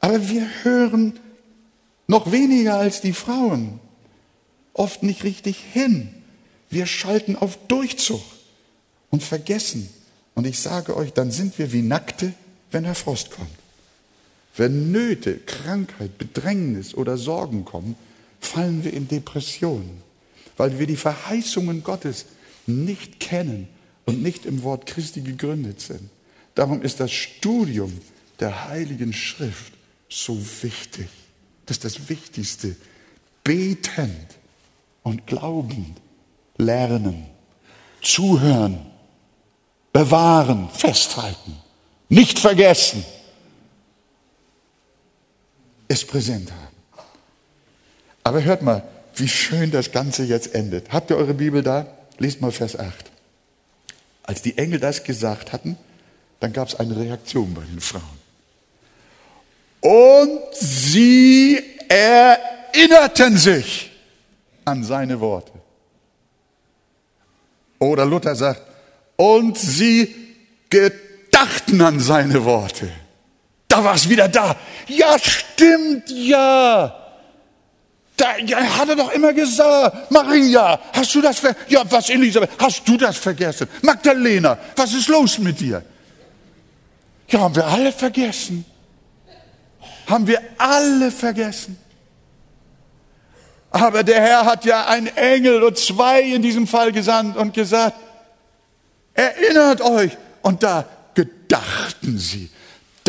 Aber 0.00 0.28
wir 0.28 0.46
hören 0.62 1.18
noch 2.06 2.32
weniger 2.32 2.76
als 2.76 3.00
die 3.00 3.14
Frauen 3.14 3.80
oft 4.74 5.02
nicht 5.02 5.24
richtig 5.24 5.56
hin. 5.72 6.14
Wir 6.68 6.84
schalten 6.84 7.34
auf 7.34 7.56
Durchzug 7.66 8.20
und 9.08 9.22
vergessen. 9.22 9.88
Und 10.34 10.46
ich 10.46 10.58
sage 10.58 10.94
euch, 10.94 11.14
dann 11.14 11.30
sind 11.30 11.58
wir 11.58 11.72
wie 11.72 11.80
Nackte, 11.80 12.34
wenn 12.70 12.84
der 12.84 12.94
Frost 12.94 13.30
kommt. 13.30 13.59
Wenn 14.56 14.92
Nöte, 14.92 15.38
Krankheit, 15.38 16.18
Bedrängnis 16.18 16.94
oder 16.94 17.16
Sorgen 17.16 17.64
kommen, 17.64 17.96
fallen 18.40 18.84
wir 18.84 18.92
in 18.92 19.08
Depressionen, 19.08 20.02
weil 20.56 20.78
wir 20.78 20.86
die 20.86 20.96
Verheißungen 20.96 21.82
Gottes 21.82 22.26
nicht 22.66 23.20
kennen 23.20 23.68
und 24.06 24.22
nicht 24.22 24.46
im 24.46 24.62
Wort 24.62 24.86
Christi 24.86 25.20
gegründet 25.20 25.80
sind. 25.80 26.10
Darum 26.54 26.82
ist 26.82 27.00
das 27.00 27.12
Studium 27.12 27.92
der 28.40 28.68
Heiligen 28.68 29.12
Schrift 29.12 29.72
so 30.08 30.36
wichtig. 30.62 31.08
Das 31.66 31.76
ist 31.76 31.84
das 31.84 32.08
Wichtigste. 32.08 32.76
Betend 33.44 34.26
und 35.02 35.26
glaubend 35.26 35.96
lernen, 36.56 37.26
zuhören, 38.02 38.86
bewahren, 39.92 40.68
festhalten, 40.70 41.56
nicht 42.08 42.38
vergessen, 42.38 43.04
es 45.90 46.04
präsent 46.04 46.52
haben. 46.52 47.04
Aber 48.22 48.44
hört 48.44 48.62
mal, 48.62 48.84
wie 49.16 49.28
schön 49.28 49.72
das 49.72 49.90
Ganze 49.90 50.22
jetzt 50.22 50.54
endet. 50.54 50.92
Habt 50.92 51.10
ihr 51.10 51.16
eure 51.16 51.34
Bibel 51.34 51.62
da? 51.62 51.86
Lest 52.18 52.40
mal 52.40 52.52
Vers 52.52 52.78
8. 52.78 52.94
Als 54.22 54.40
die 54.40 54.56
Engel 54.56 54.78
das 54.78 55.02
gesagt 55.02 55.52
hatten, 55.52 55.76
dann 56.38 56.52
gab 56.52 56.68
es 56.68 56.76
eine 56.76 56.96
Reaktion 56.96 57.52
bei 57.54 57.62
den 57.62 57.80
Frauen. 57.80 58.20
Und 59.80 60.40
sie 60.54 61.60
erinnerten 61.88 63.36
sich 63.36 63.90
an 64.64 64.84
seine 64.84 65.18
Worte. 65.20 65.52
Oder 67.80 68.06
Luther 68.06 68.36
sagt, 68.36 68.62
und 69.16 69.58
sie 69.58 70.14
gedachten 70.68 71.80
an 71.80 71.98
seine 71.98 72.44
Worte. 72.44 72.88
Da 73.70 73.84
war 73.84 73.94
es 73.94 74.08
wieder 74.08 74.26
da. 74.28 74.56
Ja, 74.88 75.16
stimmt, 75.16 76.10
ja. 76.10 76.92
Da 78.16 78.36
ja, 78.38 78.58
hat 78.78 78.88
er 78.88 78.96
doch 78.96 79.12
immer 79.12 79.32
gesagt, 79.32 80.10
Maria, 80.10 80.78
hast 80.92 81.14
du 81.14 81.22
das 81.22 81.38
vergessen? 81.38 81.66
Ja, 81.68 81.82
was 81.88 82.10
Elisabeth, 82.10 82.50
hast 82.58 82.86
du 82.86 82.96
das 82.96 83.16
vergessen? 83.16 83.68
Magdalena, 83.82 84.58
was 84.74 84.92
ist 84.92 85.06
los 85.06 85.38
mit 85.38 85.60
dir? 85.60 85.84
Ja, 87.28 87.40
haben 87.40 87.54
wir 87.54 87.64
alle 87.64 87.92
vergessen. 87.92 88.64
Haben 90.08 90.26
wir 90.26 90.42
alle 90.58 91.12
vergessen. 91.12 91.78
Aber 93.70 94.02
der 94.02 94.20
Herr 94.20 94.46
hat 94.46 94.64
ja 94.64 94.88
einen 94.88 95.16
Engel 95.16 95.62
und 95.62 95.78
zwei 95.78 96.22
in 96.22 96.42
diesem 96.42 96.66
Fall 96.66 96.90
gesandt 96.90 97.36
und 97.36 97.54
gesagt, 97.54 97.96
erinnert 99.14 99.80
euch. 99.80 100.18
Und 100.42 100.64
da 100.64 100.84
gedachten 101.14 102.18
sie. 102.18 102.50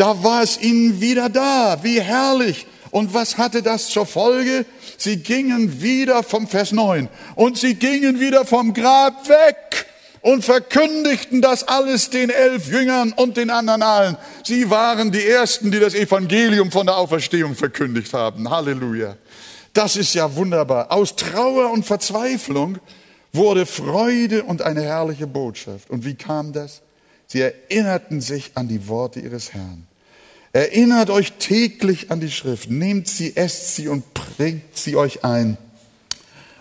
Da 0.02 0.20
war 0.24 0.42
es 0.42 0.60
ihnen 0.60 1.00
wieder 1.00 1.28
da. 1.28 1.78
Wie 1.84 2.00
herrlich. 2.00 2.66
Und 2.90 3.14
was 3.14 3.38
hatte 3.38 3.62
das 3.62 3.86
zur 3.86 4.04
Folge? 4.04 4.66
Sie 4.98 5.18
gingen 5.18 5.80
wieder 5.80 6.24
vom 6.24 6.48
Vers 6.48 6.72
9 6.72 7.08
und 7.36 7.56
sie 7.56 7.76
gingen 7.76 8.18
wieder 8.18 8.44
vom 8.44 8.74
Grab 8.74 9.28
weg 9.28 9.86
und 10.20 10.44
verkündigten 10.44 11.40
das 11.40 11.68
alles 11.68 12.10
den 12.10 12.30
elf 12.30 12.66
Jüngern 12.66 13.12
und 13.12 13.36
den 13.36 13.48
anderen 13.48 13.84
allen. 13.84 14.16
Sie 14.42 14.70
waren 14.70 15.12
die 15.12 15.24
Ersten, 15.24 15.70
die 15.70 15.78
das 15.78 15.94
Evangelium 15.94 16.72
von 16.72 16.86
der 16.86 16.96
Auferstehung 16.96 17.54
verkündigt 17.54 18.12
haben. 18.12 18.50
Halleluja. 18.50 19.16
Das 19.72 19.94
ist 19.94 20.14
ja 20.14 20.34
wunderbar. 20.34 20.90
Aus 20.90 21.14
Trauer 21.14 21.70
und 21.70 21.86
Verzweiflung 21.86 22.80
wurde 23.32 23.66
Freude 23.66 24.42
und 24.42 24.62
eine 24.62 24.82
herrliche 24.82 25.28
Botschaft. 25.28 25.90
Und 25.90 26.04
wie 26.04 26.16
kam 26.16 26.52
das? 26.52 26.82
Sie 27.28 27.40
erinnerten 27.40 28.20
sich 28.20 28.50
an 28.56 28.66
die 28.66 28.88
Worte 28.88 29.20
ihres 29.20 29.54
Herrn. 29.54 29.86
Erinnert 30.52 31.08
euch 31.08 31.32
täglich 31.38 32.10
an 32.10 32.20
die 32.20 32.30
Schrift, 32.30 32.70
nehmt 32.70 33.08
sie, 33.08 33.36
esst 33.36 33.74
sie 33.74 33.88
und 33.88 34.12
bringt 34.12 34.76
sie 34.76 34.96
euch 34.96 35.24
ein. 35.24 35.56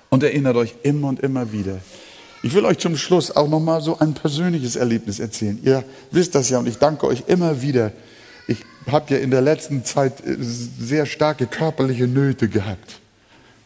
Und 0.10 0.24
erinnert 0.24 0.56
euch 0.56 0.76
immer 0.84 1.10
und 1.10 1.20
immer 1.20 1.52
wieder. 1.52 1.80
Ich 2.44 2.54
will 2.54 2.66
euch 2.66 2.80
zum 2.80 2.98
Schluss 2.98 3.32
auch 3.32 3.48
noch 3.48 3.60
mal 3.60 3.82
so 3.82 4.00
ein 4.00 4.14
persönliches 4.14 4.76
Erlebnis 4.76 5.20
erzählen. 5.20 5.60
Ihr 5.64 5.84
wisst 6.10 6.36
das 6.36 6.50
ja 6.50 6.60
und 6.60 6.68
ich 6.68 6.78
danke 6.78 7.06
euch 7.06 7.24
immer 7.28 7.62
wieder. 7.62 7.92
Ich 8.48 8.58
habe 8.88 9.14
ja 9.14 9.20
in 9.20 9.30
der 9.30 9.42
letzten 9.42 9.86
Zeit 9.86 10.26
äh, 10.26 10.38
sehr 10.40 11.06
starke 11.06 11.46
körperliche 11.46 12.08
Nöte 12.08 12.50
gehabt 12.50 13.00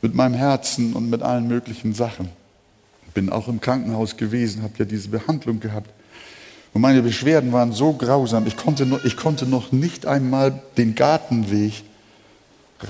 mit 0.02 0.14
meinem 0.14 0.36
Herzen 0.36 0.94
und 0.94 1.10
mit 1.10 1.22
allen 1.22 1.48
möglichen 1.48 1.94
Sachen. 1.94 2.30
Bin 3.14 3.30
auch 3.30 3.48
im 3.48 3.62
Krankenhaus 3.62 4.18
gewesen, 4.18 4.62
habe 4.62 4.74
ja 4.78 4.86
diese 4.86 5.08
Behandlung 5.08 5.62
gehabt. 5.62 5.90
Und 6.76 6.82
meine 6.82 7.02
Beschwerden 7.02 7.54
waren 7.54 7.72
so 7.72 7.94
grausam, 7.94 8.46
ich 8.48 8.58
konnte, 8.58 8.86
noch, 8.86 9.02
ich 9.06 9.16
konnte 9.16 9.46
noch 9.46 9.72
nicht 9.72 10.06
einmal 10.06 10.62
den 10.76 10.94
Gartenweg 10.94 11.86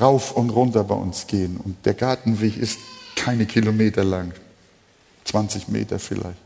rauf 0.01 0.31
und 0.31 0.49
runter 0.49 0.83
bei 0.83 0.95
uns 0.95 1.27
gehen. 1.27 1.57
Und 1.57 1.85
der 1.85 1.93
Gartenweg 1.93 2.57
ist 2.57 2.79
keine 3.15 3.45
Kilometer 3.45 4.03
lang. 4.03 4.33
20 5.25 5.67
Meter 5.67 5.99
vielleicht. 5.99 6.39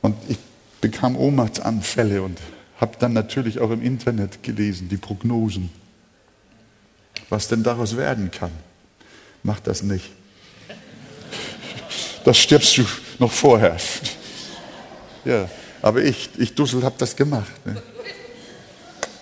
Und 0.00 0.16
ich 0.28 0.38
bekam 0.80 1.16
Ohnmachtsanfälle 1.16 2.22
und 2.22 2.40
habe 2.80 2.96
dann 2.98 3.12
natürlich 3.12 3.60
auch 3.60 3.70
im 3.72 3.82
Internet 3.82 4.42
gelesen, 4.42 4.88
die 4.88 4.96
Prognosen, 4.96 5.68
was 7.28 7.48
denn 7.48 7.62
daraus 7.62 7.98
werden 7.98 8.30
kann. 8.30 8.52
Mach 9.42 9.60
das 9.60 9.82
nicht. 9.82 10.10
Das 12.24 12.38
stirbst 12.38 12.76
du 12.78 12.84
noch 13.18 13.32
vorher. 13.32 13.76
Ja, 15.26 15.48
aber 15.80 16.04
ich, 16.04 16.28
ich 16.36 16.54
Dussel, 16.54 16.82
habe 16.82 16.96
das 16.98 17.16
gemacht. 17.16 17.50
Ne? 17.64 17.82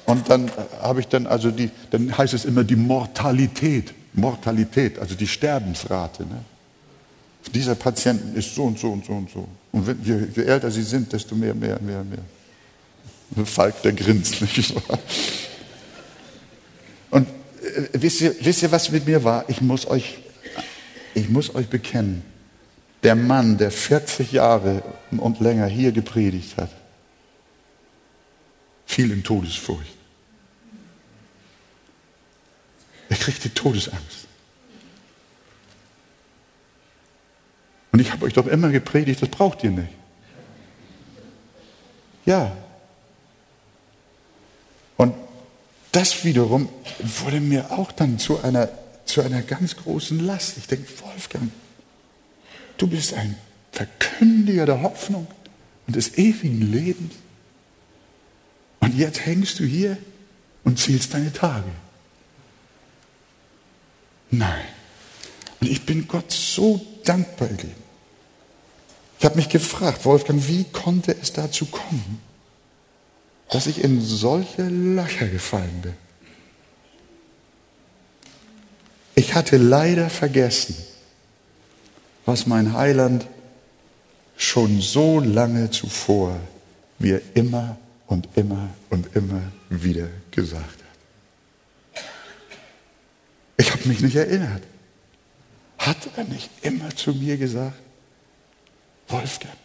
Und 0.04 0.28
dann 0.28 0.50
habe 0.80 0.98
ich 0.98 1.06
dann, 1.06 1.28
also 1.28 1.52
die, 1.52 1.70
dann 1.92 2.18
heißt 2.18 2.34
es 2.34 2.44
immer 2.44 2.64
die 2.64 2.74
Mortalität 2.74 3.94
Mortalität, 4.14 4.98
also 4.98 5.14
die 5.14 5.26
Sterbensrate. 5.26 6.24
Ne? 6.24 6.44
Dieser 7.54 7.74
Patienten 7.74 8.36
ist 8.36 8.54
so 8.54 8.64
und 8.64 8.78
so 8.78 8.92
und 8.92 9.04
so 9.04 9.12
und 9.12 9.30
so. 9.30 9.48
Und 9.72 9.86
wenn, 9.86 10.02
je, 10.02 10.26
je, 10.34 10.44
älter 10.44 10.70
sie 10.70 10.82
sind, 10.82 11.12
desto 11.12 11.34
mehr, 11.34 11.54
mehr, 11.54 11.78
mehr, 11.80 12.04
mehr. 12.04 13.46
Falk, 13.46 13.80
der 13.82 13.92
grinst, 13.92 14.42
nicht 14.42 14.74
wahr? 14.74 14.98
Und 17.10 17.26
äh, 17.28 17.88
wisst, 17.92 18.20
ihr, 18.20 18.34
wisst 18.40 18.62
ihr, 18.62 18.70
was 18.70 18.90
mit 18.90 19.06
mir 19.06 19.24
war? 19.24 19.48
Ich 19.48 19.62
muss 19.62 19.86
euch, 19.86 20.18
ich 21.14 21.30
muss 21.30 21.54
euch 21.54 21.68
bekennen, 21.68 22.22
der 23.02 23.16
Mann, 23.16 23.58
der 23.58 23.70
40 23.70 24.32
Jahre 24.32 24.82
und 25.10 25.40
länger 25.40 25.66
hier 25.66 25.92
gepredigt 25.92 26.56
hat, 26.56 26.70
fiel 28.86 29.10
in 29.10 29.24
Todesfurcht. 29.24 29.96
Er 33.08 33.16
kriegte 33.16 33.52
Todesangst. 33.52 34.28
Und 37.90 38.00
ich 38.00 38.10
habe 38.10 38.24
euch 38.24 38.32
doch 38.32 38.46
immer 38.46 38.70
gepredigt, 38.70 39.20
das 39.20 39.28
braucht 39.28 39.62
ihr 39.64 39.70
nicht. 39.70 39.92
Ja. 42.24 42.56
Und 44.96 45.14
das 45.90 46.24
wiederum 46.24 46.68
wurde 47.00 47.40
mir 47.40 47.70
auch 47.72 47.92
dann 47.92 48.18
zu 48.18 48.40
einer, 48.42 48.68
zu 49.04 49.20
einer 49.20 49.42
ganz 49.42 49.76
großen 49.76 50.20
Last. 50.20 50.56
Ich 50.56 50.66
denke, 50.68 50.88
Wolfgang, 51.02 51.50
du 52.82 52.88
bist 52.88 53.14
ein 53.14 53.36
Verkündiger 53.70 54.66
der 54.66 54.82
Hoffnung 54.82 55.28
und 55.86 55.94
des 55.94 56.18
ewigen 56.18 56.72
Lebens. 56.72 57.14
Und 58.80 58.96
jetzt 58.96 59.24
hängst 59.24 59.60
du 59.60 59.64
hier 59.64 59.96
und 60.64 60.78
zählst 60.80 61.14
deine 61.14 61.32
Tage. 61.32 61.70
Nein. 64.30 64.64
Und 65.60 65.70
ich 65.70 65.86
bin 65.86 66.08
Gott 66.08 66.32
so 66.32 66.84
dankbar, 67.04 67.50
ihr 67.50 67.56
Lieben. 67.58 67.82
Ich 69.20 69.24
habe 69.24 69.36
mich 69.36 69.48
gefragt, 69.48 70.04
Wolfgang, 70.04 70.48
wie 70.48 70.64
konnte 70.64 71.16
es 71.22 71.32
dazu 71.32 71.66
kommen, 71.66 72.20
dass 73.50 73.68
ich 73.68 73.84
in 73.84 74.00
solche 74.00 74.62
Löcher 74.64 75.28
gefallen 75.28 75.82
bin? 75.82 75.94
Ich 79.14 79.34
hatte 79.34 79.56
leider 79.58 80.10
vergessen, 80.10 80.74
was 82.24 82.46
mein 82.46 82.72
Heiland 82.72 83.26
schon 84.36 84.80
so 84.80 85.20
lange 85.20 85.70
zuvor 85.70 86.38
mir 86.98 87.20
immer 87.34 87.76
und 88.06 88.28
immer 88.36 88.68
und 88.90 89.14
immer 89.16 89.42
wieder 89.68 90.08
gesagt 90.30 90.56
hat. 91.94 92.04
Ich 93.56 93.70
habe 93.72 93.88
mich 93.88 94.00
nicht 94.00 94.16
erinnert. 94.16 94.62
Hat 95.78 95.96
er 96.16 96.24
nicht 96.24 96.50
immer 96.62 96.94
zu 96.94 97.12
mir 97.12 97.36
gesagt, 97.36 97.76
Wolfgang, 99.08 99.56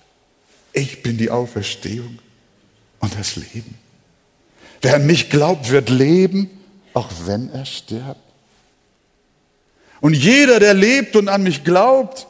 ich 0.73 1.03
bin 1.03 1.17
die 1.17 1.29
Auferstehung 1.29 2.19
und 2.99 3.17
das 3.17 3.35
Leben. 3.35 3.77
Wer 4.81 4.95
an 4.95 5.05
mich 5.05 5.29
glaubt, 5.29 5.69
wird 5.69 5.89
leben, 5.89 6.49
auch 6.93 7.09
wenn 7.25 7.49
er 7.51 7.65
stirbt. 7.65 8.21
Und 10.01 10.13
jeder, 10.13 10.59
der 10.59 10.73
lebt 10.73 11.15
und 11.15 11.27
an 11.27 11.43
mich 11.43 11.63
glaubt, 11.63 12.27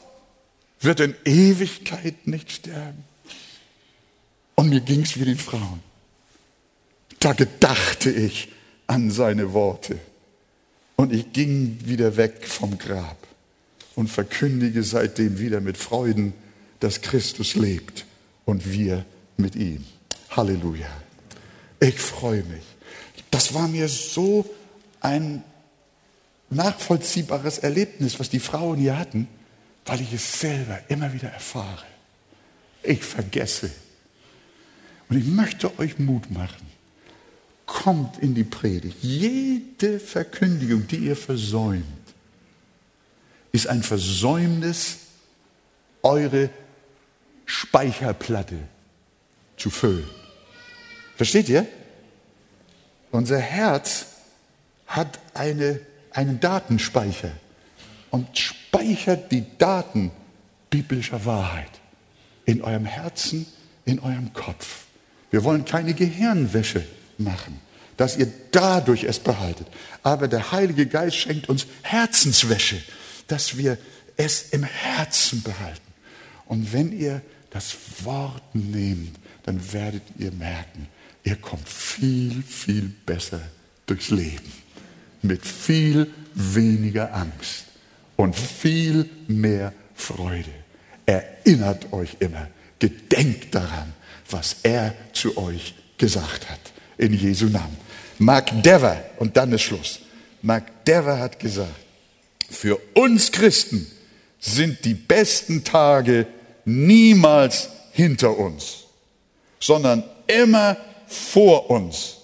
wird 0.79 0.99
in 0.99 1.15
Ewigkeit 1.25 2.27
nicht 2.27 2.51
sterben. 2.51 3.03
Und 4.55 4.69
mir 4.69 4.81
ging 4.81 5.01
es 5.01 5.19
wie 5.19 5.25
den 5.25 5.37
Frauen. 5.37 5.81
Da 7.19 7.33
gedachte 7.33 8.09
ich 8.09 8.49
an 8.87 9.11
seine 9.11 9.53
Worte. 9.53 9.99
Und 10.95 11.13
ich 11.13 11.31
ging 11.31 11.79
wieder 11.83 12.17
weg 12.17 12.47
vom 12.47 12.77
Grab 12.77 13.17
und 13.95 14.09
verkündige 14.09 14.83
seitdem 14.83 15.39
wieder 15.39 15.61
mit 15.61 15.77
Freuden, 15.77 16.33
dass 16.79 17.01
Christus 17.01 17.55
lebt 17.55 18.05
und 18.45 18.71
wir 18.71 19.05
mit 19.37 19.55
ihm. 19.55 19.83
Halleluja. 20.31 20.89
Ich 21.79 21.99
freue 21.99 22.43
mich. 22.43 22.63
Das 23.29 23.53
war 23.53 23.67
mir 23.67 23.87
so 23.87 24.45
ein 24.99 25.43
nachvollziehbares 26.49 27.59
Erlebnis, 27.59 28.19
was 28.19 28.29
die 28.29 28.39
Frauen 28.39 28.77
hier 28.79 28.97
hatten, 28.97 29.27
weil 29.87 30.01
ich 30.01 30.13
es 30.13 30.39
selber 30.39 30.79
immer 30.89 31.11
wieder 31.13 31.29
erfahre. 31.29 31.85
Ich 32.83 33.03
vergesse. 33.03 33.71
Und 35.09 35.17
ich 35.17 35.25
möchte 35.25 35.79
euch 35.79 35.97
Mut 35.97 36.29
machen. 36.29 36.67
Kommt 37.65 38.17
in 38.19 38.35
die 38.35 38.43
Predigt. 38.43 38.97
Jede 39.01 39.99
Verkündigung, 39.99 40.87
die 40.87 40.97
ihr 40.97 41.15
versäumt, 41.15 41.85
ist 43.51 43.67
ein 43.67 43.81
Versäumnis, 43.81 44.97
eure 46.03 46.49
Speicherplatte 47.45 48.57
zu 49.55 49.69
füllen. 49.69 50.07
Versteht 51.15 51.49
ihr? 51.49 51.65
Unser 53.11 53.39
Herz 53.39 54.05
hat 54.85 55.19
eine, 55.33 55.79
einen 56.11 56.39
Datenspeicher 56.39 57.31
und 58.11 58.37
speichert 58.37 59.31
die 59.31 59.43
Daten 59.57 60.11
biblischer 60.69 61.25
Wahrheit 61.25 61.69
in 62.45 62.61
eurem 62.61 62.85
Herzen, 62.85 63.45
in 63.85 63.99
eurem 63.99 64.33
Kopf. 64.33 64.85
Wir 65.31 65.43
wollen 65.43 65.65
keine 65.65 65.93
Gehirnwäsche 65.93 66.83
machen, 67.17 67.59
dass 67.97 68.17
ihr 68.17 68.31
dadurch 68.51 69.03
es 69.03 69.19
behaltet. 69.19 69.67
Aber 70.03 70.27
der 70.27 70.51
Heilige 70.51 70.85
Geist 70.85 71.17
schenkt 71.17 71.49
uns 71.49 71.67
Herzenswäsche, 71.81 72.81
dass 73.27 73.57
wir 73.57 73.77
es 74.15 74.49
im 74.51 74.63
Herzen 74.63 75.43
behalten. 75.43 75.81
Und 76.45 76.71
wenn 76.71 76.97
ihr 76.97 77.21
das 77.49 77.75
Wort 78.03 78.43
nehmt, 78.53 79.17
dann 79.43 79.73
werdet 79.73 80.03
ihr 80.17 80.31
merken, 80.31 80.87
ihr 81.23 81.35
kommt 81.35 81.67
viel, 81.67 82.41
viel 82.43 82.93
besser 83.05 83.41
durchs 83.85 84.09
Leben. 84.09 84.51
Mit 85.21 85.45
viel 85.45 86.11
weniger 86.33 87.13
Angst 87.13 87.66
und 88.17 88.35
viel 88.35 89.09
mehr 89.27 89.73
Freude. 89.95 90.51
Erinnert 91.05 91.93
euch 91.93 92.17
immer, 92.19 92.47
gedenkt 92.79 93.55
daran, 93.55 93.93
was 94.29 94.57
er 94.63 94.93
zu 95.13 95.37
euch 95.37 95.73
gesagt 95.97 96.49
hat. 96.49 96.59
In 96.97 97.13
Jesu 97.13 97.45
Namen. 97.45 97.77
Mark 98.19 98.51
Dever, 98.63 99.01
und 99.19 99.37
dann 99.37 99.53
ist 99.53 99.61
Schluss. 99.61 99.99
Mark 100.41 100.83
Dever 100.85 101.19
hat 101.19 101.39
gesagt, 101.39 101.71
für 102.49 102.77
uns 102.93 103.31
Christen 103.31 103.87
sind 104.39 104.83
die 104.83 104.93
besten 104.93 105.63
Tage 105.63 106.27
niemals 106.65 107.69
hinter 107.91 108.37
uns, 108.37 108.85
sondern 109.59 110.03
immer 110.27 110.77
vor 111.07 111.69
uns, 111.69 112.17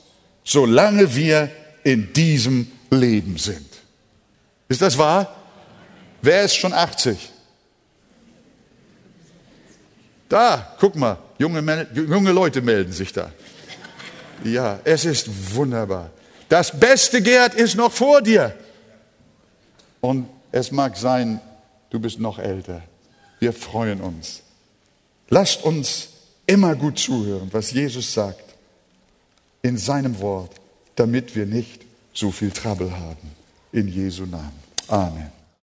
solange 0.44 1.16
wir 1.16 1.50
in 1.84 2.12
diesem 2.14 2.72
Leben 2.90 3.38
sind. 3.38 3.68
Ist 4.68 4.82
das 4.82 4.98
wahr? 4.98 5.43
Wer 6.24 6.46
ist 6.46 6.56
schon 6.56 6.72
80? 6.72 7.18
Da, 10.30 10.74
guck 10.80 10.96
mal, 10.96 11.18
junge, 11.38 11.88
junge 11.94 12.32
Leute 12.32 12.62
melden 12.62 12.94
sich 12.94 13.12
da. 13.12 13.30
Ja, 14.42 14.80
es 14.86 15.04
ist 15.04 15.54
wunderbar. 15.54 16.12
Das 16.48 16.80
Beste, 16.80 17.22
Gerd, 17.22 17.56
ist 17.56 17.76
noch 17.76 17.92
vor 17.92 18.22
dir. 18.22 18.58
Und 20.00 20.30
es 20.54 20.72
mag 20.72 20.96
sein, 20.96 21.42
du 21.90 22.00
bist 22.00 22.20
noch 22.20 22.40
älter. 22.40 22.82
Wir 23.40 23.52
freuen 23.52 24.00
uns. 24.00 24.44
Lasst 25.28 25.62
uns 25.64 26.08
immer 26.46 26.74
gut 26.76 27.00
zuhören, 27.00 27.50
was 27.52 27.72
Jesus 27.72 28.14
sagt 28.14 28.56
in 29.62 29.78
seinem 29.78 30.18
Wort, 30.22 30.52
damit 30.96 31.36
wir 31.36 31.46
nicht 31.46 31.82
so 32.14 32.32
viel 32.32 32.52
Trouble 32.52 32.98
haben. 32.98 33.32
In 33.74 33.90
Jesu 33.90 34.26
Namen. 34.26 34.64
Amen. 34.88 35.43